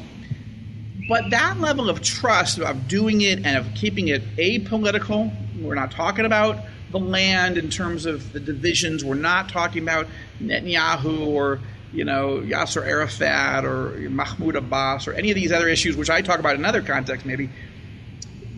But 1.08 1.30
that 1.30 1.60
level 1.60 1.88
of 1.88 2.02
trust 2.02 2.58
of 2.58 2.88
doing 2.88 3.20
it 3.20 3.46
and 3.46 3.56
of 3.56 3.74
keeping 3.74 4.08
it 4.08 4.24
apolitical, 4.38 5.32
we're 5.60 5.76
not 5.76 5.92
talking 5.92 6.24
about 6.24 6.64
the 6.90 6.98
land 6.98 7.58
in 7.58 7.70
terms 7.70 8.06
of 8.06 8.32
the 8.32 8.40
divisions. 8.40 9.04
We're 9.04 9.14
not 9.14 9.48
talking 9.48 9.82
about 9.82 10.08
Netanyahu 10.40 11.26
or 11.28 11.60
you 11.96 12.04
know, 12.04 12.42
Yasser 12.44 12.86
Arafat 12.86 13.64
or 13.64 13.96
Mahmoud 14.10 14.54
Abbas 14.54 15.08
or 15.08 15.14
any 15.14 15.30
of 15.30 15.34
these 15.34 15.50
other 15.50 15.66
issues, 15.66 15.96
which 15.96 16.10
I 16.10 16.20
talk 16.20 16.38
about 16.38 16.54
in 16.54 16.60
another 16.60 16.82
context 16.82 17.24
maybe, 17.24 17.48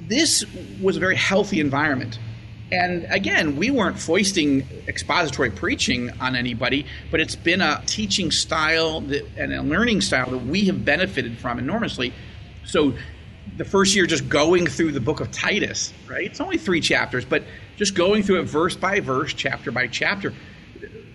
this 0.08 0.44
was 0.82 0.96
a 0.96 1.00
very 1.00 1.14
healthy 1.14 1.60
environment. 1.60 2.18
And 2.72 3.06
again, 3.08 3.56
we 3.56 3.70
weren't 3.70 3.98
foisting 3.98 4.66
expository 4.88 5.50
preaching 5.50 6.10
on 6.20 6.34
anybody, 6.34 6.84
but 7.12 7.20
it's 7.20 7.36
been 7.36 7.60
a 7.60 7.80
teaching 7.86 8.32
style 8.32 9.02
that, 9.02 9.24
and 9.36 9.54
a 9.54 9.62
learning 9.62 10.00
style 10.00 10.30
that 10.30 10.38
we 10.38 10.64
have 10.64 10.84
benefited 10.84 11.38
from 11.38 11.60
enormously. 11.60 12.12
So 12.64 12.94
the 13.56 13.64
first 13.64 13.94
year 13.94 14.06
just 14.06 14.28
going 14.28 14.66
through 14.66 14.92
the 14.92 15.00
book 15.00 15.20
of 15.20 15.30
Titus, 15.30 15.92
right? 16.08 16.26
It's 16.26 16.40
only 16.40 16.58
three 16.58 16.80
chapters, 16.80 17.24
but 17.24 17.44
just 17.76 17.94
going 17.94 18.24
through 18.24 18.40
it 18.40 18.46
verse 18.46 18.74
by 18.74 18.98
verse, 18.98 19.32
chapter 19.32 19.70
by 19.70 19.86
chapter, 19.86 20.34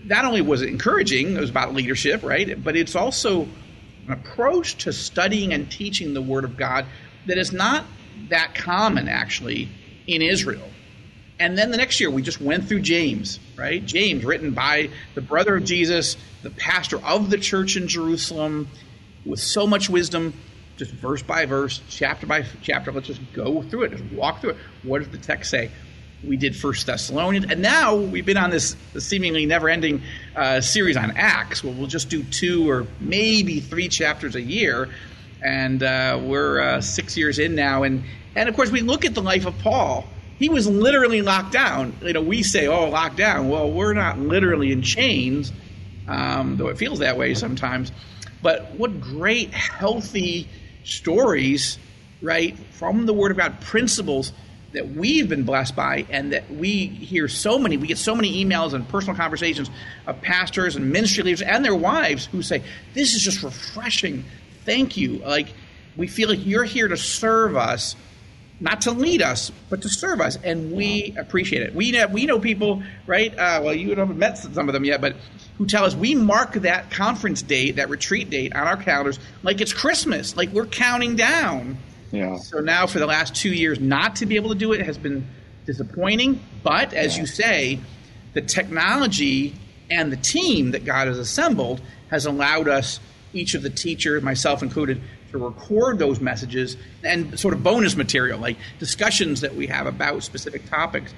not 0.03 0.25
only 0.25 0.41
was 0.41 0.61
it 0.61 0.69
encouraging, 0.69 1.35
it 1.35 1.39
was 1.39 1.49
about 1.49 1.73
leadership, 1.73 2.23
right? 2.23 2.61
But 2.61 2.75
it's 2.75 2.95
also 2.95 3.47
an 4.07 4.13
approach 4.13 4.77
to 4.79 4.93
studying 4.93 5.53
and 5.53 5.71
teaching 5.71 6.13
the 6.13 6.21
Word 6.21 6.43
of 6.43 6.57
God 6.57 6.85
that 7.25 7.37
is 7.37 7.53
not 7.53 7.85
that 8.29 8.53
common 8.55 9.07
actually 9.07 9.69
in 10.07 10.21
Israel. 10.21 10.67
And 11.39 11.57
then 11.57 11.71
the 11.71 11.77
next 11.77 11.99
year, 11.99 12.09
we 12.09 12.21
just 12.21 12.39
went 12.39 12.67
through 12.67 12.81
James, 12.81 13.39
right? 13.57 13.83
James, 13.83 14.23
written 14.23 14.51
by 14.51 14.89
the 15.15 15.21
brother 15.21 15.55
of 15.55 15.63
Jesus, 15.63 16.15
the 16.41 16.51
pastor 16.51 17.03
of 17.03 17.29
the 17.29 17.37
church 17.37 17.75
in 17.75 17.87
Jerusalem, 17.87 18.67
with 19.25 19.39
so 19.39 19.65
much 19.65 19.89
wisdom, 19.89 20.33
just 20.77 20.91
verse 20.91 21.23
by 21.23 21.45
verse, 21.45 21.81
chapter 21.89 22.27
by 22.27 22.45
chapter. 22.61 22.91
Let's 22.91 23.07
just 23.07 23.21
go 23.33 23.61
through 23.63 23.83
it, 23.83 23.91
just 23.91 24.03
walk 24.13 24.41
through 24.41 24.51
it. 24.51 24.57
What 24.83 24.99
does 24.99 25.09
the 25.09 25.17
text 25.17 25.49
say? 25.49 25.71
We 26.27 26.37
did 26.37 26.55
First 26.55 26.85
Thessalonians, 26.85 27.45
and 27.51 27.61
now 27.61 27.95
we've 27.95 28.25
been 28.25 28.37
on 28.37 28.49
this 28.49 28.75
seemingly 28.97 29.45
never-ending 29.45 30.01
uh, 30.35 30.61
series 30.61 30.95
on 30.97 31.11
Acts. 31.17 31.63
Where 31.63 31.73
we'll 31.73 31.87
just 31.87 32.09
do 32.09 32.23
two 32.23 32.69
or 32.69 32.87
maybe 32.99 33.59
three 33.59 33.89
chapters 33.89 34.35
a 34.35 34.41
year, 34.41 34.89
and 35.41 35.83
uh, 35.83 36.19
we're 36.21 36.61
uh, 36.61 36.81
six 36.81 37.17
years 37.17 37.39
in 37.39 37.55
now. 37.55 37.83
And 37.83 38.03
and 38.35 38.47
of 38.47 38.55
course, 38.55 38.71
we 38.71 38.81
look 38.81 39.05
at 39.05 39.13
the 39.13 39.21
life 39.21 39.45
of 39.45 39.57
Paul. 39.59 40.05
He 40.39 40.49
was 40.49 40.67
literally 40.67 41.21
locked 41.21 41.51
down. 41.51 41.95
You 42.01 42.13
know, 42.13 42.21
we 42.21 42.43
say, 42.43 42.67
"Oh, 42.67 42.89
locked 42.89 43.17
down." 43.17 43.49
Well, 43.49 43.69
we're 43.69 43.93
not 43.93 44.19
literally 44.19 44.71
in 44.71 44.81
chains, 44.81 45.51
um, 46.07 46.57
though 46.57 46.67
it 46.67 46.77
feels 46.77 46.99
that 46.99 47.17
way 47.17 47.33
sometimes. 47.33 47.91
But 48.41 48.71
what 48.75 48.99
great, 48.99 49.51
healthy 49.51 50.47
stories, 50.83 51.77
right, 52.21 52.57
from 52.71 53.05
the 53.05 53.13
Word 53.13 53.31
of 53.31 53.37
God, 53.37 53.61
principles 53.61 54.33
that 54.73 54.89
we've 54.89 55.29
been 55.29 55.43
blessed 55.43 55.75
by 55.75 56.05
and 56.09 56.33
that 56.33 56.49
we 56.51 56.87
hear 56.87 57.27
so 57.27 57.57
many 57.57 57.77
we 57.77 57.87
get 57.87 57.97
so 57.97 58.15
many 58.15 58.43
emails 58.43 58.73
and 58.73 58.87
personal 58.89 59.15
conversations 59.15 59.69
of 60.07 60.21
pastors 60.21 60.75
and 60.75 60.91
ministry 60.91 61.23
leaders 61.23 61.41
and 61.41 61.63
their 61.63 61.75
wives 61.75 62.25
who 62.27 62.41
say 62.41 62.63
this 62.93 63.13
is 63.13 63.21
just 63.21 63.43
refreshing 63.43 64.23
thank 64.65 64.97
you 64.97 65.17
like 65.19 65.53
we 65.95 66.07
feel 66.07 66.29
like 66.29 66.45
you're 66.45 66.63
here 66.63 66.87
to 66.87 66.97
serve 66.97 67.55
us 67.55 67.95
not 68.59 68.81
to 68.81 68.91
lead 68.91 69.21
us, 69.21 69.51
but 69.69 69.81
to 69.81 69.89
serve 69.89 70.21
us, 70.21 70.37
and 70.41 70.71
we 70.71 71.13
appreciate 71.17 71.63
it. 71.63 71.75
We 71.75 71.91
know, 71.91 72.07
we 72.07 72.25
know 72.25 72.39
people, 72.39 72.81
right? 73.05 73.37
Uh, 73.37 73.61
well, 73.63 73.73
you 73.73 73.89
haven't 73.93 74.17
met 74.17 74.37
some 74.37 74.69
of 74.69 74.73
them 74.73 74.85
yet, 74.85 75.01
but 75.01 75.17
who 75.57 75.65
tell 75.65 75.83
us 75.83 75.95
we 75.95 76.15
mark 76.15 76.53
that 76.53 76.89
conference 76.89 77.41
date, 77.41 77.75
that 77.75 77.89
retreat 77.89 78.29
date 78.29 78.55
on 78.55 78.65
our 78.65 78.77
calendars 78.77 79.19
like 79.43 79.59
it's 79.59 79.73
Christmas, 79.73 80.37
like 80.37 80.49
we're 80.51 80.65
counting 80.65 81.15
down. 81.15 81.77
Yeah. 82.13 82.37
So 82.37 82.59
now, 82.59 82.85
for 82.85 82.99
the 82.99 83.07
last 83.07 83.35
two 83.35 83.51
years, 83.51 83.79
not 83.79 84.17
to 84.17 84.27
be 84.27 84.35
able 84.35 84.49
to 84.49 84.55
do 84.55 84.71
it 84.71 84.85
has 84.85 84.99
been 84.99 85.27
disappointing. 85.65 86.39
But 86.61 86.93
as 86.93 87.15
yeah. 87.15 87.21
you 87.21 87.27
say, 87.27 87.79
the 88.33 88.41
technology 88.41 89.55
and 89.89 90.11
the 90.11 90.17
team 90.17 90.71
that 90.71 90.85
God 90.85 91.07
has 91.07 91.17
assembled 91.17 91.81
has 92.11 92.27
allowed 92.27 92.67
us, 92.67 92.99
each 93.33 93.55
of 93.55 93.63
the 93.63 93.69
teachers, 93.71 94.21
myself 94.21 94.61
included, 94.61 95.01
to 95.31 95.39
record 95.39 95.97
those 95.97 96.19
messages 96.19 96.77
and 97.03 97.39
sort 97.39 97.55
of 97.55 97.63
bonus 97.63 97.95
material, 97.95 98.39
like 98.39 98.57
discussions 98.77 99.41
that 99.41 99.55
we 99.55 99.65
have 99.65 99.87
about 99.87 100.21
specific 100.21 100.69
topics. 100.69 101.15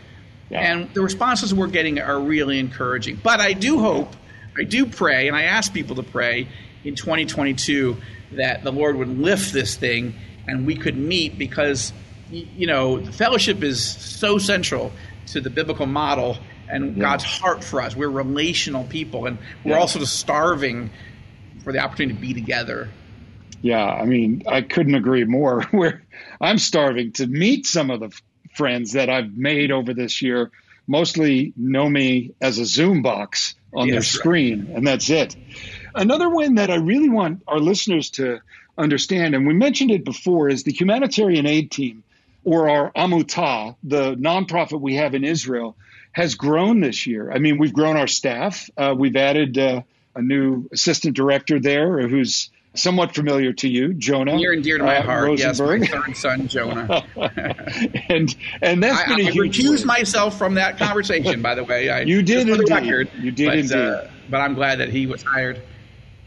Yeah. 0.49 0.61
And 0.61 0.93
the 0.93 1.01
responses 1.01 1.53
we're 1.53 1.67
getting 1.67 1.99
are 1.99 2.21
really 2.21 2.57
encouraging. 2.57 3.19
But 3.21 3.41
I 3.41 3.51
do 3.51 3.79
hope, 3.79 4.15
I 4.57 4.63
do 4.63 4.85
pray, 4.85 5.27
and 5.27 5.35
I 5.35 5.43
ask 5.43 5.73
people 5.73 5.97
to 5.97 6.03
pray 6.03 6.47
in 6.85 6.95
2022 6.95 7.97
that 8.33 8.63
the 8.63 8.71
Lord 8.71 8.95
would 8.95 9.19
lift 9.19 9.51
this 9.51 9.75
thing 9.75 10.15
and 10.47 10.65
we 10.65 10.75
could 10.75 10.97
meet 10.97 11.37
because, 11.37 11.93
you 12.31 12.67
know, 12.67 12.99
the 12.99 13.11
fellowship 13.11 13.63
is 13.63 13.83
so 13.83 14.37
central 14.37 14.91
to 15.27 15.41
the 15.41 15.49
biblical 15.49 15.85
model 15.85 16.37
and 16.69 16.95
yeah. 16.95 17.01
God's 17.01 17.23
heart 17.23 17.63
for 17.63 17.81
us. 17.81 17.95
We're 17.95 18.09
relational 18.09 18.83
people, 18.85 19.25
and 19.25 19.37
we're 19.63 19.71
yeah. 19.71 19.79
also 19.79 19.99
just 19.99 20.19
starving 20.19 20.89
for 21.63 21.71
the 21.71 21.79
opportunity 21.79 22.15
to 22.15 22.21
be 22.21 22.33
together. 22.33 22.89
Yeah, 23.61 23.85
I 23.85 24.05
mean, 24.05 24.43
I 24.47 24.61
couldn't 24.61 24.95
agree 24.95 25.23
more. 25.25 25.63
Where 25.71 26.03
I'm 26.39 26.57
starving 26.57 27.13
to 27.13 27.27
meet 27.27 27.65
some 27.65 27.89
of 27.89 27.99
the 27.99 28.11
friends 28.55 28.93
that 28.93 29.09
I've 29.09 29.35
made 29.35 29.71
over 29.71 29.93
this 29.93 30.21
year. 30.21 30.51
Mostly 30.87 31.51
know 31.57 31.89
me 31.89 32.35
as 32.41 32.59
a 32.59 32.65
Zoom 32.65 33.01
box 33.01 33.55
on 33.73 33.87
yes, 33.87 33.93
their 33.93 34.03
screen, 34.03 34.67
right. 34.67 34.77
and 34.77 34.87
that's 34.87 35.09
it. 35.09 35.35
Another 35.95 36.29
one 36.29 36.55
that 36.55 36.69
I 36.69 36.75
really 36.75 37.09
want 37.09 37.41
our 37.47 37.59
listeners 37.59 38.11
to 38.11 38.39
understand, 38.77 39.35
and 39.35 39.47
we 39.47 39.53
mentioned 39.53 39.91
it 39.91 40.03
before, 40.03 40.49
is 40.49 40.63
the 40.63 40.71
humanitarian 40.71 41.45
aid 41.45 41.71
team, 41.71 42.03
or 42.43 42.69
our 42.69 42.91
Amutah, 42.91 43.75
the 43.83 44.15
nonprofit 44.15 44.79
we 44.79 44.95
have 44.95 45.15
in 45.15 45.23
Israel 45.23 45.75
has 46.11 46.35
grown 46.35 46.79
this 46.79 47.07
year. 47.07 47.31
I 47.31 47.39
mean, 47.39 47.57
we've 47.57 47.73
grown 47.73 47.97
our 47.97 48.07
staff. 48.07 48.69
Uh, 48.77 48.95
we've 48.97 49.15
added 49.15 49.57
uh, 49.57 49.81
a 50.15 50.21
new 50.21 50.69
assistant 50.71 51.15
director 51.15 51.59
there 51.59 52.07
who's 52.07 52.49
somewhat 52.75 53.15
familiar 53.15 53.53
to 53.53 53.67
you, 53.67 53.93
Jonah. 53.93 54.35
Near 54.35 54.53
and 54.53 54.63
dear 54.63 54.77
to 54.77 54.83
my 54.83 54.97
uh, 54.97 55.03
heart. 55.03 55.23
Rosenberg. 55.25 55.81
Yes, 55.81 55.91
my 55.91 56.01
third 56.01 56.17
son, 56.17 56.47
Jonah. 56.47 57.05
and 58.09 58.35
and 58.61 58.83
that's 58.83 59.01
I, 59.01 59.15
been 59.15 59.25
I, 59.25 59.29
a 59.29 59.33
I 59.33 59.35
recused 59.35 59.85
myself 59.85 60.37
from 60.37 60.55
that 60.55 60.77
conversation, 60.77 61.41
by 61.41 61.55
the 61.55 61.63
way. 61.63 61.89
I, 61.89 62.01
you 62.01 62.21
did 62.21 62.47
indeed. 62.47 62.69
Record, 62.69 63.09
you 63.19 63.31
did 63.31 63.47
but, 63.47 63.57
indeed. 63.57 63.75
Uh, 63.75 64.07
but 64.29 64.41
I'm 64.41 64.53
glad 64.53 64.79
that 64.79 64.89
he 64.89 65.07
was 65.07 65.23
hired. 65.23 65.61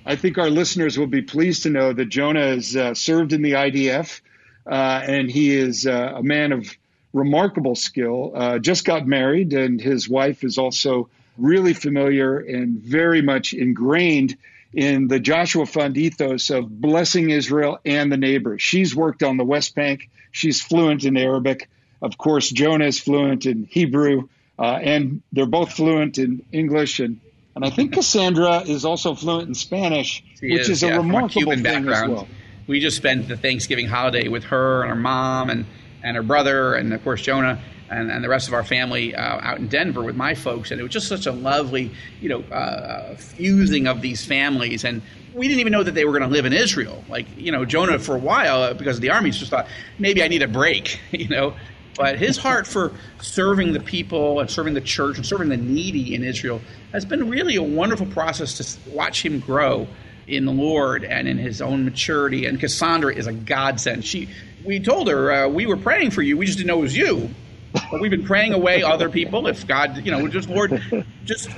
I 0.08 0.16
think 0.16 0.38
our 0.38 0.48
listeners 0.48 0.98
will 0.98 1.06
be 1.06 1.20
pleased 1.20 1.64
to 1.64 1.70
know 1.70 1.92
that 1.92 2.06
Jonah 2.06 2.46
has 2.46 2.74
uh, 2.74 2.94
served 2.94 3.34
in 3.34 3.42
the 3.42 3.52
IDF, 3.52 4.22
uh, 4.66 5.02
and 5.04 5.30
he 5.30 5.54
is 5.54 5.86
uh, 5.86 6.14
a 6.16 6.22
man 6.22 6.52
of 6.52 6.74
remarkable 7.12 7.74
skill. 7.74 8.32
Uh, 8.34 8.58
just 8.58 8.86
got 8.86 9.06
married, 9.06 9.52
and 9.52 9.78
his 9.78 10.08
wife 10.08 10.44
is 10.44 10.56
also 10.56 11.10
really 11.36 11.74
familiar 11.74 12.38
and 12.38 12.78
very 12.78 13.20
much 13.20 13.52
ingrained 13.52 14.38
in 14.72 15.08
the 15.08 15.20
Joshua 15.20 15.66
Fund 15.66 15.98
ethos 15.98 16.48
of 16.48 16.80
blessing 16.80 17.28
Israel 17.28 17.78
and 17.84 18.10
the 18.10 18.16
neighbors. 18.16 18.62
She's 18.62 18.96
worked 18.96 19.22
on 19.22 19.36
the 19.36 19.44
West 19.44 19.74
Bank. 19.74 20.08
She's 20.30 20.62
fluent 20.62 21.04
in 21.04 21.18
Arabic. 21.18 21.68
Of 22.00 22.16
course, 22.16 22.48
Jonah 22.48 22.86
is 22.86 22.98
fluent 22.98 23.44
in 23.44 23.64
Hebrew, 23.70 24.30
uh, 24.58 24.78
and 24.82 25.20
they're 25.32 25.44
both 25.44 25.74
fluent 25.74 26.16
in 26.16 26.46
English. 26.50 26.98
And, 26.98 27.20
and 27.58 27.66
I 27.66 27.70
think 27.70 27.92
Cassandra 27.92 28.60
is 28.60 28.84
also 28.84 29.16
fluent 29.16 29.48
in 29.48 29.54
Spanish, 29.54 30.22
she 30.38 30.52
which 30.52 30.62
is, 30.62 30.68
is 30.68 30.82
a 30.84 30.86
yeah, 30.86 30.96
remarkable 30.98 31.50
a 31.50 31.56
thing 31.56 31.64
background. 31.64 32.04
as 32.04 32.08
well. 32.08 32.28
We 32.68 32.78
just 32.78 32.96
spent 32.96 33.26
the 33.26 33.36
Thanksgiving 33.36 33.88
holiday 33.88 34.28
with 34.28 34.44
her 34.44 34.82
and 34.82 34.90
her 34.90 34.96
mom 34.96 35.50
and 35.50 35.66
and 36.04 36.16
her 36.16 36.22
brother, 36.22 36.74
and 36.74 36.94
of 36.94 37.02
course 37.02 37.20
Jonah. 37.20 37.60
And, 37.90 38.10
and 38.10 38.22
the 38.22 38.28
rest 38.28 38.48
of 38.48 38.54
our 38.54 38.64
family 38.64 39.14
uh, 39.14 39.40
out 39.40 39.56
in 39.56 39.68
Denver 39.68 40.02
with 40.02 40.14
my 40.14 40.34
folks, 40.34 40.70
and 40.70 40.78
it 40.78 40.82
was 40.82 40.92
just 40.92 41.08
such 41.08 41.24
a 41.24 41.32
lovely, 41.32 41.90
you 42.20 42.28
know, 42.28 42.40
uh, 42.54 43.16
fusing 43.16 43.86
of 43.86 44.02
these 44.02 44.26
families. 44.26 44.84
And 44.84 45.00
we 45.32 45.48
didn't 45.48 45.60
even 45.60 45.72
know 45.72 45.82
that 45.82 45.94
they 45.94 46.04
were 46.04 46.12
going 46.12 46.22
to 46.22 46.28
live 46.28 46.44
in 46.44 46.52
Israel. 46.52 47.02
Like, 47.08 47.24
you 47.38 47.50
know, 47.50 47.64
Jonah 47.64 47.98
for 47.98 48.14
a 48.14 48.18
while 48.18 48.62
uh, 48.62 48.74
because 48.74 48.96
of 48.96 49.00
the 49.00 49.08
army 49.08 49.30
just 49.30 49.50
thought 49.50 49.68
maybe 49.98 50.22
I 50.22 50.28
need 50.28 50.42
a 50.42 50.48
break, 50.48 51.00
you 51.12 51.28
know. 51.28 51.54
But 51.98 52.16
his 52.16 52.38
heart 52.38 52.66
for 52.66 52.92
serving 53.20 53.72
the 53.72 53.80
people 53.80 54.38
and 54.38 54.48
serving 54.48 54.74
the 54.74 54.80
church 54.80 55.16
and 55.16 55.26
serving 55.26 55.48
the 55.48 55.56
needy 55.56 56.14
in 56.14 56.22
Israel 56.22 56.60
has 56.92 57.04
been 57.04 57.28
really 57.28 57.56
a 57.56 57.62
wonderful 57.62 58.06
process 58.06 58.56
to 58.58 58.90
watch 58.90 59.24
him 59.24 59.40
grow 59.40 59.88
in 60.28 60.44
the 60.44 60.52
Lord 60.52 61.02
and 61.04 61.26
in 61.26 61.38
his 61.38 61.60
own 61.60 61.84
maturity. 61.84 62.46
And 62.46 62.60
Cassandra 62.60 63.12
is 63.12 63.26
a 63.26 63.32
godsend. 63.32 64.04
She 64.04 64.28
we 64.64 64.78
told 64.78 65.08
her 65.08 65.32
uh, 65.32 65.48
we 65.48 65.66
were 65.66 65.76
praying 65.76 66.12
for 66.12 66.22
you. 66.22 66.36
We 66.36 66.46
just 66.46 66.58
didn't 66.58 66.68
know 66.68 66.78
it 66.78 66.82
was 66.82 66.96
you. 66.96 67.30
But 67.72 68.00
we've 68.00 68.10
been 68.10 68.24
praying 68.24 68.54
away 68.54 68.82
other 68.82 69.10
people. 69.10 69.46
If 69.46 69.66
God, 69.66 70.04
you 70.04 70.10
know, 70.10 70.26
just 70.28 70.48
Lord, 70.48 70.80
just 71.24 71.50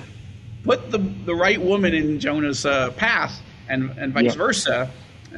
put 0.64 0.90
the 0.90 0.98
the 0.98 1.34
right 1.34 1.60
woman 1.60 1.94
in 1.94 2.18
Jonah's 2.18 2.64
uh, 2.64 2.90
path, 2.92 3.40
and 3.68 3.90
and 3.98 4.12
vice 4.12 4.34
versa. 4.34 4.90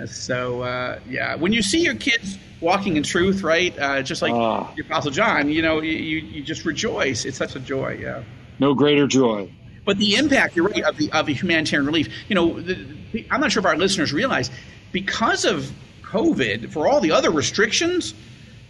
So 0.06 0.62
uh, 0.62 1.00
yeah, 1.08 1.36
when 1.36 1.52
you 1.52 1.62
see 1.62 1.82
your 1.82 1.94
kids 1.94 2.38
walking 2.60 2.96
in 2.96 3.02
truth, 3.02 3.42
right, 3.42 3.76
uh, 3.78 4.02
just 4.02 4.22
like 4.22 4.32
the 4.76 4.82
Apostle 4.82 5.10
John, 5.10 5.48
you 5.50 5.62
know, 5.62 5.80
you, 5.80 6.18
you 6.18 6.42
just 6.42 6.64
rejoice. 6.64 7.24
It's 7.24 7.38
such 7.38 7.56
a 7.56 7.60
joy. 7.60 7.98
Yeah. 8.00 8.22
No 8.58 8.74
greater 8.74 9.06
joy. 9.06 9.52
But 9.84 9.98
the 9.98 10.14
impact, 10.14 10.54
you're 10.56 10.68
right, 10.68 10.84
of 10.84 10.96
the 10.96 11.10
of 11.12 11.26
the 11.26 11.34
humanitarian 11.34 11.86
relief. 11.86 12.08
You 12.28 12.34
know, 12.36 12.60
the, 12.60 13.26
I'm 13.30 13.40
not 13.40 13.52
sure 13.52 13.60
if 13.60 13.66
our 13.66 13.76
listeners 13.76 14.12
realize 14.12 14.50
because 14.92 15.44
of 15.44 15.70
COVID, 16.02 16.70
for 16.70 16.86
all 16.86 17.00
the 17.00 17.12
other 17.12 17.30
restrictions, 17.30 18.14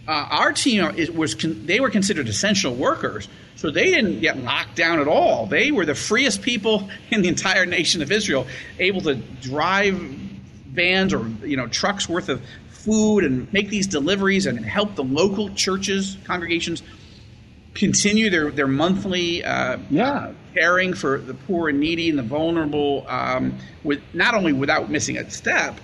uh, 0.07 0.11
our 0.11 0.51
team 0.51 0.95
was 1.15 1.35
con- 1.35 1.65
they 1.65 1.79
were 1.79 1.89
considered 1.89 2.27
essential 2.27 2.73
workers, 2.73 3.27
so 3.55 3.69
they 3.69 3.91
didn't 3.91 4.21
get 4.21 4.37
locked 4.37 4.75
down 4.75 4.99
at 4.99 5.07
all. 5.07 5.45
They 5.45 5.71
were 5.71 5.85
the 5.85 5.95
freest 5.95 6.41
people 6.41 6.89
in 7.11 7.21
the 7.21 7.27
entire 7.27 7.65
nation 7.65 8.01
of 8.01 8.11
Israel, 8.11 8.47
able 8.79 9.01
to 9.01 9.15
drive 9.15 10.01
vans 10.73 11.13
or 11.13 11.27
you 11.45 11.55
know 11.55 11.67
trucks 11.67 12.09
worth 12.09 12.29
of 12.29 12.41
food 12.69 13.23
and 13.23 13.51
make 13.53 13.69
these 13.69 13.87
deliveries 13.87 14.45
and 14.45 14.59
help 14.65 14.95
the 14.95 15.03
local 15.03 15.49
churches 15.51 16.17
congregations 16.25 16.83
continue 17.73 18.29
their 18.29 18.51
their 18.51 18.67
monthly 18.67 19.43
uh, 19.43 19.77
yeah. 19.89 20.31
caring 20.53 20.93
for 20.93 21.17
the 21.17 21.33
poor 21.33 21.69
and 21.69 21.79
needy 21.79 22.09
and 22.09 22.19
the 22.19 22.23
vulnerable 22.23 23.05
um, 23.07 23.57
with 23.83 24.01
not 24.13 24.33
only 24.33 24.53
without 24.53 24.89
missing 24.89 25.17
a 25.17 25.29
step 25.29 25.79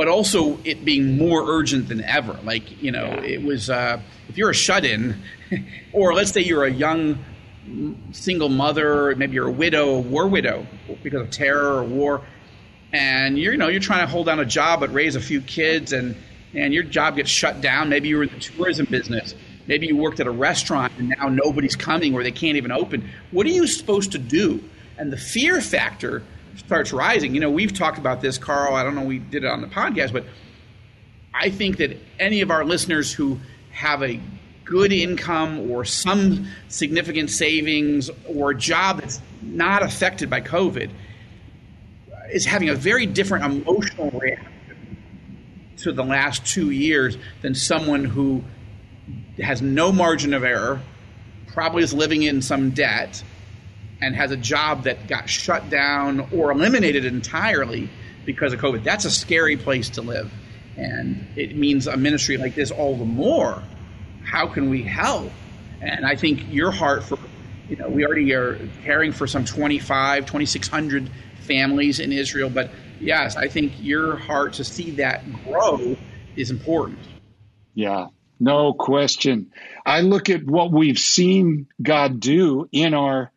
but 0.00 0.08
also 0.08 0.58
it 0.64 0.82
being 0.82 1.18
more 1.18 1.44
urgent 1.46 1.88
than 1.88 2.02
ever. 2.04 2.38
Like, 2.42 2.82
you 2.82 2.90
know, 2.90 3.04
yeah. 3.04 3.20
it 3.20 3.42
was, 3.42 3.68
uh, 3.68 4.00
if 4.30 4.38
you're 4.38 4.48
a 4.48 4.54
shut 4.54 4.86
in, 4.86 5.22
or 5.92 6.14
let's 6.14 6.30
say 6.30 6.40
you're 6.40 6.64
a 6.64 6.72
young 6.72 7.18
single 8.10 8.48
mother, 8.48 9.14
maybe 9.16 9.34
you're 9.34 9.48
a 9.48 9.52
widow, 9.52 9.98
war 9.98 10.26
widow 10.26 10.66
because 11.02 11.20
of 11.20 11.30
terror 11.30 11.74
or 11.74 11.84
war, 11.84 12.22
and 12.92 13.38
you're, 13.38 13.52
you 13.52 13.58
know, 13.58 13.68
you're 13.68 13.80
trying 13.80 14.04
to 14.04 14.10
hold 14.10 14.26
down 14.26 14.40
a 14.40 14.44
job 14.44 14.80
but 14.80 14.92
raise 14.92 15.16
a 15.16 15.20
few 15.20 15.40
kids 15.40 15.92
and, 15.92 16.16
and 16.54 16.74
your 16.74 16.82
job 16.82 17.16
gets 17.16 17.30
shut 17.30 17.60
down. 17.60 17.88
Maybe 17.88 18.08
you 18.08 18.16
were 18.16 18.24
in 18.24 18.30
the 18.30 18.40
tourism 18.40 18.86
business. 18.86 19.34
Maybe 19.66 19.86
you 19.86 19.96
worked 19.96 20.18
at 20.20 20.26
a 20.26 20.32
restaurant 20.32 20.92
and 20.98 21.14
now 21.16 21.28
nobody's 21.28 21.76
coming 21.76 22.14
or 22.14 22.22
they 22.22 22.32
can't 22.32 22.56
even 22.56 22.72
open. 22.72 23.08
What 23.30 23.46
are 23.46 23.50
you 23.50 23.66
supposed 23.66 24.12
to 24.12 24.18
do? 24.18 24.62
And 24.98 25.12
the 25.12 25.16
fear 25.16 25.60
factor 25.60 26.22
starts 26.56 26.92
rising. 26.92 27.34
You 27.34 27.40
know, 27.40 27.50
we've 27.50 27.72
talked 27.72 27.98
about 27.98 28.20
this, 28.20 28.38
Carl. 28.38 28.74
I 28.74 28.82
don't 28.82 28.94
know 28.94 29.04
we 29.04 29.18
did 29.18 29.44
it 29.44 29.50
on 29.50 29.60
the 29.60 29.68
podcast, 29.68 30.12
but 30.12 30.24
I 31.32 31.50
think 31.50 31.76
that 31.78 31.96
any 32.18 32.40
of 32.40 32.50
our 32.50 32.64
listeners 32.64 33.12
who 33.12 33.38
have 33.70 34.02
a 34.02 34.20
good 34.64 34.92
income 34.92 35.70
or 35.70 35.84
some 35.84 36.46
significant 36.68 37.30
savings 37.30 38.10
or 38.26 38.50
a 38.50 38.54
job 38.54 39.00
that's 39.00 39.20
not 39.42 39.82
affected 39.82 40.28
by 40.28 40.40
COVID 40.40 40.90
is 42.32 42.46
having 42.46 42.68
a 42.68 42.74
very 42.74 43.06
different 43.06 43.44
emotional 43.44 44.10
reaction 44.10 44.96
to 45.78 45.92
the 45.92 46.04
last 46.04 46.46
two 46.46 46.70
years 46.70 47.16
than 47.42 47.54
someone 47.54 48.04
who 48.04 48.44
has 49.38 49.62
no 49.62 49.92
margin 49.92 50.34
of 50.34 50.44
error, 50.44 50.80
probably 51.48 51.82
is 51.82 51.94
living 51.94 52.22
in 52.22 52.42
some 52.42 52.70
debt, 52.70 53.22
and 54.00 54.14
has 54.14 54.30
a 54.30 54.36
job 54.36 54.84
that 54.84 55.08
got 55.08 55.28
shut 55.28 55.68
down 55.70 56.28
or 56.32 56.50
eliminated 56.50 57.04
entirely 57.04 57.88
because 58.24 58.52
of 58.52 58.60
COVID, 58.60 58.84
that's 58.84 59.04
a 59.04 59.10
scary 59.10 59.56
place 59.56 59.90
to 59.90 60.02
live. 60.02 60.30
And 60.76 61.26
it 61.36 61.56
means 61.56 61.86
a 61.86 61.96
ministry 61.96 62.36
like 62.36 62.54
this 62.54 62.70
all 62.70 62.96
the 62.96 63.04
more. 63.04 63.62
How 64.24 64.46
can 64.46 64.70
we 64.70 64.82
help? 64.82 65.30
And 65.80 66.06
I 66.06 66.16
think 66.16 66.52
your 66.52 66.70
heart 66.70 67.04
for, 67.04 67.18
you 67.68 67.76
know, 67.76 67.88
we 67.88 68.04
already 68.04 68.32
are 68.34 68.58
caring 68.84 69.12
for 69.12 69.26
some 69.26 69.44
25, 69.44 70.26
2,600 70.26 71.10
families 71.50 71.98
in 71.98 72.12
Israel. 72.12 72.48
But 72.48 72.70
yes, 73.00 73.36
I 73.36 73.48
think 73.48 73.72
your 73.80 74.16
heart 74.16 74.54
to 74.54 74.64
see 74.64 74.92
that 74.92 75.20
grow 75.44 75.96
is 76.36 76.50
important. 76.50 77.00
Yeah. 77.74 78.06
No 78.38 78.72
question. 78.72 79.52
I 79.84 80.00
look 80.00 80.30
at 80.30 80.44
what 80.44 80.70
we've 80.70 80.98
seen 80.98 81.66
God 81.82 82.20
do 82.20 82.68
in 82.72 82.94
our 82.94 83.32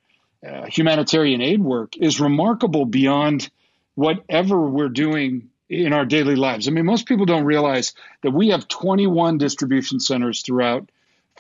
uh, 0.48 0.66
humanitarian 0.66 1.42
aid 1.42 1.62
work 1.62 1.98
is 1.98 2.22
remarkable 2.22 2.86
beyond 2.86 3.50
whatever 3.96 4.62
we're 4.62 4.90
doing 4.90 5.50
in 5.70 5.94
our 5.94 6.06
daily 6.06 6.36
lives. 6.36 6.68
I 6.68 6.72
mean, 6.72 6.86
most 6.86 7.08
people 7.08 7.26
don't 7.26 7.46
realize 7.46 7.94
that 8.22 8.32
we 8.32 8.50
have 8.50 8.68
21 8.68 9.38
distribution 9.38 10.00
centers 10.00 10.42
throughout 10.42 10.90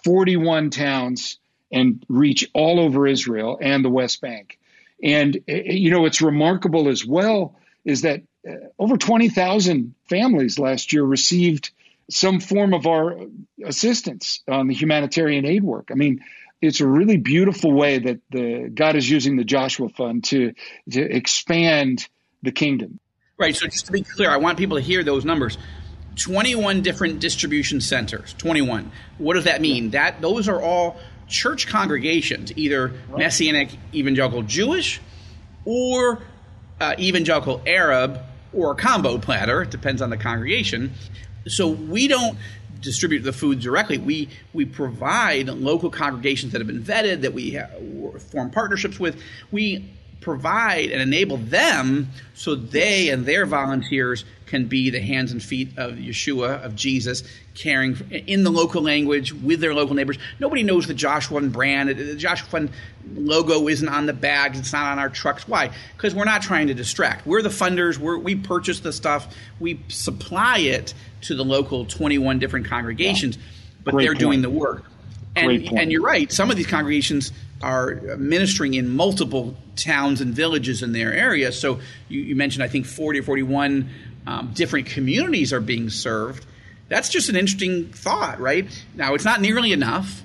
41 0.03 0.69
towns 0.71 1.37
and 1.71 2.03
reach 2.09 2.49
all 2.53 2.79
over 2.79 3.07
Israel 3.07 3.57
and 3.61 3.83
the 3.83 3.89
West 3.89 4.21
Bank. 4.21 4.59
And, 5.01 5.37
eh, 5.47 5.63
eh, 5.65 5.73
you 5.73 5.91
know, 5.91 6.05
it's 6.05 6.21
remarkable 6.21 6.89
as 6.89 7.05
well 7.05 7.55
is 7.85 8.01
that 8.01 8.21
uh, 8.47 8.53
over 8.79 8.97
20,000 8.97 9.95
families 10.09 10.59
last 10.59 10.93
year 10.93 11.03
received 11.03 11.71
some 12.09 12.39
form 12.39 12.73
of 12.73 12.85
our 12.85 13.17
assistance 13.65 14.41
on 14.47 14.67
the 14.67 14.73
humanitarian 14.73 15.45
aid 15.45 15.63
work. 15.63 15.89
I 15.91 15.95
mean, 15.95 16.21
it's 16.61 16.79
a 16.79 16.87
really 16.87 17.17
beautiful 17.17 17.73
way 17.73 17.99
that 17.99 18.19
the 18.29 18.69
God 18.73 18.95
is 18.95 19.09
using 19.09 19.35
the 19.35 19.43
Joshua 19.43 19.89
Fund 19.89 20.23
to 20.25 20.53
to 20.91 21.01
expand 21.01 22.07
the 22.41 22.51
kingdom. 22.51 22.99
Right. 23.37 23.55
So 23.55 23.67
just 23.67 23.87
to 23.87 23.91
be 23.91 24.03
clear, 24.03 24.29
I 24.29 24.37
want 24.37 24.57
people 24.57 24.77
to 24.77 24.83
hear 24.83 25.03
those 25.03 25.25
numbers. 25.25 25.57
21 26.15 26.81
different 26.81 27.19
distribution 27.19 27.81
centers. 27.81 28.33
21. 28.37 28.91
What 29.17 29.33
does 29.33 29.45
that 29.45 29.61
mean? 29.61 29.91
That 29.91 30.21
those 30.21 30.47
are 30.47 30.61
all 30.61 30.97
church 31.33 31.67
congregations, 31.67 32.53
either 32.55 32.93
right. 33.09 33.17
Messianic 33.17 33.69
evangelical 33.93 34.43
Jewish 34.43 35.01
or 35.65 36.21
uh, 36.79 36.93
evangelical 36.99 37.61
Arab 37.65 38.21
or 38.53 38.71
a 38.71 38.75
combo 38.75 39.17
platter. 39.17 39.63
It 39.63 39.71
depends 39.71 40.01
on 40.01 40.09
the 40.11 40.17
congregation. 40.17 40.93
So 41.47 41.67
we 41.67 42.07
don't 42.07 42.37
distribute 42.79 43.21
the 43.21 43.33
food 43.33 43.59
directly. 43.59 43.97
We 43.97 44.29
we 44.53 44.65
provide 44.65 45.47
local 45.49 45.89
congregations 45.89 46.51
that 46.51 46.61
have 46.61 46.67
been 46.67 46.83
vetted 46.83 47.21
that 47.21 47.33
we 47.33 47.51
have, 47.51 47.71
form 48.31 48.51
partnerships 48.51 48.99
with. 48.99 49.21
We 49.51 49.89
provide 50.21 50.89
and 50.91 51.01
enable 51.01 51.37
them 51.37 52.09
so 52.33 52.55
they 52.55 53.09
and 53.09 53.25
their 53.25 53.45
volunteers 53.45 54.23
can 54.53 54.67
be 54.67 54.91
the 54.91 54.99
hands 54.99 55.31
and 55.31 55.41
feet 55.41 55.69
of 55.77 55.93
Yeshua, 55.93 56.63
of 56.63 56.75
Jesus, 56.75 57.23
caring 57.55 57.97
in 58.11 58.43
the 58.43 58.51
local 58.51 58.83
language 58.83 59.33
with 59.33 59.59
their 59.59 59.73
local 59.73 59.95
neighbors. 59.95 60.19
Nobody 60.39 60.61
knows 60.61 60.85
the 60.85 60.93
Joshua 60.93 61.41
brand. 61.41 61.89
The 61.89 62.15
Joshua 62.15 62.47
Fund 62.47 62.69
logo 63.15 63.67
isn't 63.67 63.89
on 63.89 64.05
the 64.05 64.13
bags. 64.13 64.59
It's 64.59 64.71
not 64.71 64.91
on 64.91 64.99
our 64.99 65.09
trucks. 65.09 65.47
Why? 65.47 65.71
Because 65.97 66.13
we're 66.13 66.25
not 66.25 66.43
trying 66.43 66.67
to 66.67 66.75
distract. 66.75 67.25
We're 67.25 67.41
the 67.41 67.49
funders. 67.49 67.97
We're, 67.97 68.19
we 68.19 68.35
purchase 68.35 68.81
the 68.81 68.93
stuff. 68.93 69.35
We 69.59 69.79
supply 69.87 70.59
it 70.59 70.93
to 71.21 71.33
the 71.33 71.43
local 71.43 71.87
21 71.87 72.37
different 72.37 72.67
congregations, 72.67 73.37
yeah. 73.37 73.43
but 73.85 73.95
Great 73.95 74.03
they're 74.03 74.13
point. 74.13 74.19
doing 74.19 74.41
the 74.43 74.51
work. 74.51 74.85
And, 75.35 75.51
and 75.79 75.91
you're 75.91 76.03
right. 76.03 76.31
Some 76.31 76.51
of 76.51 76.57
these 76.57 76.67
congregations 76.67 77.31
are 77.63 77.95
ministering 78.19 78.75
in 78.75 78.95
multiple 78.95 79.55
towns 79.75 80.21
and 80.21 80.35
villages 80.35 80.83
in 80.83 80.91
their 80.91 81.11
area. 81.11 81.51
So 81.51 81.79
you, 82.07 82.21
you 82.21 82.35
mentioned, 82.35 82.63
I 82.63 82.67
think, 82.67 82.85
40 82.85 83.21
or 83.21 83.23
41 83.23 83.89
um, 84.25 84.51
different 84.53 84.87
communities 84.87 85.53
are 85.53 85.59
being 85.59 85.89
served. 85.89 86.45
That's 86.89 87.09
just 87.09 87.29
an 87.29 87.35
interesting 87.35 87.89
thought, 87.89 88.39
right? 88.39 88.67
Now, 88.95 89.13
it's 89.13 89.25
not 89.25 89.41
nearly 89.41 89.71
enough. 89.71 90.21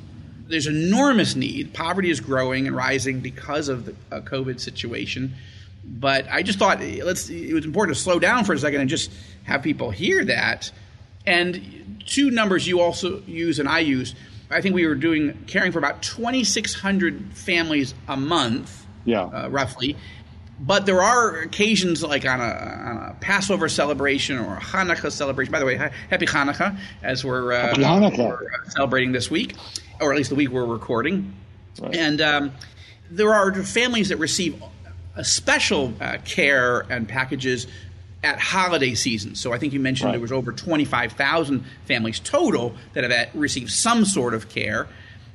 There's 0.47 0.67
enormous 0.67 1.35
need. 1.37 1.75
Poverty 1.75 2.11
is 2.11 2.21
growing 2.21 2.67
and 2.67 2.75
rising 2.75 3.21
because 3.21 3.69
of 3.69 3.87
the 3.87 3.95
uh, 4.11 4.21
COVID 4.21 4.61
situation. 4.61 5.35
But 5.85 6.27
I 6.31 6.43
just 6.43 6.59
thought 6.59 6.81
let's. 6.81 7.31
It 7.31 7.55
was 7.55 7.65
important 7.65 7.97
to 7.97 8.03
slow 8.03 8.19
down 8.19 8.45
for 8.45 8.53
a 8.53 8.59
second 8.59 8.81
and 8.81 8.91
just 8.91 9.11
have 9.45 9.63
people 9.63 9.91
hear 9.91 10.25
that. 10.27 10.71
And 11.27 12.03
two 12.07 12.31
numbers 12.31 12.67
you 12.67 12.81
also 12.81 13.21
use 13.27 13.59
and 13.59 13.69
I 13.69 13.81
use 13.81 14.15
I 14.51 14.61
think 14.61 14.75
we 14.75 14.87
were 14.87 14.95
doing 14.95 15.45
caring 15.47 15.73
for 15.73 15.79
about 15.79 16.03
2,600 16.03 17.33
families 17.35 17.95
a 18.09 18.17
month, 18.17 18.87
yeah, 19.05 19.23
uh, 19.25 19.49
roughly. 19.51 19.97
But 20.61 20.87
there 20.87 21.03
are 21.03 21.37
occasions 21.37 22.03
like 22.03 22.25
on 22.25 22.41
a, 22.41 22.45
on 22.45 22.97
a, 23.11 23.17
Passover 23.21 23.69
celebration 23.69 24.39
or 24.39 24.57
a 24.57 24.61
Hanukkah 24.61 25.13
celebration. 25.13 25.53
By 25.53 25.61
the 25.61 25.67
way, 25.67 25.77
happy 25.77 26.27
Hanukkah 26.27 26.77
as 27.03 27.25
we're, 27.25 27.53
uh, 27.53 27.75
Hanukkah. 27.75 28.19
we're 28.19 28.53
uh, 28.53 28.69
celebrating 28.71 29.13
this 29.13 29.31
week, 29.31 29.55
or 30.01 30.13
at 30.13 30.17
least 30.17 30.31
the 30.31 30.37
week 30.37 30.51
we're 30.51 30.65
recording. 30.65 31.33
Right. 31.81 31.95
And 31.95 32.21
um, 32.21 32.53
there 33.11 33.33
are 33.33 33.55
families 33.55 34.09
that 34.09 34.17
receive 34.17 34.61
a 35.15 35.25
special 35.25 35.95
uh, 36.01 36.19
care 36.25 36.81
and 36.91 37.09
packages 37.09 37.67
at 38.23 38.41
holiday 38.41 38.95
season. 38.95 39.35
So 39.35 39.53
I 39.53 39.59
think 39.59 39.73
you 39.73 39.81
mentioned 39.81 40.07
right. 40.07 40.13
there 40.13 40.21
was 40.21 40.33
over 40.33 40.53
25,000 40.53 41.65
families 41.87 42.19
total 42.21 42.75
that 42.95 43.09
have 43.09 43.35
received 43.35 43.71
some 43.71 44.05
sort 44.05 44.35
of 44.35 44.49
care. 44.49 44.89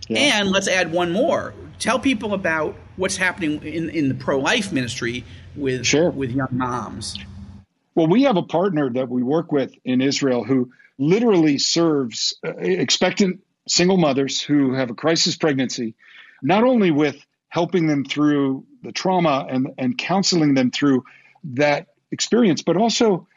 Yeah. 0.10 0.39
And 0.39 0.51
let's 0.51 0.68
add 0.68 0.91
one 0.91 1.12
more. 1.12 1.54
Tell 1.80 1.99
people 1.99 2.34
about 2.34 2.76
what's 2.95 3.18
happening 3.18 3.62
in, 3.64 3.89
in 3.89 4.08
the 4.10 4.16
pro 4.16 4.39
life 4.39 4.72
ministry 4.72 5.24
with 5.56 5.86
sure. 5.86 6.10
with 6.10 6.32
young 6.32 6.49
moms. 6.51 7.18
Well, 7.95 8.08
we 8.08 8.24
have 8.24 8.38
a 8.38 8.43
partner 8.43 8.89
that 8.91 9.10
we 9.10 9.24
work 9.24 9.51
with 9.51 9.74
in 9.84 10.01
Israel 10.01 10.43
who 10.43 10.72
literally 10.97 11.58
serves 11.58 12.36
uh, 12.45 12.56
expectant 12.58 13.41
single 13.68 13.97
mothers 13.97 14.41
who 14.41 14.74
have 14.74 14.89
a 14.89 14.95
crisis 14.95 15.36
pregnancy, 15.38 15.95
not 16.41 16.64
only 16.64 16.91
with 16.91 17.24
helping 17.49 17.88
them 17.88 18.04
through 18.04 18.66
the 18.82 18.91
trauma 18.91 19.45
and, 19.49 19.68
and 19.78 19.97
counseling 19.97 20.54
them 20.56 20.72
through 20.72 21.04
that 21.43 21.88
experience, 22.12 22.62
but 22.64 22.78
also 22.78 23.28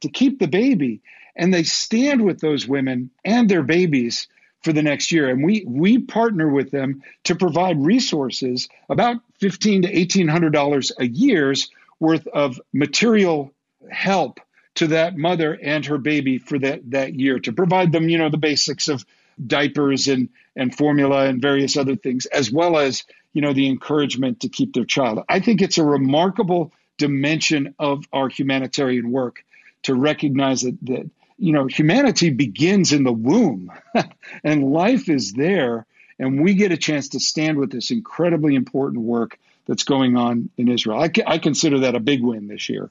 to 0.00 0.08
keep 0.08 0.38
the 0.38 0.46
baby. 0.46 1.00
And 1.34 1.52
they 1.52 1.64
stand 1.64 2.24
with 2.24 2.40
those 2.40 2.68
women 2.68 3.10
and 3.24 3.48
their 3.48 3.62
babies 3.62 4.28
for 4.64 4.72
the 4.72 4.82
next 4.82 5.12
year. 5.12 5.28
And 5.28 5.44
we 5.44 5.64
we 5.66 5.98
partner 5.98 6.48
with 6.48 6.70
them 6.70 7.02
to 7.24 7.36
provide 7.36 7.84
resources, 7.84 8.68
about 8.88 9.18
fifteen 9.38 9.82
to 9.82 9.96
eighteen 9.96 10.26
hundred 10.26 10.52
dollars 10.52 10.90
a 10.98 11.06
year's 11.06 11.70
worth 12.00 12.26
of 12.26 12.60
material 12.72 13.52
help 13.90 14.40
to 14.76 14.88
that 14.88 15.16
mother 15.16 15.56
and 15.62 15.86
her 15.86 15.98
baby 15.98 16.38
for 16.38 16.58
that 16.58 16.90
that 16.90 17.14
year 17.14 17.38
to 17.38 17.52
provide 17.52 17.92
them, 17.92 18.08
you 18.08 18.18
know, 18.18 18.30
the 18.30 18.38
basics 18.38 18.88
of 18.88 19.04
diapers 19.46 20.08
and 20.08 20.30
and 20.56 20.74
formula 20.74 21.26
and 21.26 21.42
various 21.42 21.76
other 21.76 21.96
things, 21.96 22.26
as 22.26 22.50
well 22.50 22.78
as 22.78 23.04
you 23.32 23.42
know 23.42 23.52
the 23.52 23.68
encouragement 23.68 24.40
to 24.40 24.48
keep 24.48 24.72
their 24.72 24.84
child. 24.84 25.22
I 25.28 25.40
think 25.40 25.60
it's 25.60 25.78
a 25.78 25.84
remarkable 25.84 26.72
dimension 26.96 27.74
of 27.78 28.04
our 28.12 28.28
humanitarian 28.28 29.10
work 29.10 29.44
to 29.82 29.94
recognize 29.94 30.62
that, 30.62 30.78
that 30.82 31.10
you 31.38 31.52
know 31.52 31.66
humanity 31.66 32.30
begins 32.30 32.92
in 32.92 33.04
the 33.04 33.12
womb 33.12 33.72
and 34.44 34.64
life 34.64 35.08
is 35.08 35.32
there 35.32 35.86
and 36.18 36.40
we 36.40 36.54
get 36.54 36.72
a 36.72 36.76
chance 36.76 37.08
to 37.10 37.20
stand 37.20 37.58
with 37.58 37.70
this 37.70 37.90
incredibly 37.90 38.54
important 38.54 39.02
work 39.02 39.38
that's 39.66 39.84
going 39.84 40.16
on 40.16 40.50
in 40.56 40.68
israel 40.68 41.00
i, 41.00 41.10
I 41.26 41.38
consider 41.38 41.80
that 41.80 41.94
a 41.94 42.00
big 42.00 42.22
win 42.22 42.48
this 42.48 42.68
year 42.68 42.90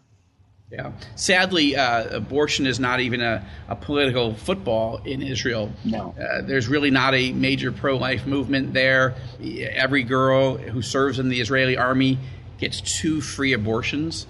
yeah. 0.72 0.92
Sadly, 1.16 1.76
uh, 1.76 2.18
abortion 2.18 2.66
is 2.66 2.80
not 2.80 3.00
even 3.00 3.22
a, 3.22 3.46
a, 3.68 3.76
political 3.76 4.34
football 4.34 4.98
in 5.06 5.22
Israel. 5.22 5.72
No. 5.86 6.16
Uh, 6.20 6.42
there's 6.42 6.68
really 6.68 6.90
not 6.90 7.14
a 7.14 7.32
major 7.32 7.72
pro 7.72 7.96
life 7.96 8.26
movement 8.26 8.74
there. 8.74 9.14
Every 9.40 10.02
girl 10.02 10.58
who 10.58 10.82
serves 10.82 11.20
in 11.20 11.30
the 11.30 11.40
Israeli 11.40 11.78
army 11.78 12.18
gets 12.58 12.82
two 12.82 13.22
free 13.22 13.54
abortions 13.54 14.26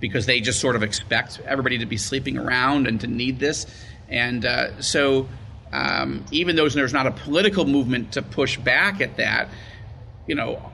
because 0.00 0.26
they 0.26 0.40
just 0.40 0.60
sort 0.60 0.76
of 0.76 0.82
expect 0.82 1.40
everybody 1.46 1.78
to 1.78 1.86
be 1.86 1.96
sleeping 1.96 2.38
around 2.38 2.86
and 2.86 3.00
to 3.02 3.06
need 3.06 3.38
this. 3.38 3.66
And 4.08 4.44
uh, 4.44 4.80
so, 4.82 5.28
um, 5.72 6.24
even 6.32 6.56
though 6.56 6.68
there's 6.68 6.92
not 6.92 7.06
a 7.06 7.12
political 7.12 7.64
movement 7.64 8.12
to 8.12 8.22
push 8.22 8.58
back 8.58 9.00
at 9.00 9.18
that, 9.18 9.48
you 10.26 10.34
know, 10.34 10.70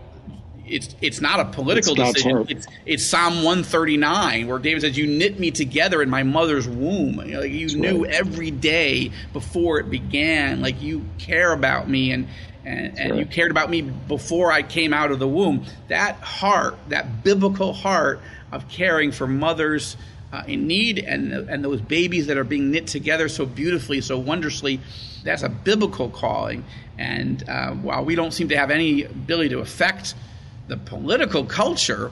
it's 0.68 0.94
it's 1.00 1.20
not 1.20 1.40
a 1.40 1.44
political 1.44 1.98
it's 2.00 2.12
decision. 2.12 2.46
It's, 2.48 2.66
it's 2.84 3.04
Psalm 3.04 3.36
139 3.44 4.46
where 4.46 4.58
David 4.58 4.82
says, 4.82 4.98
"You 4.98 5.06
knit 5.06 5.38
me 5.38 5.50
together 5.50 6.02
in 6.02 6.10
my 6.10 6.22
mother's 6.22 6.66
womb. 6.66 7.20
You, 7.24 7.34
know, 7.34 7.40
like 7.40 7.52
you 7.52 7.68
knew 7.76 8.04
right. 8.04 8.12
every 8.12 8.50
day 8.50 9.12
before 9.32 9.78
it 9.78 9.90
began. 9.90 10.60
Like 10.62 10.82
you 10.82 11.04
care 11.18 11.52
about 11.52 11.88
me, 11.88 12.10
and 12.10 12.26
and, 12.64 12.98
and 12.98 13.18
you 13.18 13.26
cared 13.26 13.52
about 13.52 13.70
me 13.70 13.82
before 13.82 14.50
I 14.50 14.62
came 14.62 14.92
out 14.92 15.12
of 15.12 15.20
the 15.20 15.28
womb. 15.28 15.64
That 15.88 16.16
heart, 16.16 16.76
that 16.88 17.22
biblical 17.22 17.72
heart 17.72 18.20
of 18.52 18.68
caring 18.68 19.12
for 19.12 19.26
mothers 19.26 19.96
uh, 20.32 20.42
in 20.46 20.66
need 20.66 20.98
and 20.98 21.32
and 21.32 21.64
those 21.64 21.80
babies 21.80 22.26
that 22.26 22.36
are 22.36 22.44
being 22.44 22.70
knit 22.70 22.86
together 22.86 23.28
so 23.28 23.46
beautifully, 23.46 24.00
so 24.00 24.18
wondrously, 24.18 24.80
that's 25.24 25.42
a 25.42 25.48
biblical 25.48 26.08
calling. 26.08 26.64
And 26.98 27.48
uh, 27.48 27.72
while 27.72 28.04
we 28.04 28.14
don't 28.14 28.32
seem 28.32 28.48
to 28.48 28.56
have 28.56 28.70
any 28.70 29.04
ability 29.04 29.50
to 29.50 29.58
affect 29.58 30.14
the 30.68 30.76
political 30.76 31.44
culture, 31.44 32.10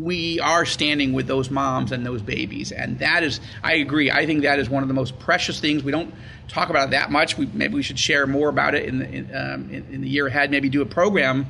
we 0.00 0.40
are 0.40 0.66
standing 0.66 1.12
with 1.12 1.26
those 1.26 1.50
moms 1.50 1.92
and 1.92 2.04
those 2.04 2.22
babies. 2.22 2.72
And 2.72 2.98
that 2.98 3.22
is, 3.22 3.40
I 3.62 3.74
agree. 3.74 4.10
I 4.10 4.26
think 4.26 4.42
that 4.42 4.58
is 4.58 4.68
one 4.68 4.82
of 4.82 4.88
the 4.88 4.94
most 4.94 5.18
precious 5.18 5.60
things. 5.60 5.82
We 5.82 5.92
don't 5.92 6.12
talk 6.48 6.70
about 6.70 6.88
it 6.88 6.90
that 6.90 7.10
much. 7.10 7.38
We, 7.38 7.46
maybe 7.46 7.74
we 7.74 7.82
should 7.82 7.98
share 7.98 8.26
more 8.26 8.48
about 8.48 8.74
it 8.74 8.86
in 8.86 8.98
the, 8.98 9.08
in, 9.10 9.34
um, 9.34 9.70
in, 9.70 9.86
in 9.92 10.00
the 10.02 10.08
year 10.08 10.26
ahead, 10.26 10.50
maybe 10.50 10.68
do 10.68 10.82
a 10.82 10.86
program 10.86 11.46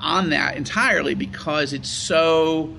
on 0.00 0.30
that 0.30 0.56
entirely 0.56 1.14
because 1.14 1.72
it's 1.72 1.88
so. 1.88 2.74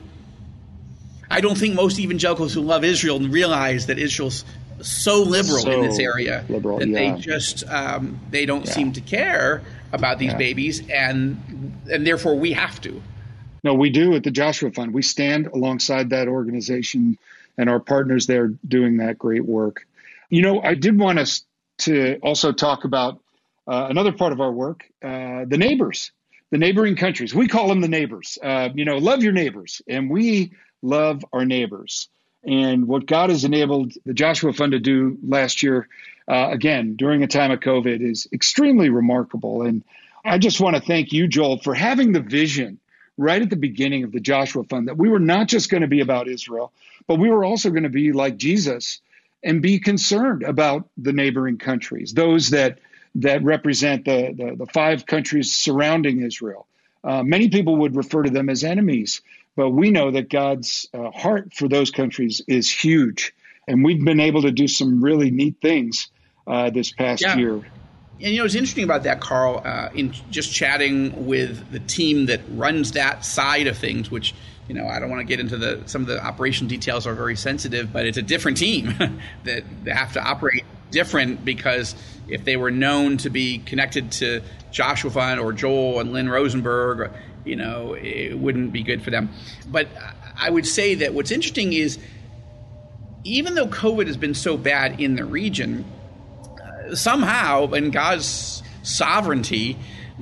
I 1.30 1.42
don't 1.42 1.58
think 1.58 1.76
most 1.76 2.00
evangelicals 2.00 2.54
who 2.54 2.62
love 2.62 2.84
Israel 2.84 3.20
realize 3.20 3.88
that 3.88 3.98
Israel's 4.00 4.46
so 4.82 5.24
liberal 5.24 5.60
So 5.60 5.72
in 5.72 5.82
this 5.90 6.00
area 6.00 6.44
liberal, 6.50 6.80
that 6.80 6.88
yeah. 6.90 7.16
they 7.16 7.22
just 7.22 7.64
um, 7.70 8.20
they 8.30 8.46
don't 8.46 8.66
Yeah. 8.66 8.72
seem 8.72 8.92
to 8.94 9.02
care 9.02 9.62
about 9.92 10.20
these 10.20 10.32
Yeah. 10.32 10.38
babies, 10.38 10.84
and 10.90 11.38
and 11.92 12.06
therefore 12.06 12.36
we 12.36 12.54
have 12.54 12.82
to. 12.82 13.02
No, 13.64 13.74
we 13.74 13.90
do 13.90 14.14
at 14.16 14.24
the 14.24 14.32
Joshua 14.32 14.72
Fund. 14.72 14.94
We 14.94 15.02
stand 15.02 15.48
alongside 15.48 16.12
that 16.12 16.28
organization 16.28 17.18
and 17.58 17.70
our 17.70 17.80
partners 17.80 18.28
there 18.28 18.50
doing 18.68 18.98
that 18.98 19.18
great 19.18 19.46
work. 19.46 19.88
You 20.30 20.42
know, 20.44 20.62
I 20.62 20.76
did 20.76 21.00
want 21.00 21.18
us 21.20 21.44
to 21.80 22.18
also 22.22 22.52
talk 22.52 22.84
about 22.84 23.20
uh, 23.68 23.88
another 23.90 24.12
part 24.12 24.34
of 24.34 24.42
our 24.42 24.52
work 24.52 24.84
uh, 25.04 25.46
the 25.46 25.58
neighbors, 25.58 26.12
the 26.52 26.58
neighboring 26.58 26.96
countries. 26.96 27.34
We 27.34 27.48
call 27.48 27.68
them 27.70 27.82
the 27.82 27.88
neighbors. 27.88 28.38
Uh, 28.44 28.70
you 28.76 28.86
know, 28.86 28.98
love 28.98 29.24
your 29.24 29.34
neighbors, 29.34 29.82
and 29.88 30.10
we 30.10 30.52
love 30.82 31.26
our 31.34 31.46
neighbors. 31.46 32.10
And 32.44 32.88
what 32.88 33.08
God 33.08 33.32
has 33.32 33.44
enabled 33.44 33.94
the 34.06 34.14
Joshua 34.14 34.54
Fund 34.54 34.74
to 34.74 34.80
do 34.80 35.18
last 35.24 35.64
year, 35.64 35.88
uh, 36.28 36.50
again, 36.52 36.96
during 36.96 37.24
a 37.24 37.28
time 37.28 37.52
of 37.52 37.60
COVID, 37.60 38.02
is 38.02 38.28
extremely 38.32 38.90
remarkable. 38.90 39.64
And 39.64 39.84
I 40.24 40.38
just 40.38 40.60
want 40.60 40.76
to 40.76 40.82
thank 40.82 41.12
you, 41.12 41.28
Joel, 41.28 41.58
for 41.58 41.74
having 41.74 42.12
the 42.12 42.20
vision 42.20 42.80
right 43.18 43.42
at 43.42 43.50
the 43.50 43.56
beginning 43.56 44.04
of 44.04 44.12
the 44.12 44.20
Joshua 44.20 44.64
Fund 44.64 44.88
that 44.88 44.98
we 44.98 45.10
were 45.10 45.20
not 45.20 45.48
just 45.48 45.70
going 45.70 45.82
to 45.82 45.88
be 45.88 46.02
about 46.02 46.28
Israel, 46.28 46.72
but 47.08 47.20
we 47.20 47.30
were 47.30 47.46
also 47.46 47.70
going 47.70 47.84
to 47.84 47.90
be 47.90 48.12
like 48.12 48.38
Jesus 48.38 49.02
and 49.44 49.62
be 49.62 49.80
concerned 49.80 50.44
about 50.44 50.90
the 50.98 51.14
neighboring 51.14 51.58
countries, 51.58 52.14
those 52.14 52.50
that 52.50 52.80
that 53.16 53.44
represent 53.44 54.06
the 54.06 54.34
the, 54.36 54.56
the 54.56 54.66
five 54.66 55.06
countries 55.06 55.54
surrounding 55.54 56.22
Israel. 56.22 56.68
Uh, 57.04 57.22
many 57.24 57.50
people 57.50 57.78
would 57.78 57.96
refer 57.96 58.24
to 58.24 58.32
them 58.32 58.50
as 58.50 58.64
enemies, 58.64 59.22
but 59.56 59.70
we 59.70 59.92
know 59.92 60.12
that 60.12 60.30
God's 60.30 60.88
uh, 60.94 61.12
heart 61.12 61.54
for 61.54 61.68
those 61.68 61.92
countries 61.92 62.42
is 62.48 62.70
huge, 62.70 63.34
and 63.68 63.84
we've 63.84 64.04
been 64.04 64.20
able 64.20 64.44
to 64.44 64.52
do 64.52 64.68
some 64.68 65.04
really 65.04 65.32
neat 65.32 65.56
things 65.62 66.10
uh, 66.48 66.70
this 66.70 66.92
past 66.92 67.22
Yeah. 67.22 67.38
year. 67.38 67.54
And 67.54 68.32
you 68.32 68.38
know, 68.38 68.46
it's 68.46 68.56
interesting 68.56 68.86
about 68.86 69.04
that, 69.04 69.20
Carl, 69.20 69.62
uh, 69.66 69.90
in 69.94 70.14
just 70.30 70.54
chatting 70.54 71.26
with 71.26 71.70
the 71.72 71.80
team 71.80 72.28
that 72.28 72.42
runs 72.52 72.94
that 72.94 73.26
side 73.26 73.68
of 73.68 73.78
things, 73.78 74.10
which 74.10 74.34
you 74.68 74.74
know, 74.74 74.88
I 74.88 75.00
don't 75.00 75.10
want 75.10 75.20
to 75.20 75.26
get 75.26 75.40
into 75.40 75.58
the 75.58 75.84
some 75.86 76.02
of 76.02 76.08
the 76.08 76.24
operation 76.24 76.68
details 76.68 77.06
are 77.06 77.14
very 77.14 77.36
sensitive, 77.36 77.94
but 77.94 78.06
it's 78.06 78.18
a 78.18 78.22
different 78.22 78.58
team 78.58 78.94
that 79.44 79.64
they 79.84 79.92
have 79.92 80.14
to 80.14 80.24
operate 80.24 80.66
different 80.92 81.46
because 81.46 81.96
if 82.28 82.46
they 82.46 82.58
were 82.58 82.72
known 82.72 83.18
to 83.18 83.30
be 83.30 83.60
connected 83.60 84.12
to 84.14 84.42
Joshua 84.72 85.12
Fund 85.12 85.40
or 85.40 85.54
Joel 85.54 86.00
and 86.00 86.12
Lynn 86.12 86.30
Rosenberg, 86.30 87.12
you 87.46 87.56
know, 87.56 87.94
it 87.94 88.38
wouldn't 88.38 88.74
be 88.74 88.84
good 88.84 89.02
for 89.02 89.12
them. 89.12 89.30
But 89.68 89.88
I 90.38 90.50
would 90.50 90.68
say 90.68 90.96
that 90.96 91.14
what's 91.14 91.32
interesting 91.32 91.74
is 91.74 91.98
even 93.24 93.56
though 93.56 93.68
COVID 93.68 94.08
has 94.08 94.18
been 94.18 94.34
so 94.36 94.56
bad 94.58 95.00
in 95.00 95.16
the 95.16 95.26
region, 95.26 95.86
somehow 96.94 97.72
in 97.74 97.92
God's 97.92 98.62
sovereignty, 98.84 99.78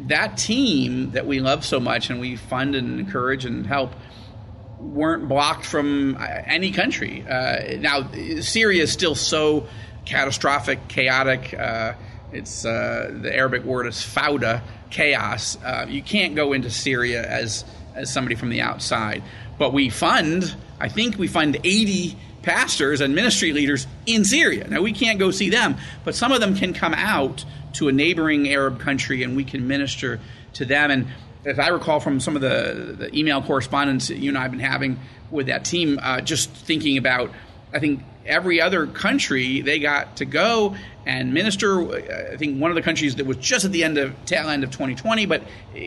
that 0.07 0.38
team 0.38 1.11
that 1.11 1.28
we 1.28 1.39
love 1.39 1.65
so 1.65 1.80
much 1.80 2.09
and 2.09 2.19
we 2.19 2.36
fund 2.36 2.76
and 2.76 2.99
encourage 2.99 3.45
and 3.45 3.67
help 3.67 3.93
weren't 4.80 5.28
blocked 5.28 5.65
from 5.65 6.15
uh, 6.15 6.19
any 6.45 6.71
country. 6.71 7.26
Uh, 7.28 7.78
now, 7.80 8.09
Syria 8.41 8.84
is 8.84 8.91
still 8.91 9.15
so 9.15 9.67
catastrophic, 10.05 10.88
chaotic. 10.88 11.53
Uh, 11.53 11.93
it's 12.32 12.65
uh, 12.65 13.11
the 13.21 13.34
Arabic 13.34 13.63
word 13.63 13.86
is 13.86 13.97
fauda, 13.97 14.61
chaos. 14.94 15.58
Uh, 15.62 15.86
you 15.89 16.02
can't 16.02 16.36
go 16.36 16.54
into 16.54 16.70
Syria 16.70 17.28
as 17.28 17.66
as 17.96 18.12
somebody 18.12 18.36
from 18.36 18.50
the 18.50 18.62
outside. 18.62 19.22
But 19.60 19.74
we 19.74 19.89
fund. 19.89 20.56
I 20.80 20.89
think 20.89 21.18
we 21.18 21.28
fund 21.28 21.58
eighty 21.64 22.16
pastors 22.41 23.02
and 23.02 23.16
ministry 23.16 23.54
leaders 23.54 23.88
in 24.06 24.26
Syria. 24.26 24.68
Now 24.68 24.82
we 24.82 24.94
can't 24.94 25.20
go 25.20 25.32
see 25.32 25.50
them, 25.50 25.78
but 26.04 26.16
some 26.16 26.32
of 26.32 26.39
them 26.41 26.56
can 26.56 26.74
come 26.74 26.94
out 26.94 27.46
to 27.74 27.88
a 27.88 27.91
neighboring 27.91 28.50
Arab 28.50 28.80
country 28.80 29.24
and 29.24 29.36
we 29.36 29.44
can 29.44 29.68
minister 29.68 30.20
to 30.54 30.66
them. 30.66 30.91
And 30.91 31.08
if 31.46 31.58
I 31.58 31.70
recall 31.70 32.00
from 32.00 32.20
some 32.20 32.36
of 32.36 32.41
the, 32.41 32.96
the 32.98 33.18
email 33.18 33.41
correspondence 33.41 34.10
that 34.10 34.18
you 34.18 34.30
and 34.30 34.38
I 34.38 34.41
have 34.41 34.52
been 34.52 34.60
having 34.60 35.00
with 35.32 35.48
that 35.48 35.66
team, 35.66 36.00
uh, 36.02 36.22
just 36.22 36.50
thinking 36.50 36.98
about, 36.98 37.32
I 37.74 37.80
think 37.80 38.04
every 38.26 38.61
other 38.61 38.88
country 38.88 39.61
they 39.61 39.80
got 39.80 40.17
to 40.17 40.26
go 40.26 40.76
and 41.05 41.34
minister. 41.34 41.82
I 42.32 42.38
think 42.38 42.59
one 42.59 42.71
of 42.71 42.76
the 42.76 42.82
countries 42.82 43.15
that 43.15 43.26
was 43.26 43.38
just 43.38 43.65
at 43.65 43.71
the 43.71 43.84
end 43.84 43.97
of 43.97 44.13
tail 44.26 44.49
end 44.49 44.63
of 44.63 44.71
2020, 44.71 45.26
but 45.26 45.43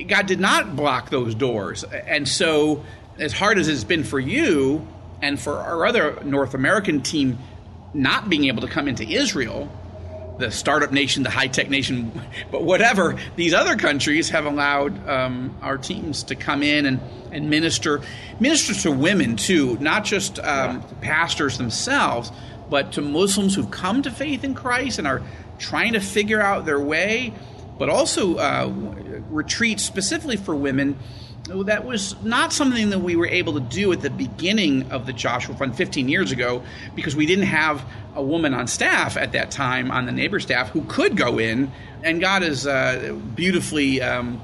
God 0.07 0.27
did 0.27 0.41
not 0.41 0.77
block 0.77 1.11
those 1.11 1.35
doors. 1.35 1.85
And 1.85 2.29
so, 2.29 2.85
as 3.19 3.33
hard 3.33 3.59
as 3.59 3.69
it's 3.69 3.85
been 3.85 4.05
for 4.05 4.21
you 4.21 4.87
and 5.23 5.41
for 5.41 5.55
our 5.59 5.87
other 5.87 6.23
North 6.23 6.55
American 6.55 7.03
team 7.03 7.39
not 7.95 8.29
being 8.29 8.45
able 8.45 8.61
to 8.61 8.69
come 8.69 8.89
into 8.89 9.05
Israel, 9.05 9.71
the 10.39 10.51
startup 10.51 10.93
nation, 10.93 11.23
the 11.23 11.31
high 11.31 11.47
tech 11.47 11.71
nation, 11.71 12.13
but 12.51 12.63
whatever, 12.63 13.17
these 13.37 13.55
other 13.55 13.77
countries 13.77 14.29
have 14.31 14.45
allowed 14.45 15.09
um, 15.09 15.57
our 15.63 15.79
teams 15.79 16.23
to 16.25 16.35
come 16.35 16.63
in 16.63 16.87
and, 16.87 17.01
and 17.33 17.49
minister, 17.49 18.03
minister 18.39 18.75
to 18.75 18.93
women 18.93 19.37
too, 19.37 19.79
not 19.79 20.05
just 20.05 20.39
um, 20.41 20.83
pastors 21.01 21.59
themselves, 21.59 22.31
but 22.69 22.93
to 22.93 23.03
Muslims 23.03 23.55
who've 23.55 23.71
come 23.71 24.03
to 24.03 24.11
faith 24.11 24.45
in 24.45 24.55
Christ 24.55 24.99
and 24.99 25.07
are 25.07 25.23
trying 25.59 25.95
to 25.95 26.01
figure 26.01 26.41
out 26.41 26.67
their 26.67 26.81
way, 26.81 27.33
but 27.79 27.89
also 27.89 28.37
uh, 28.37 28.71
retreats 29.31 29.85
specifically 29.85 30.37
for 30.37 30.55
women 30.55 30.99
that 31.47 31.85
was 31.85 32.21
not 32.23 32.53
something 32.53 32.91
that 32.91 32.99
we 32.99 33.15
were 33.15 33.27
able 33.27 33.55
to 33.55 33.61
do 33.61 33.93
at 33.93 34.01
the 34.01 34.11
beginning 34.11 34.91
of 34.91 35.07
the 35.07 35.13
Joshua 35.13 35.55
Fund 35.55 35.77
15 35.77 36.09
years 36.09 36.33
ago 36.33 36.63
because 36.95 37.15
we 37.15 37.27
didn't 37.27 37.47
have 37.47 37.85
a 38.15 38.23
woman 38.23 38.53
on 38.53 38.67
staff 38.67 39.17
at 39.17 39.33
that 39.33 39.51
time 39.51 39.91
on 39.91 40.07
the 40.07 40.13
neighbor 40.13 40.41
staff 40.41 40.71
who 40.71 40.83
could 40.83 41.17
go 41.17 41.39
in, 41.39 41.71
and 42.03 42.21
God 42.21 42.43
has 42.43 42.67
uh, 42.67 43.17
beautifully 43.35 44.03
um, 44.03 44.41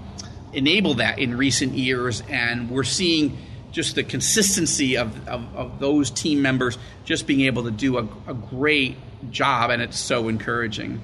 enabled 0.53 0.99
that 0.99 1.19
in 1.19 1.37
recent 1.37 1.73
years, 1.73 2.23
and 2.29 2.71
we're 2.71 2.85
seeing 2.85 3.39
just 3.73 3.95
the 3.95 4.05
consistency 4.05 4.97
of, 4.97 5.29
of, 5.29 5.57
of 5.57 5.81
those 5.81 6.11
team 6.11 6.43
members 6.43 6.79
just 7.05 7.27
being 7.27 7.41
able 7.43 7.65
to 7.65 7.71
do 7.71 7.99
a, 7.99 8.07
a 8.29 8.35
great 8.35 8.97
job, 9.31 9.71
and 9.71 9.83
it's 9.83 9.99
so 9.99 10.29
encouraging. 10.29 11.01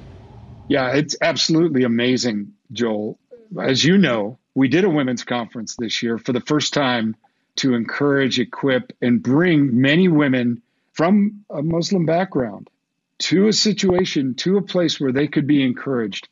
Yeah, 0.68 0.92
it's 0.94 1.16
absolutely 1.20 1.84
amazing, 1.84 2.52
Joel. 2.70 3.18
As 3.58 3.82
you 3.82 3.96
know, 3.96 4.38
we 4.58 4.66
did 4.66 4.82
a 4.82 4.90
women's 4.90 5.22
conference 5.22 5.76
this 5.76 6.02
year 6.02 6.18
for 6.18 6.32
the 6.32 6.40
first 6.40 6.74
time 6.74 7.14
to 7.54 7.74
encourage, 7.74 8.40
equip, 8.40 8.92
and 9.00 9.22
bring 9.22 9.80
many 9.80 10.08
women 10.08 10.60
from 10.94 11.44
a 11.48 11.62
Muslim 11.62 12.06
background 12.06 12.68
to 13.18 13.46
a 13.46 13.52
situation, 13.52 14.34
to 14.34 14.56
a 14.56 14.62
place 14.62 14.98
where 14.98 15.12
they 15.12 15.28
could 15.28 15.46
be 15.46 15.62
encouraged. 15.62 16.28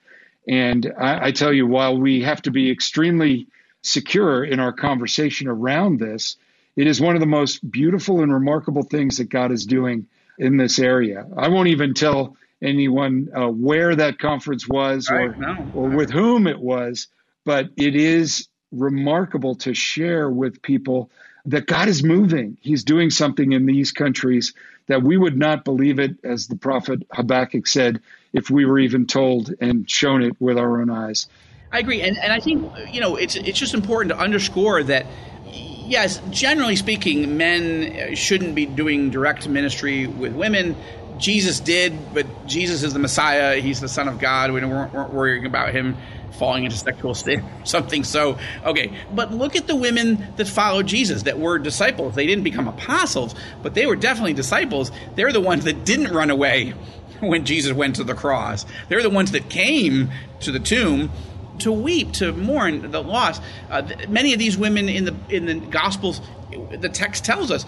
And 0.49 0.93
I, 0.99 1.27
I 1.27 1.31
tell 1.31 1.53
you, 1.53 1.69
while 1.69 1.97
we 1.97 2.23
have 2.23 2.43
to 2.43 2.51
be 2.51 2.69
extremely 2.69 3.47
secure 3.83 4.45
in 4.45 4.59
our 4.59 4.73
conversation 4.73 5.47
around 5.47 6.01
this, 6.01 6.37
it 6.75 6.89
is 6.89 7.01
one 7.01 7.15
of 7.15 7.21
the 7.21 7.27
most 7.27 7.69
beautiful 7.71 8.23
and 8.23 8.35
remarkable 8.35 8.83
things 8.83 9.19
that 9.19 9.31
God 9.31 9.53
is 9.53 9.67
doing 9.67 10.09
in 10.37 10.57
this 10.57 10.81
area. 10.81 11.25
I 11.37 11.47
won't 11.47 11.69
even 11.69 11.95
tell 11.95 12.37
anyone 12.61 13.29
uh, 13.37 13.47
where 13.47 13.95
that 13.95 14.19
conference 14.19 14.69
was 14.69 15.09
or, 15.09 15.29
Right, 15.29 15.39
no. 15.39 15.71
or 15.75 15.91
with 15.91 16.11
whom 16.11 16.49
it 16.49 16.59
was, 16.59 17.07
but 17.47 17.71
it 17.77 17.95
is 17.95 18.49
remarkable 18.73 19.55
to 19.55 19.73
share 19.73 20.29
with 20.29 20.61
people 20.61 21.11
that 21.47 21.67
God 21.67 21.89
is 21.89 22.03
moving. 22.03 22.59
He's 22.61 22.83
doing 22.83 23.09
something 23.09 23.53
in 23.53 23.65
these 23.65 23.93
countries 23.93 24.53
that 24.89 25.03
we 25.03 25.17
would 25.17 25.39
not 25.39 25.65
believe 25.65 26.01
it, 26.01 26.17
as 26.25 26.49
the 26.49 26.57
prophet 26.57 27.07
Habakkuk 27.13 27.67
said, 27.67 28.01
if 28.33 28.51
we 28.51 28.67
were 28.67 28.81
even 28.81 29.07
told 29.07 29.55
and 29.61 29.89
shown 29.89 30.23
it 30.23 30.35
with 30.41 30.59
our 30.59 30.81
own 30.81 30.91
eyes. 30.91 31.29
I 31.73 31.79
agree, 31.79 32.03
and 32.03 32.19
and 32.19 32.33
I 32.33 32.41
think 32.41 32.71
you 32.93 33.01
know 33.01 33.17
it's 33.17 33.37
it's 33.37 33.59
just 33.59 33.75
important 33.75 34.13
to 34.13 34.19
underscore 34.19 34.83
that. 34.85 35.07
Yes, 35.53 36.21
generally 36.31 36.75
speaking, 36.75 37.37
men 37.37 38.17
shouldn't 38.17 38.57
be 38.57 38.67
doing 38.67 39.11
direct 39.11 39.49
ministry 39.49 40.09
with 40.09 40.33
women. 40.33 40.75
Jesus 41.19 41.61
did, 41.61 42.13
but 42.13 42.27
Jesus 42.47 42.83
is 42.83 42.93
the 42.93 42.99
Messiah. 42.99 43.61
He's 43.61 43.81
the 43.81 43.89
Son 43.89 44.09
of 44.09 44.19
God. 44.19 44.51
We 44.51 44.65
weren't, 44.65 44.93
weren't 44.93 45.13
worrying 45.13 45.47
about 45.47 45.73
him 45.73 45.97
falling 46.37 46.65
into 46.65 46.77
sexual 46.77 47.15
sin 47.15 47.45
something. 47.65 48.05
So, 48.05 48.39
okay. 48.65 48.93
But 49.13 49.33
look 49.33 49.57
at 49.57 49.67
the 49.67 49.77
women 49.77 50.35
that 50.37 50.49
followed 50.49 50.87
Jesus, 50.87 51.25
that 51.25 51.39
were 51.39 51.59
disciples. 51.59 52.15
They 52.15 52.27
didn't 52.27 52.45
become 52.45 52.69
apostles, 52.69 53.35
but 53.63 53.75
they 53.75 53.87
were 53.87 53.97
definitely 53.97 54.35
disciples. 54.35 54.91
They're 55.15 55.33
the 55.33 55.41
ones 55.41 55.65
that 55.65 55.85
didn't 55.85 56.13
run 56.13 56.31
away 56.31 56.75
when 57.21 57.45
Jesus 57.45 57.73
went 57.73 57.97
to 57.97 58.05
the 58.05 58.15
cross. 58.15 58.65
They're 58.89 59.03
the 59.03 59.11
ones 59.11 59.33
that 59.33 59.49
came 59.49 60.11
to 60.41 60.53
the 60.53 60.61
tomb 60.61 61.11
to 61.61 61.73
weep, 61.73 62.13
to 62.13 62.33
mourn 62.33 62.91
the 62.91 63.03
loss. 63.03 63.41
Uh, 63.71 63.83
many 64.09 64.33
of 64.33 64.39
these 64.39 64.57
women 64.57 64.89
in 64.89 65.05
the 65.07 65.15
in 65.29 65.47
the 65.47 65.55
Gospels, 65.55 66.21
the 66.71 66.89
text 66.89 67.25
tells 67.25 67.51
us, 67.51 67.65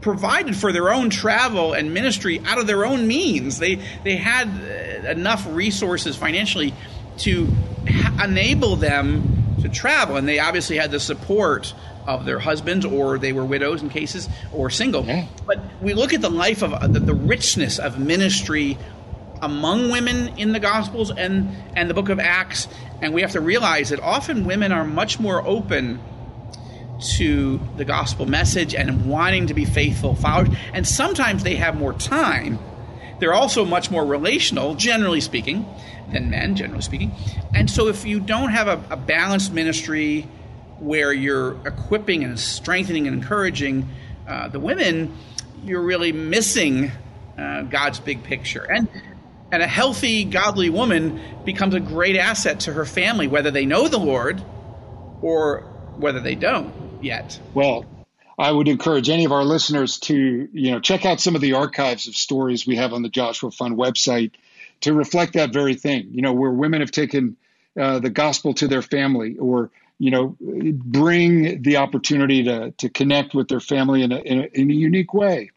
provided 0.00 0.56
for 0.56 0.72
their 0.72 0.92
own 0.92 1.10
travel 1.10 1.72
and 1.72 1.92
ministry 1.92 2.40
out 2.46 2.58
of 2.58 2.66
their 2.66 2.84
own 2.84 3.06
means. 3.06 3.58
They 3.58 3.76
they 4.04 4.16
had 4.16 4.48
uh, 4.48 5.10
enough 5.10 5.46
resources 5.48 6.16
financially 6.16 6.74
to 7.18 7.48
enable 8.24 8.76
them 8.76 9.56
to 9.62 9.68
travel, 9.68 10.16
and 10.16 10.26
they 10.26 10.38
obviously 10.38 10.76
had 10.76 10.90
the 10.90 11.00
support 11.00 11.74
of 12.06 12.24
their 12.24 12.38
husbands, 12.38 12.84
or 12.84 13.18
they 13.18 13.32
were 13.32 13.44
widows 13.44 13.82
in 13.82 13.88
cases, 13.88 14.28
or 14.52 14.70
single. 14.70 15.04
Yeah. 15.04 15.26
But 15.46 15.60
we 15.82 15.94
look 15.94 16.12
at 16.12 16.20
the 16.20 16.30
life 16.30 16.62
of 16.62 16.72
uh, 16.72 16.86
the, 16.86 17.00
the 17.00 17.14
richness 17.14 17.78
of 17.78 17.98
ministry 17.98 18.78
among 19.42 19.90
women 19.90 20.36
in 20.38 20.52
the 20.52 20.60
Gospels 20.60 21.10
and, 21.10 21.54
and 21.74 21.88
the 21.88 21.94
book 21.94 22.08
of 22.08 22.18
Acts, 22.18 22.68
and 23.00 23.14
we 23.14 23.22
have 23.22 23.32
to 23.32 23.40
realize 23.40 23.90
that 23.90 24.00
often 24.00 24.44
women 24.44 24.72
are 24.72 24.84
much 24.84 25.18
more 25.20 25.46
open 25.46 26.00
to 27.16 27.58
the 27.76 27.84
gospel 27.84 28.26
message 28.26 28.74
and 28.74 29.06
wanting 29.06 29.46
to 29.46 29.54
be 29.54 29.64
faithful 29.64 30.14
followers, 30.14 30.54
and 30.74 30.86
sometimes 30.86 31.42
they 31.42 31.56
have 31.56 31.76
more 31.76 31.94
time. 31.94 32.58
They're 33.18 33.34
also 33.34 33.64
much 33.64 33.90
more 33.90 34.04
relational, 34.04 34.74
generally 34.74 35.20
speaking, 35.20 35.66
than 36.12 36.30
men, 36.30 36.56
generally 36.56 36.82
speaking. 36.82 37.12
And 37.54 37.70
so, 37.70 37.88
if 37.88 38.04
you 38.04 38.20
don't 38.20 38.50
have 38.50 38.68
a, 38.68 38.82
a 38.90 38.96
balanced 38.96 39.52
ministry 39.52 40.22
where 40.78 41.12
you're 41.12 41.56
equipping 41.66 42.24
and 42.24 42.38
strengthening 42.38 43.06
and 43.06 43.22
encouraging 43.22 43.88
uh, 44.26 44.48
the 44.48 44.60
women, 44.60 45.16
you're 45.64 45.82
really 45.82 46.12
missing 46.12 46.90
uh, 47.38 47.62
God's 47.62 48.00
big 48.00 48.22
picture. 48.22 48.62
And 48.62 48.88
and 49.52 49.62
a 49.62 49.66
healthy, 49.66 50.24
godly 50.24 50.70
woman 50.70 51.20
becomes 51.44 51.74
a 51.74 51.80
great 51.80 52.16
asset 52.16 52.60
to 52.60 52.72
her 52.72 52.84
family, 52.84 53.26
whether 53.26 53.50
they 53.50 53.66
know 53.66 53.88
the 53.88 53.98
Lord 53.98 54.42
or 55.22 55.60
whether 55.96 56.20
they 56.20 56.34
don't 56.34 56.72
yet. 57.02 57.40
Well, 57.52 57.84
I 58.38 58.50
would 58.50 58.68
encourage 58.68 59.10
any 59.10 59.24
of 59.24 59.32
our 59.32 59.44
listeners 59.44 59.98
to, 60.00 60.48
you 60.52 60.70
know, 60.70 60.80
check 60.80 61.04
out 61.04 61.20
some 61.20 61.34
of 61.34 61.40
the 61.40 61.54
archives 61.54 62.08
of 62.08 62.14
stories 62.14 62.66
we 62.66 62.76
have 62.76 62.92
on 62.92 63.02
the 63.02 63.08
Joshua 63.08 63.50
Fund 63.50 63.76
website 63.76 64.32
to 64.82 64.94
reflect 64.94 65.34
that 65.34 65.52
very 65.52 65.74
thing. 65.74 66.08
You 66.12 66.22
know, 66.22 66.32
where 66.32 66.50
women 66.50 66.80
have 66.80 66.90
taken 66.90 67.36
uh, 67.78 67.98
the 67.98 68.10
gospel 68.10 68.54
to 68.54 68.68
their 68.68 68.82
family, 68.82 69.36
or 69.36 69.70
you 69.98 70.10
know, 70.10 70.36
bring 70.40 71.62
the 71.62 71.76
opportunity 71.76 72.44
to 72.44 72.72
to 72.72 72.88
connect 72.88 73.34
with 73.34 73.48
their 73.48 73.60
family 73.60 74.02
in 74.02 74.12
a, 74.12 74.18
in 74.18 74.40
a, 74.40 74.44
in 74.54 74.70
a 74.70 74.74
unique 74.74 75.14
way. 75.14 75.50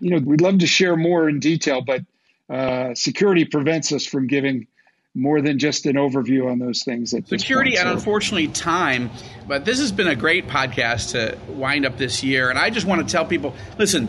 You 0.00 0.10
know, 0.10 0.18
we'd 0.18 0.40
love 0.40 0.58
to 0.58 0.66
share 0.66 0.96
more 0.96 1.28
in 1.28 1.40
detail, 1.40 1.82
but 1.82 2.02
uh, 2.48 2.94
security 2.94 3.44
prevents 3.44 3.92
us 3.92 4.06
from 4.06 4.26
giving 4.26 4.66
more 5.14 5.40
than 5.40 5.58
just 5.58 5.86
an 5.86 5.96
overview 5.96 6.50
on 6.50 6.58
those 6.58 6.82
things. 6.82 7.10
Security 7.10 7.72
point, 7.72 7.80
and 7.80 7.90
unfortunately 7.90 8.48
time. 8.48 9.10
But 9.46 9.64
this 9.64 9.80
has 9.80 9.92
been 9.92 10.08
a 10.08 10.14
great 10.14 10.46
podcast 10.46 11.12
to 11.12 11.36
wind 11.52 11.84
up 11.84 11.98
this 11.98 12.22
year. 12.22 12.48
And 12.48 12.58
I 12.58 12.70
just 12.70 12.86
want 12.86 13.06
to 13.06 13.10
tell 13.10 13.24
people 13.24 13.54
listen, 13.76 14.08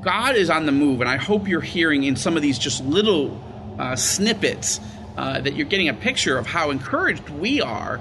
God 0.00 0.36
is 0.36 0.50
on 0.50 0.66
the 0.66 0.72
move. 0.72 1.00
And 1.00 1.10
I 1.10 1.16
hope 1.16 1.48
you're 1.48 1.60
hearing 1.60 2.04
in 2.04 2.16
some 2.16 2.36
of 2.36 2.42
these 2.42 2.58
just 2.58 2.84
little 2.84 3.40
uh, 3.78 3.96
snippets 3.96 4.80
uh, 5.16 5.40
that 5.40 5.54
you're 5.54 5.66
getting 5.66 5.88
a 5.88 5.94
picture 5.94 6.38
of 6.38 6.46
how 6.46 6.70
encouraged 6.70 7.28
we 7.28 7.60
are 7.60 8.00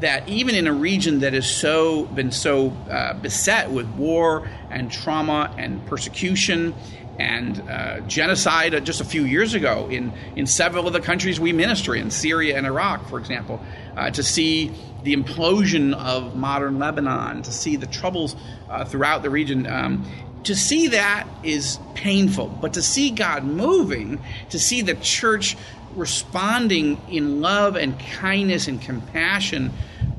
that 0.00 0.28
even 0.28 0.54
in 0.54 0.66
a 0.66 0.72
region 0.72 1.20
that 1.20 1.32
has 1.32 1.48
so 1.48 2.04
been 2.06 2.30
so 2.30 2.70
uh, 2.90 3.14
beset 3.14 3.70
with 3.70 3.88
war 3.94 4.48
and 4.70 4.92
trauma 4.92 5.52
and 5.58 5.84
persecution 5.86 6.74
and 7.18 7.60
uh, 7.68 8.00
genocide 8.00 8.84
just 8.84 9.00
a 9.00 9.04
few 9.04 9.24
years 9.24 9.54
ago 9.54 9.88
in, 9.90 10.12
in 10.36 10.46
several 10.46 10.86
of 10.86 10.92
the 10.92 11.00
countries 11.00 11.40
we 11.40 11.52
minister 11.52 11.94
in, 11.94 12.10
Syria 12.10 12.56
and 12.56 12.66
Iraq, 12.66 13.08
for 13.08 13.18
example, 13.18 13.60
uh, 13.96 14.10
to 14.10 14.22
see 14.22 14.72
the 15.02 15.14
implosion 15.14 15.94
of 15.94 16.36
modern 16.36 16.78
Lebanon, 16.78 17.42
to 17.42 17.52
see 17.52 17.76
the 17.76 17.86
troubles 17.86 18.36
uh, 18.68 18.84
throughout 18.84 19.22
the 19.22 19.30
region. 19.30 19.66
Um, 19.66 20.04
to 20.44 20.54
see 20.54 20.88
that 20.88 21.26
is 21.42 21.78
painful, 21.94 22.46
but 22.48 22.74
to 22.74 22.82
see 22.82 23.10
God 23.10 23.44
moving, 23.44 24.22
to 24.50 24.58
see 24.58 24.82
the 24.82 24.94
church 24.94 25.56
responding 25.94 27.00
in 27.08 27.40
love 27.40 27.76
and 27.76 27.98
kindness 27.98 28.68
and 28.68 28.80
compassion 28.80 29.72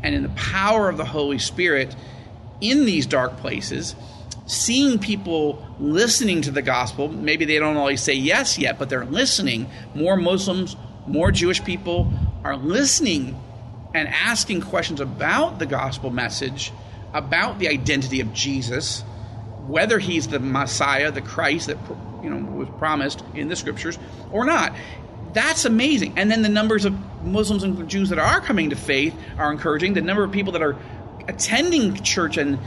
and 0.04 0.14
in 0.14 0.24
the 0.24 0.30
power 0.30 0.90
of 0.90 0.98
the 0.98 1.06
Holy 1.06 1.40
Spirit 1.40 1.96
in 2.60 2.86
these 2.86 3.06
dark 3.06 3.38
places 3.38 3.96
seeing 4.50 4.98
people 4.98 5.64
listening 5.80 6.42
to 6.42 6.50
the 6.50 6.64
gospel. 6.64 7.08
Maybe 7.08 7.46
they 7.46 7.60
don't 7.60 7.78
always 7.78 8.02
say 8.02 8.14
yes 8.14 8.58
yet, 8.58 8.80
but 8.80 8.90
they're 8.90 9.06
listening. 9.06 9.70
More 9.94 10.18
Muslims, 10.18 10.76
more 11.06 11.32
Jewish 11.32 11.64
people 11.64 12.12
are 12.44 12.58
listening 12.58 13.40
and 13.94 14.08
asking 14.08 14.62
questions 14.62 15.00
about 15.02 15.60
the 15.60 15.68
gospel 15.68 16.10
message, 16.10 16.74
about 17.14 17.60
the 17.60 17.68
identity 17.68 18.22
of 18.22 18.34
Jesus, 18.34 19.02
whether 19.68 20.00
he's 20.00 20.28
the 20.28 20.40
Messiah, 20.40 21.12
the 21.12 21.22
Christ 21.22 21.68
that 21.68 21.78
you 22.24 22.32
know 22.32 22.38
was 22.52 22.68
promised 22.80 23.24
in 23.36 23.50
the 23.50 23.56
scriptures 23.56 24.00
or 24.32 24.46
not. 24.46 24.76
That's 25.34 25.66
amazing. 25.66 26.18
And 26.18 26.32
then 26.32 26.42
the 26.42 26.50
numbers 26.50 26.86
of 26.86 26.96
Muslims 27.24 27.62
and 27.62 27.88
Jews 27.88 28.10
that 28.10 28.18
are 28.18 28.42
coming 28.42 28.72
to 28.72 28.76
faith 28.76 29.14
are 29.38 29.52
encouraging. 29.52 29.94
The 29.94 30.02
number 30.02 30.24
of 30.24 30.32
people 30.32 30.54
that 30.54 30.64
are 30.64 30.76
attending 31.28 31.94
church 32.02 32.38
and 32.38 32.58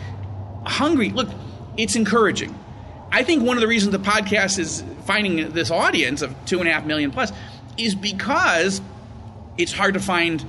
hungry. 0.65 1.11
Look, 1.11 1.29
it's 1.77 1.97
encouraging. 1.97 2.59
I 3.11 3.25
think 3.25 3.43
one 3.43 3.57
of 3.57 3.61
the 3.61 3.67
reasons 3.67 3.93
the 3.93 3.99
podcast 3.99 4.59
is 4.59 4.83
finding 5.05 5.53
this 5.53 5.71
audience 5.71 6.23
of 6.23 6.35
two 6.47 6.61
and 6.61 6.69
a 6.69 6.73
half 6.73 6.87
million 6.87 7.11
plus 7.11 7.33
is 7.77 7.95
because 7.95 8.81
it's 9.59 9.73
hard 9.73 9.95
to 9.95 10.01
find 10.01 10.45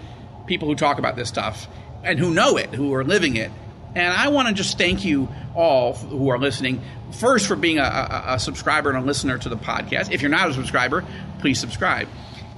people 0.46 0.68
who 0.68 0.76
talk 0.76 0.98
about 0.98 1.16
this 1.16 1.28
stuff 1.28 1.68
and 2.04 2.20
who 2.20 2.34
know 2.34 2.58
it, 2.58 2.74
who 2.74 2.94
are 2.94 3.04
living 3.04 3.36
it. 3.36 3.52
And 3.96 4.14
I 4.14 4.30
want 4.30 4.48
to 4.48 4.54
just 4.54 4.78
thank 4.78 5.06
you 5.06 5.30
all 5.56 5.94
who 5.94 6.30
are 6.30 6.40
listening. 6.40 6.82
First, 7.12 7.48
for 7.48 7.56
being 7.56 7.78
a, 7.80 7.84
a, 7.84 8.24
a, 8.36 8.40
subscriber 8.40 8.90
and 8.90 8.98
a 8.98 9.02
listener 9.02 9.38
to 9.38 9.50
the 9.50 9.58
podcast. 9.58 10.12
If 10.12 10.22
you're 10.22 10.32
not 10.32 10.50
a 10.50 10.54
subscriber, 10.54 11.06
please 11.40 11.60
subscribe. 11.60 12.08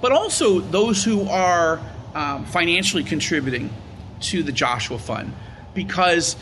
But 0.01 0.11
also 0.11 0.59
those 0.59 1.03
who 1.03 1.27
are 1.27 1.81
um, 2.13 2.45
financially 2.45 3.03
contributing 3.03 3.69
to 4.21 4.43
the 4.43 4.51
Joshua 4.51 4.97
Fund, 4.97 5.33
because 5.73 6.37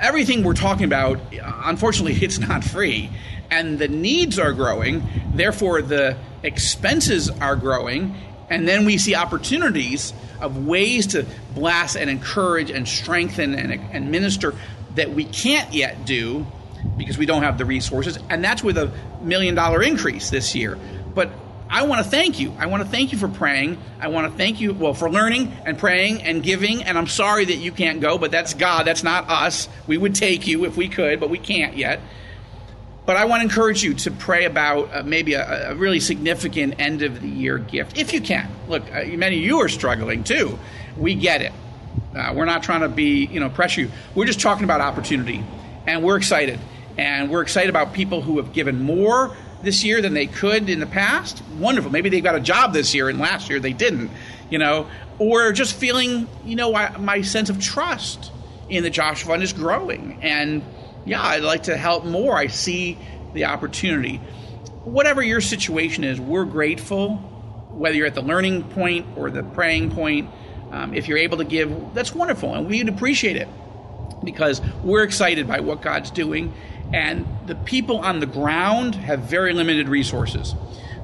everything 0.00 0.42
we're 0.42 0.54
talking 0.54 0.84
about, 0.84 1.20
unfortunately, 1.64 2.14
it's 2.24 2.38
not 2.38 2.64
free. 2.64 3.10
And 3.50 3.78
the 3.78 3.88
needs 3.88 4.38
are 4.38 4.52
growing, 4.52 5.02
therefore, 5.34 5.82
the 5.82 6.16
expenses 6.42 7.30
are 7.30 7.56
growing. 7.56 8.14
And 8.50 8.68
then 8.68 8.84
we 8.84 8.98
see 8.98 9.14
opportunities 9.14 10.12
of 10.40 10.66
ways 10.66 11.08
to 11.08 11.26
blast 11.54 11.96
and 11.96 12.10
encourage 12.10 12.70
and 12.70 12.86
strengthen 12.86 13.54
and, 13.54 13.72
and 13.72 14.10
minister 14.10 14.54
that 14.94 15.10
we 15.10 15.24
can't 15.24 15.72
yet 15.72 16.04
do 16.04 16.46
because 16.96 17.16
we 17.16 17.26
don't 17.26 17.42
have 17.42 17.58
the 17.58 17.64
resources. 17.64 18.18
And 18.28 18.44
that's 18.44 18.62
with 18.62 18.76
a 18.76 18.92
million 19.22 19.54
dollar 19.54 19.82
increase 19.82 20.30
this 20.30 20.54
year. 20.54 20.78
But 21.14 21.30
I 21.74 21.82
want 21.82 22.04
to 22.04 22.08
thank 22.08 22.38
you. 22.38 22.54
I 22.56 22.66
want 22.66 22.84
to 22.84 22.88
thank 22.88 23.10
you 23.10 23.18
for 23.18 23.26
praying. 23.26 23.78
I 23.98 24.06
want 24.06 24.30
to 24.30 24.38
thank 24.38 24.60
you, 24.60 24.72
well, 24.72 24.94
for 24.94 25.10
learning 25.10 25.52
and 25.66 25.76
praying 25.76 26.22
and 26.22 26.40
giving. 26.40 26.84
And 26.84 26.96
I'm 26.96 27.08
sorry 27.08 27.46
that 27.46 27.56
you 27.56 27.72
can't 27.72 28.00
go, 28.00 28.16
but 28.16 28.30
that's 28.30 28.54
God. 28.54 28.86
That's 28.86 29.02
not 29.02 29.28
us. 29.28 29.68
We 29.88 29.98
would 29.98 30.14
take 30.14 30.46
you 30.46 30.66
if 30.66 30.76
we 30.76 30.88
could, 30.88 31.18
but 31.18 31.30
we 31.30 31.38
can't 31.38 31.76
yet. 31.76 31.98
But 33.06 33.16
I 33.16 33.24
want 33.24 33.40
to 33.40 33.48
encourage 33.48 33.82
you 33.82 33.94
to 33.94 34.12
pray 34.12 34.44
about 34.44 34.94
uh, 34.94 35.02
maybe 35.02 35.34
a, 35.34 35.72
a, 35.72 35.74
really 35.74 35.98
significant 35.98 36.76
end 36.78 37.02
of 37.02 37.20
the 37.20 37.28
year 37.28 37.58
gift, 37.58 37.98
if 37.98 38.12
you 38.12 38.20
can. 38.20 38.48
Look, 38.68 38.84
uh, 38.94 39.06
many 39.06 39.38
of 39.38 39.42
you 39.42 39.60
are 39.60 39.68
struggling 39.68 40.22
too. 40.22 40.56
We 40.96 41.16
get 41.16 41.42
it. 41.42 41.52
Uh, 42.14 42.34
we're 42.36 42.44
not 42.44 42.62
trying 42.62 42.82
to 42.82 42.88
be, 42.88 43.26
you 43.26 43.40
know, 43.40 43.50
pressure 43.50 43.80
you. 43.80 43.90
We're 44.14 44.26
just 44.26 44.40
talking 44.40 44.62
about 44.62 44.80
opportunity, 44.80 45.44
and 45.88 46.04
we're 46.04 46.18
excited. 46.18 46.60
And 46.96 47.30
we're 47.32 47.42
excited 47.42 47.68
about 47.68 47.92
people 47.92 48.22
who 48.22 48.36
have 48.36 48.52
given 48.52 48.80
more 48.80 49.36
this 49.64 49.84
year 49.84 50.00
than 50.02 50.14
they 50.14 50.26
could 50.26 50.68
in 50.68 50.80
the 50.80 50.86
past, 50.86 51.42
wonderful. 51.58 51.90
Maybe 51.90 52.08
they 52.08 52.20
got 52.20 52.34
a 52.34 52.40
job 52.40 52.72
this 52.72 52.94
year 52.94 53.08
and 53.08 53.18
last 53.18 53.48
year 53.50 53.60
they 53.60 53.72
didn't, 53.72 54.10
you 54.50 54.58
know, 54.58 54.88
or 55.18 55.52
just 55.52 55.74
feeling, 55.74 56.28
you 56.44 56.56
know, 56.56 56.72
my 56.98 57.22
sense 57.22 57.50
of 57.50 57.60
trust 57.60 58.30
in 58.68 58.82
the 58.82 58.90
Joshua 58.90 59.32
Fund 59.32 59.42
is 59.42 59.52
growing. 59.52 60.18
And 60.22 60.62
yeah, 61.04 61.22
I'd 61.22 61.42
like 61.42 61.64
to 61.64 61.76
help 61.76 62.04
more. 62.04 62.36
I 62.36 62.48
see 62.48 62.98
the 63.32 63.46
opportunity. 63.46 64.16
Whatever 64.84 65.22
your 65.22 65.40
situation 65.40 66.04
is, 66.04 66.20
we're 66.20 66.44
grateful, 66.44 67.16
whether 67.70 67.96
you're 67.96 68.06
at 68.06 68.14
the 68.14 68.22
learning 68.22 68.64
point 68.64 69.06
or 69.16 69.30
the 69.30 69.42
praying 69.42 69.90
point. 69.90 70.30
Um, 70.70 70.94
if 70.94 71.08
you're 71.08 71.18
able 71.18 71.38
to 71.38 71.44
give, 71.44 71.94
that's 71.94 72.14
wonderful, 72.14 72.54
and 72.54 72.66
we'd 72.66 72.88
appreciate 72.88 73.36
it 73.36 73.48
because 74.24 74.60
we're 74.82 75.04
excited 75.04 75.46
by 75.46 75.60
what 75.60 75.82
God's 75.82 76.10
doing 76.10 76.52
and 76.94 77.26
the 77.46 77.56
people 77.56 77.98
on 77.98 78.20
the 78.20 78.26
ground 78.26 78.94
have 78.94 79.18
very 79.18 79.52
limited 79.52 79.88
resources. 79.88 80.54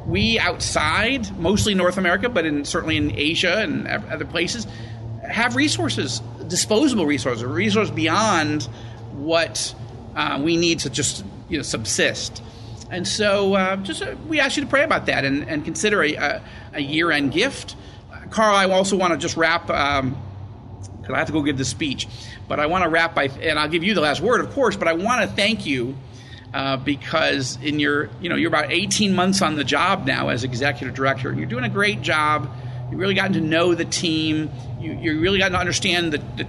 We 0.06 0.38
outside, 0.38 1.36
mostly 1.36 1.74
North 1.74 1.98
America, 1.98 2.28
but 2.28 2.46
in, 2.46 2.64
certainly 2.64 2.96
in 2.96 3.10
Asia 3.18 3.58
and 3.58 3.88
other 3.88 4.24
places, 4.24 4.68
have 5.28 5.56
resources, 5.56 6.20
disposable 6.46 7.06
resources, 7.06 7.44
resources 7.44 7.90
beyond 7.90 8.68
what 9.14 9.74
uh, 10.14 10.40
we 10.40 10.56
need 10.56 10.78
to 10.80 10.90
just 10.90 11.24
you 11.48 11.56
know 11.56 11.62
subsist. 11.64 12.40
And 12.88 13.06
so, 13.06 13.54
uh, 13.54 13.76
just 13.76 14.00
uh, 14.00 14.14
we 14.28 14.38
ask 14.38 14.56
you 14.56 14.62
to 14.62 14.70
pray 14.70 14.84
about 14.84 15.06
that 15.06 15.24
and, 15.24 15.48
and 15.48 15.64
consider 15.64 16.04
a, 16.04 16.14
a, 16.14 16.42
a 16.74 16.80
year-end 16.80 17.32
gift. 17.32 17.74
Carl, 18.30 18.54
I 18.54 18.72
also 18.72 18.96
want 18.96 19.12
to 19.12 19.18
just 19.18 19.36
wrap 19.36 19.66
because 19.66 20.04
um, 20.04 20.16
I 21.12 21.18
have 21.18 21.26
to 21.26 21.32
go 21.32 21.42
give 21.42 21.58
the 21.58 21.64
speech. 21.64 22.06
But 22.50 22.58
I 22.58 22.66
want 22.66 22.82
to 22.82 22.90
wrap 22.90 23.14
by, 23.14 23.26
and 23.26 23.60
I'll 23.60 23.68
give 23.68 23.84
you 23.84 23.94
the 23.94 24.00
last 24.00 24.20
word, 24.20 24.40
of 24.40 24.50
course. 24.50 24.74
But 24.74 24.88
I 24.88 24.94
want 24.94 25.20
to 25.20 25.28
thank 25.28 25.66
you 25.66 25.96
uh, 26.52 26.78
because 26.78 27.56
in 27.62 27.78
your, 27.78 28.10
you 28.20 28.28
know, 28.28 28.34
you're 28.34 28.48
about 28.48 28.72
18 28.72 29.14
months 29.14 29.40
on 29.40 29.54
the 29.54 29.62
job 29.62 30.04
now 30.04 30.30
as 30.30 30.42
executive 30.42 30.96
director, 30.96 31.28
and 31.28 31.38
you're 31.38 31.46
doing 31.46 31.62
a 31.62 31.68
great 31.68 32.02
job. 32.02 32.50
You've 32.90 32.98
really 32.98 33.14
gotten 33.14 33.34
to 33.34 33.40
know 33.40 33.76
the 33.76 33.84
team. 33.84 34.50
You, 34.80 34.94
you 34.94 35.20
really 35.20 35.38
gotten 35.38 35.52
to 35.52 35.60
understand 35.60 36.12
the, 36.12 36.18
the, 36.18 36.44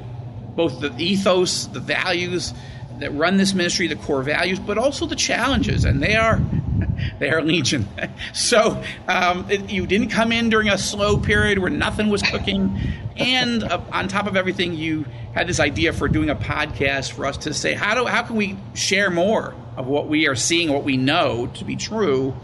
both 0.56 0.82
the 0.82 0.92
ethos, 0.98 1.68
the 1.68 1.80
values 1.80 2.52
that 2.98 3.14
run 3.14 3.38
this 3.38 3.54
ministry, 3.54 3.86
the 3.86 3.96
core 3.96 4.24
values, 4.24 4.58
but 4.58 4.80
also 4.80 5.06
the 5.06 5.16
challenges, 5.16 5.86
and 5.86 6.02
they 6.02 6.16
are 6.16 6.42
they 7.20 7.30
are 7.30 7.42
legion. 7.42 7.88
so 8.34 8.84
um, 9.08 9.50
it, 9.50 9.70
you 9.70 9.88
didn't 9.88 10.10
come 10.10 10.32
in 10.32 10.50
during 10.50 10.70
a 10.70 10.78
slow 10.78 11.18
period 11.18 11.60
where 11.60 11.70
nothing 11.70 12.10
was 12.10 12.22
cooking, 12.22 12.78
and 13.18 13.64
uh, 13.64 13.82
on 13.92 14.08
top 14.08 14.28
of 14.28 14.36
everything, 14.36 14.74
you 14.74 15.06
had 15.34 15.48
this 15.48 15.60
idea 15.60 15.94
for 15.94 16.08
doing 16.08 16.30
a 16.30 16.36
podcast 16.36 17.12
for 17.12 17.26
us 17.26 17.38
to 17.38 17.54
say 17.54 17.74
how 17.74 17.96
do 17.96 18.06
how 18.06 18.24
can 18.24 18.36
we 18.36 18.58
share 18.74 19.10
more 19.10 19.56
of 19.78 19.88
what 19.88 20.08
we 20.08 20.28
are 20.28 20.36
seeing, 20.36 20.72
what 20.72 20.84
we 20.84 20.98
know 20.98 21.48
to 21.48 21.66
be 21.66 21.76
true, 21.76 22.36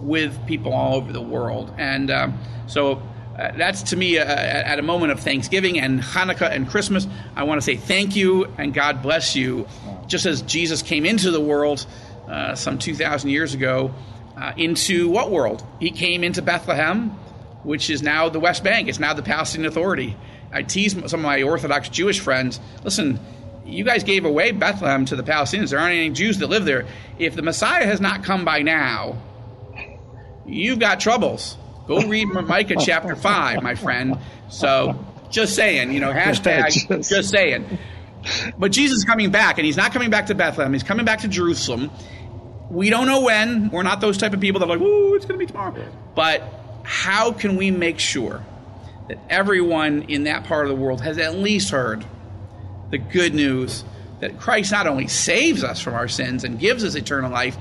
with 0.00 0.46
people 0.46 0.72
all 0.72 0.96
over 0.96 1.12
the 1.12 1.22
world, 1.22 1.72
and 1.78 2.10
um, 2.10 2.38
so. 2.66 3.02
Uh, 3.38 3.52
that's 3.56 3.82
to 3.84 3.96
me 3.96 4.18
uh, 4.18 4.24
at 4.24 4.80
a 4.80 4.82
moment 4.82 5.12
of 5.12 5.20
Thanksgiving 5.20 5.78
and 5.78 6.00
Hanukkah 6.00 6.50
and 6.50 6.68
Christmas. 6.68 7.06
I 7.36 7.44
want 7.44 7.60
to 7.60 7.64
say 7.64 7.76
thank 7.76 8.16
you 8.16 8.46
and 8.58 8.74
God 8.74 9.00
bless 9.00 9.36
you. 9.36 9.68
Just 10.08 10.26
as 10.26 10.42
Jesus 10.42 10.82
came 10.82 11.06
into 11.06 11.30
the 11.30 11.40
world 11.40 11.86
uh, 12.28 12.54
some 12.54 12.78
2,000 12.78 13.30
years 13.30 13.54
ago 13.54 13.92
uh, 14.36 14.52
into 14.56 15.08
what 15.08 15.30
world? 15.30 15.64
He 15.80 15.90
came 15.90 16.22
into 16.22 16.42
Bethlehem, 16.42 17.10
which 17.62 17.90
is 17.90 18.02
now 18.02 18.28
the 18.28 18.40
West 18.40 18.62
Bank. 18.62 18.88
It's 18.88 19.00
now 19.00 19.14
the 19.14 19.22
Palestinian 19.22 19.70
Authority. 19.70 20.16
I 20.52 20.62
tease 20.62 20.92
some 20.92 21.20
of 21.20 21.20
my 21.20 21.42
Orthodox 21.42 21.88
Jewish 21.88 22.20
friends 22.20 22.58
listen, 22.84 23.20
you 23.68 23.84
guys 23.84 24.02
gave 24.02 24.24
away 24.24 24.52
Bethlehem 24.52 25.04
to 25.06 25.16
the 25.16 25.22
Palestinians. 25.22 25.70
There 25.70 25.78
aren't 25.78 25.94
any 25.94 26.10
Jews 26.10 26.38
that 26.38 26.46
live 26.48 26.64
there. 26.64 26.86
If 27.18 27.34
the 27.34 27.42
Messiah 27.42 27.84
has 27.84 28.00
not 28.00 28.24
come 28.24 28.44
by 28.44 28.62
now, 28.62 29.18
you've 30.46 30.78
got 30.78 31.00
troubles. 31.00 31.56
Go 31.86 32.00
read 32.06 32.28
Micah 32.46 32.76
chapter 32.80 33.14
5, 33.14 33.62
my 33.62 33.74
friend. 33.74 34.18
So 34.48 35.04
just 35.30 35.54
saying, 35.54 35.92
you 35.92 36.00
know, 36.00 36.12
hashtag 36.12 37.08
just 37.08 37.30
saying. 37.30 37.78
But 38.58 38.72
Jesus 38.72 38.98
is 38.98 39.04
coming 39.04 39.30
back, 39.30 39.58
and 39.58 39.66
he's 39.66 39.76
not 39.76 39.92
coming 39.92 40.10
back 40.10 40.26
to 40.26 40.34
Bethlehem. 40.34 40.72
He's 40.72 40.82
coming 40.82 41.04
back 41.04 41.20
to 41.20 41.28
Jerusalem. 41.28 41.90
We 42.70 42.90
don't 42.90 43.06
know 43.06 43.22
when. 43.22 43.70
We're 43.70 43.82
not 43.82 44.00
those 44.00 44.18
type 44.18 44.34
of 44.34 44.40
people 44.40 44.60
that 44.60 44.66
are 44.66 44.76
like, 44.76 44.80
"Ooh, 44.80 45.14
it's 45.14 45.24
going 45.24 45.38
to 45.38 45.44
be 45.44 45.50
tomorrow." 45.50 45.74
But 46.14 46.42
how 46.82 47.32
can 47.32 47.56
we 47.56 47.70
make 47.70 47.98
sure 47.98 48.42
that 49.08 49.18
everyone 49.30 50.02
in 50.08 50.24
that 50.24 50.44
part 50.44 50.66
of 50.66 50.68
the 50.68 50.76
world 50.76 51.00
has 51.00 51.18
at 51.18 51.34
least 51.36 51.70
heard 51.70 52.04
the 52.90 52.98
good 52.98 53.34
news 53.34 53.84
that 54.20 54.38
Christ 54.38 54.72
not 54.72 54.86
only 54.86 55.06
saves 55.06 55.62
us 55.64 55.80
from 55.80 55.94
our 55.94 56.08
sins 56.08 56.44
and 56.44 56.58
gives 56.58 56.84
us 56.84 56.94
eternal 56.94 57.30
life, 57.30 57.56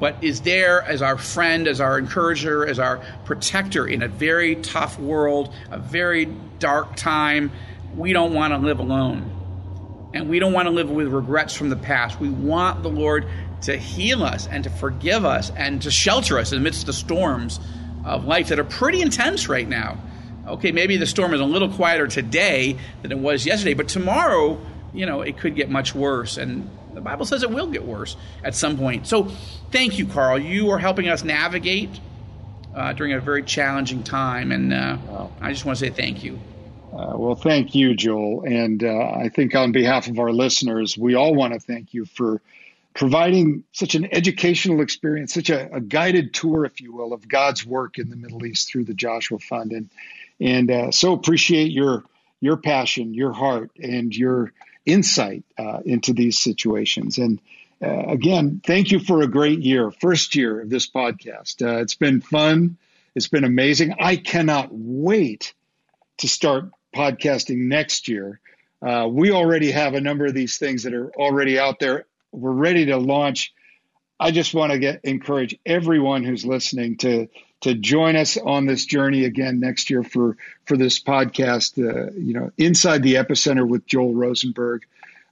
but 0.00 0.16
is 0.22 0.40
there 0.40 0.82
as 0.82 1.02
our 1.02 1.16
friend, 1.16 1.68
as 1.68 1.80
our 1.80 1.98
encourager, 1.98 2.66
as 2.66 2.78
our 2.78 3.00
protector 3.24 3.86
in 3.86 4.02
a 4.02 4.08
very 4.08 4.56
tough 4.56 4.98
world, 4.98 5.54
a 5.70 5.78
very 5.78 6.26
dark 6.58 6.96
time. 6.96 7.50
We 7.96 8.12
don't 8.12 8.34
want 8.34 8.52
to 8.52 8.58
live 8.58 8.80
alone. 8.80 9.30
And 10.14 10.28
we 10.28 10.38
don't 10.38 10.52
want 10.52 10.66
to 10.66 10.70
live 10.70 10.88
with 10.88 11.08
regrets 11.08 11.54
from 11.54 11.70
the 11.70 11.76
past. 11.76 12.20
We 12.20 12.30
want 12.30 12.84
the 12.84 12.88
Lord 12.88 13.26
to 13.62 13.76
heal 13.76 14.22
us 14.22 14.46
and 14.46 14.62
to 14.62 14.70
forgive 14.70 15.24
us 15.24 15.50
and 15.50 15.82
to 15.82 15.90
shelter 15.90 16.38
us 16.38 16.52
amidst 16.52 16.86
the 16.86 16.92
storms 16.92 17.58
of 18.04 18.24
life 18.24 18.48
that 18.48 18.60
are 18.60 18.64
pretty 18.64 19.02
intense 19.02 19.48
right 19.48 19.68
now. 19.68 19.98
Okay, 20.46 20.70
maybe 20.70 20.98
the 20.98 21.06
storm 21.06 21.34
is 21.34 21.40
a 21.40 21.44
little 21.44 21.68
quieter 21.68 22.06
today 22.06 22.78
than 23.02 23.10
it 23.10 23.18
was 23.18 23.44
yesterday, 23.44 23.74
but 23.74 23.88
tomorrow, 23.88 24.60
you 24.92 25.04
know, 25.04 25.22
it 25.22 25.36
could 25.36 25.56
get 25.56 25.68
much 25.68 25.96
worse. 25.96 26.36
And 26.36 26.70
the 26.92 27.00
Bible 27.00 27.26
says 27.26 27.42
it 27.42 27.50
will 27.50 27.66
get 27.66 27.84
worse 27.84 28.16
at 28.44 28.54
some 28.54 28.78
point. 28.78 29.08
So 29.08 29.24
thank 29.72 29.98
you, 29.98 30.06
Carl. 30.06 30.38
You 30.38 30.70
are 30.70 30.78
helping 30.78 31.08
us 31.08 31.24
navigate 31.24 31.90
uh, 32.72 32.92
during 32.92 33.14
a 33.14 33.20
very 33.20 33.42
challenging 33.42 34.04
time. 34.04 34.52
And 34.52 34.72
uh, 34.72 34.96
I 35.40 35.50
just 35.50 35.64
want 35.64 35.78
to 35.78 35.84
say 35.84 35.90
thank 35.90 36.22
you. 36.22 36.38
Uh, 36.94 37.14
well, 37.16 37.34
thank 37.34 37.74
you, 37.74 37.94
Joel. 37.96 38.44
And 38.44 38.84
uh, 38.84 39.10
I 39.16 39.28
think 39.28 39.56
on 39.56 39.72
behalf 39.72 40.06
of 40.06 40.20
our 40.20 40.30
listeners, 40.30 40.96
we 40.96 41.16
all 41.16 41.34
want 41.34 41.52
to 41.52 41.58
thank 41.58 41.92
you 41.92 42.04
for 42.04 42.40
providing 42.94 43.64
such 43.72 43.96
an 43.96 44.14
educational 44.14 44.80
experience, 44.80 45.34
such 45.34 45.50
a, 45.50 45.74
a, 45.74 45.80
guided 45.80 46.32
tour, 46.32 46.64
if 46.64 46.80
you 46.80 46.92
will, 46.92 47.12
of 47.12 47.26
God's 47.26 47.66
work 47.66 47.98
in 47.98 48.10
the 48.10 48.16
Middle 48.16 48.46
East 48.46 48.70
through 48.70 48.84
the 48.84 48.94
Joshua 48.94 49.40
Fund, 49.40 49.72
and 49.72 49.90
and 50.40 50.70
uh, 50.70 50.90
so 50.92 51.14
appreciate 51.14 51.72
your 51.72 52.04
your 52.40 52.56
passion, 52.56 53.12
your 53.12 53.32
heart, 53.32 53.72
and 53.82 54.14
your 54.14 54.52
insight 54.86 55.42
uh, 55.58 55.80
into 55.84 56.12
these 56.12 56.38
situations. 56.38 57.18
And 57.18 57.40
uh, 57.82 58.04
again, 58.06 58.60
thank 58.64 58.92
you 58.92 59.00
for 59.00 59.22
a 59.22 59.26
great 59.26 59.58
year, 59.60 59.90
first 59.90 60.36
year 60.36 60.60
of 60.60 60.70
this 60.70 60.88
podcast. 60.88 61.60
Uh, 61.60 61.80
it's 61.80 61.96
been 61.96 62.20
fun. 62.20 62.76
It's 63.16 63.28
been 63.28 63.44
amazing. 63.44 63.96
I 63.98 64.14
cannot 64.14 64.68
wait 64.70 65.54
to 66.18 66.28
start 66.28 66.70
podcasting 66.94 67.68
next 67.68 68.08
year. 68.08 68.40
Uh, 68.80 69.08
we 69.10 69.30
already 69.30 69.70
have 69.70 69.94
a 69.94 70.00
number 70.00 70.26
of 70.26 70.34
these 70.34 70.58
things 70.58 70.82
that 70.82 70.94
are 70.94 71.10
already 71.16 71.58
out 71.58 71.78
there 71.80 72.06
we're 72.34 72.52
ready 72.52 72.86
to 72.86 72.96
launch. 72.96 73.54
I 74.18 74.30
just 74.30 74.54
want 74.54 74.72
to 74.72 74.78
get 74.78 75.00
encourage 75.04 75.58
everyone 75.64 76.24
who's 76.24 76.44
listening 76.44 76.96
to 76.98 77.28
to 77.62 77.74
join 77.74 78.16
us 78.16 78.36
on 78.36 78.66
this 78.66 78.84
journey 78.84 79.24
again 79.24 79.60
next 79.60 79.90
year 79.90 80.02
for 80.02 80.36
for 80.66 80.76
this 80.76 81.00
podcast. 81.00 81.78
Uh, 81.78 82.12
you 82.16 82.34
know, 82.34 82.50
inside 82.58 83.02
the 83.02 83.14
epicenter 83.14 83.66
with 83.66 83.86
Joel 83.86 84.14
Rosenberg. 84.14 84.82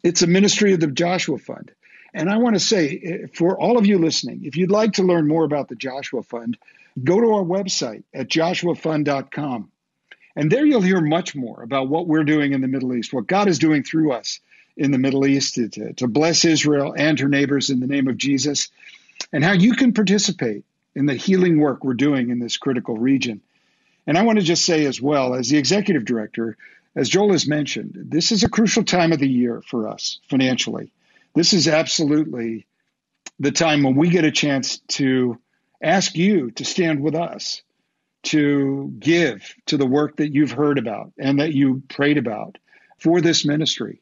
It's 0.02 0.22
a 0.22 0.26
ministry 0.26 0.72
of 0.72 0.80
the 0.80 0.88
Joshua 0.88 1.38
Fund, 1.38 1.70
and 2.12 2.28
I 2.28 2.38
want 2.38 2.56
to 2.56 2.60
say 2.60 3.00
eh, 3.04 3.26
for 3.32 3.58
all 3.58 3.78
of 3.78 3.86
you 3.86 3.98
listening, 3.98 4.44
if 4.44 4.56
you'd 4.56 4.70
like 4.70 4.94
to 4.94 5.04
learn 5.04 5.28
more 5.28 5.44
about 5.44 5.68
the 5.68 5.76
Joshua 5.76 6.22
Fund, 6.22 6.58
go 7.02 7.20
to 7.20 7.34
our 7.34 7.44
website 7.44 8.02
at 8.12 8.28
joshuafund.com. 8.28 9.70
And 10.34 10.50
there 10.50 10.64
you'll 10.64 10.80
hear 10.80 11.00
much 11.00 11.34
more 11.34 11.62
about 11.62 11.88
what 11.88 12.06
we're 12.06 12.24
doing 12.24 12.52
in 12.52 12.60
the 12.60 12.68
Middle 12.68 12.94
East, 12.94 13.12
what 13.12 13.26
God 13.26 13.48
is 13.48 13.58
doing 13.58 13.82
through 13.82 14.12
us 14.12 14.40
in 14.76 14.90
the 14.90 14.98
Middle 14.98 15.26
East, 15.26 15.54
to, 15.54 15.92
to 15.94 16.08
bless 16.08 16.44
Israel 16.44 16.94
and 16.96 17.18
her 17.20 17.28
neighbors 17.28 17.70
in 17.70 17.80
the 17.80 17.86
name 17.86 18.08
of 18.08 18.16
Jesus, 18.16 18.70
and 19.32 19.44
how 19.44 19.52
you 19.52 19.74
can 19.74 19.92
participate 19.92 20.64
in 20.94 21.06
the 21.06 21.14
healing 21.14 21.58
work 21.58 21.84
we're 21.84 21.94
doing 21.94 22.30
in 22.30 22.38
this 22.38 22.56
critical 22.56 22.96
region. 22.96 23.40
And 24.06 24.16
I 24.16 24.22
want 24.22 24.38
to 24.38 24.44
just 24.44 24.64
say 24.64 24.86
as 24.86 25.00
well, 25.00 25.34
as 25.34 25.48
the 25.48 25.58
executive 25.58 26.04
director, 26.04 26.56
as 26.96 27.08
Joel 27.08 27.32
has 27.32 27.46
mentioned, 27.46 27.92
this 27.94 28.32
is 28.32 28.42
a 28.42 28.48
crucial 28.48 28.84
time 28.84 29.12
of 29.12 29.18
the 29.18 29.28
year 29.28 29.62
for 29.66 29.88
us 29.88 30.18
financially. 30.28 30.92
This 31.34 31.52
is 31.52 31.68
absolutely 31.68 32.66
the 33.38 33.52
time 33.52 33.82
when 33.82 33.94
we 33.94 34.10
get 34.10 34.24
a 34.24 34.30
chance 34.30 34.78
to 34.88 35.38
ask 35.82 36.14
you 36.16 36.50
to 36.52 36.64
stand 36.64 37.02
with 37.02 37.14
us, 37.14 37.62
to 38.24 38.92
give 38.98 39.54
to 39.66 39.76
the 39.76 39.86
work 39.86 40.16
that 40.16 40.32
you've 40.32 40.52
heard 40.52 40.78
about 40.78 41.12
and 41.18 41.40
that 41.40 41.54
you 41.54 41.82
prayed 41.88 42.18
about 42.18 42.58
for 42.98 43.20
this 43.20 43.44
ministry 43.44 44.00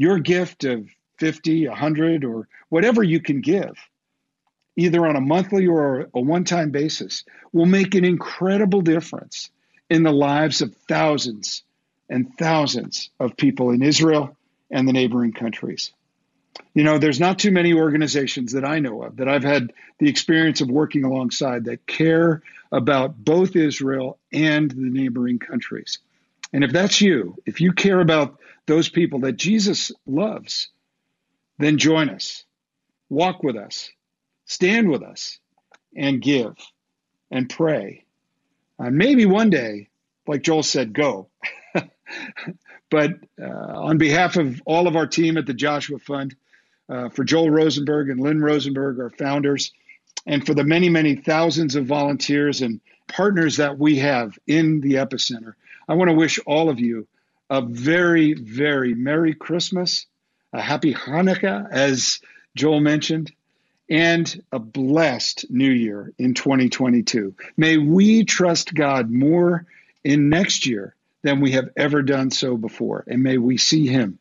your 0.00 0.18
gift 0.18 0.64
of 0.64 0.88
50, 1.18 1.68
100, 1.68 2.24
or 2.24 2.48
whatever 2.70 3.02
you 3.02 3.20
can 3.20 3.42
give, 3.42 3.76
either 4.74 5.06
on 5.06 5.14
a 5.14 5.20
monthly 5.20 5.66
or 5.66 6.08
a 6.14 6.20
one 6.20 6.44
time 6.44 6.70
basis, 6.70 7.24
will 7.52 7.66
make 7.66 7.94
an 7.94 8.06
incredible 8.06 8.80
difference 8.80 9.50
in 9.90 10.02
the 10.02 10.10
lives 10.10 10.62
of 10.62 10.74
thousands 10.88 11.64
and 12.08 12.34
thousands 12.38 13.10
of 13.20 13.36
people 13.36 13.72
in 13.72 13.82
Israel 13.82 14.34
and 14.70 14.88
the 14.88 14.94
neighboring 14.94 15.34
countries. 15.34 15.92
You 16.74 16.84
know, 16.84 16.98
there's 16.98 17.20
not 17.20 17.38
too 17.38 17.50
many 17.50 17.74
organizations 17.74 18.52
that 18.52 18.64
I 18.64 18.78
know 18.78 19.02
of 19.02 19.16
that 19.16 19.28
I've 19.28 19.44
had 19.44 19.72
the 19.98 20.08
experience 20.08 20.60
of 20.60 20.70
working 20.70 21.04
alongside 21.04 21.64
that 21.64 21.86
care 21.86 22.42
about 22.72 23.16
both 23.16 23.56
Israel 23.56 24.18
and 24.32 24.70
the 24.70 24.76
neighboring 24.90 25.38
countries. 25.38 25.98
And 26.52 26.64
if 26.64 26.72
that's 26.72 27.00
you, 27.00 27.36
if 27.46 27.60
you 27.60 27.72
care 27.72 28.00
about 28.00 28.38
those 28.66 28.88
people 28.88 29.20
that 29.20 29.36
Jesus 29.36 29.92
loves, 30.06 30.68
then 31.58 31.78
join 31.78 32.08
us, 32.10 32.44
walk 33.08 33.42
with 33.42 33.56
us, 33.56 33.90
stand 34.46 34.88
with 34.90 35.02
us, 35.02 35.38
and 35.96 36.22
give 36.22 36.54
and 37.30 37.48
pray. 37.48 38.04
And 38.78 38.96
maybe 38.96 39.26
one 39.26 39.50
day, 39.50 39.88
like 40.26 40.42
Joel 40.42 40.62
said, 40.62 40.92
go. 40.92 41.28
but 42.90 43.12
uh, 43.40 43.46
on 43.46 43.98
behalf 43.98 44.36
of 44.36 44.60
all 44.66 44.86
of 44.86 44.96
our 44.96 45.06
team 45.06 45.36
at 45.36 45.46
the 45.46 45.54
Joshua 45.54 45.98
Fund, 45.98 46.34
uh, 46.90 47.08
for 47.08 47.24
Joel 47.24 47.50
Rosenberg 47.50 48.10
and 48.10 48.20
Lynn 48.20 48.42
Rosenberg, 48.42 48.98
our 48.98 49.10
founders, 49.10 49.72
and 50.26 50.44
for 50.44 50.54
the 50.54 50.64
many, 50.64 50.88
many 50.88 51.14
thousands 51.14 51.76
of 51.76 51.86
volunteers 51.86 52.62
and 52.62 52.80
partners 53.06 53.56
that 53.58 53.78
we 53.78 53.98
have 53.98 54.36
in 54.46 54.80
the 54.80 54.94
epicenter, 54.94 55.54
I 55.88 55.94
want 55.94 56.10
to 56.10 56.16
wish 56.16 56.40
all 56.46 56.68
of 56.68 56.80
you 56.80 57.06
a 57.48 57.62
very, 57.62 58.34
very 58.34 58.94
Merry 58.94 59.34
Christmas, 59.34 60.06
a 60.52 60.60
Happy 60.60 60.92
Hanukkah, 60.92 61.68
as 61.70 62.20
Joel 62.56 62.80
mentioned, 62.80 63.32
and 63.88 64.42
a 64.52 64.58
blessed 64.58 65.46
New 65.48 65.70
Year 65.70 66.12
in 66.18 66.34
2022. 66.34 67.34
May 67.56 67.76
we 67.76 68.24
trust 68.24 68.74
God 68.74 69.10
more 69.10 69.66
in 70.04 70.28
next 70.28 70.66
year 70.66 70.94
than 71.22 71.40
we 71.40 71.52
have 71.52 71.70
ever 71.76 72.02
done 72.02 72.30
so 72.30 72.56
before, 72.56 73.04
and 73.06 73.22
may 73.22 73.38
we 73.38 73.56
see 73.56 73.86
Him 73.86 74.18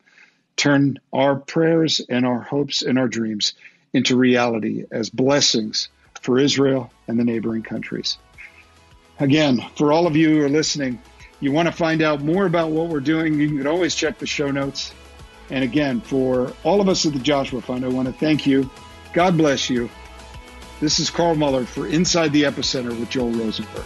turn 0.58 1.00
our 1.14 1.36
prayers 1.38 2.02
and 2.10 2.26
our 2.26 2.42
hopes 2.42 2.82
and 2.82 3.00
our 3.00 3.08
dreams 3.08 3.54
into 3.94 4.18
reality 4.18 4.84
as 4.92 5.10
blessings 5.10 5.88
for 6.22 6.38
Israel 6.38 6.92
and 7.08 7.18
the 7.18 7.24
neighboring 7.24 7.64
countries. 7.64 8.18
Again, 9.20 9.64
for 9.76 9.92
all 9.92 10.06
of 10.06 10.16
you 10.16 10.30
who 10.30 10.44
are 10.44 10.50
listening, 10.50 11.02
you 11.40 11.52
want 11.52 11.68
to 11.68 11.72
find 11.72 12.02
out 12.02 12.22
more 12.22 12.46
about 12.46 12.72
what 12.72 12.90
we're 12.90 13.00
doing, 13.00 13.40
you 13.40 13.48
can 13.50 13.68
always 13.68 13.96
check 13.96 14.18
the 14.18 14.28
show 14.28 14.52
notes. 14.52 14.94
And 15.50 15.64
again, 15.64 16.02
for 16.02 16.54
all 16.64 16.82
of 16.82 16.90
us 16.90 17.06
at 17.06 17.14
the 17.14 17.20
Joshua 17.20 17.62
Fund, 17.62 17.86
I 17.86 17.88
want 17.88 18.08
to 18.08 18.14
thank 18.14 18.46
you. 18.46 18.70
God 19.14 19.38
bless 19.38 19.70
you. 19.70 19.90
This 20.80 21.00
is 21.00 21.10
Carl 21.10 21.36
Moeller 21.36 21.66
for 21.66 21.88
Inside 21.88 22.34
the 22.34 22.44
Epicenter 22.44 22.98
with 22.98 23.10
Joel 23.10 23.32
Rosenberg. 23.32 23.86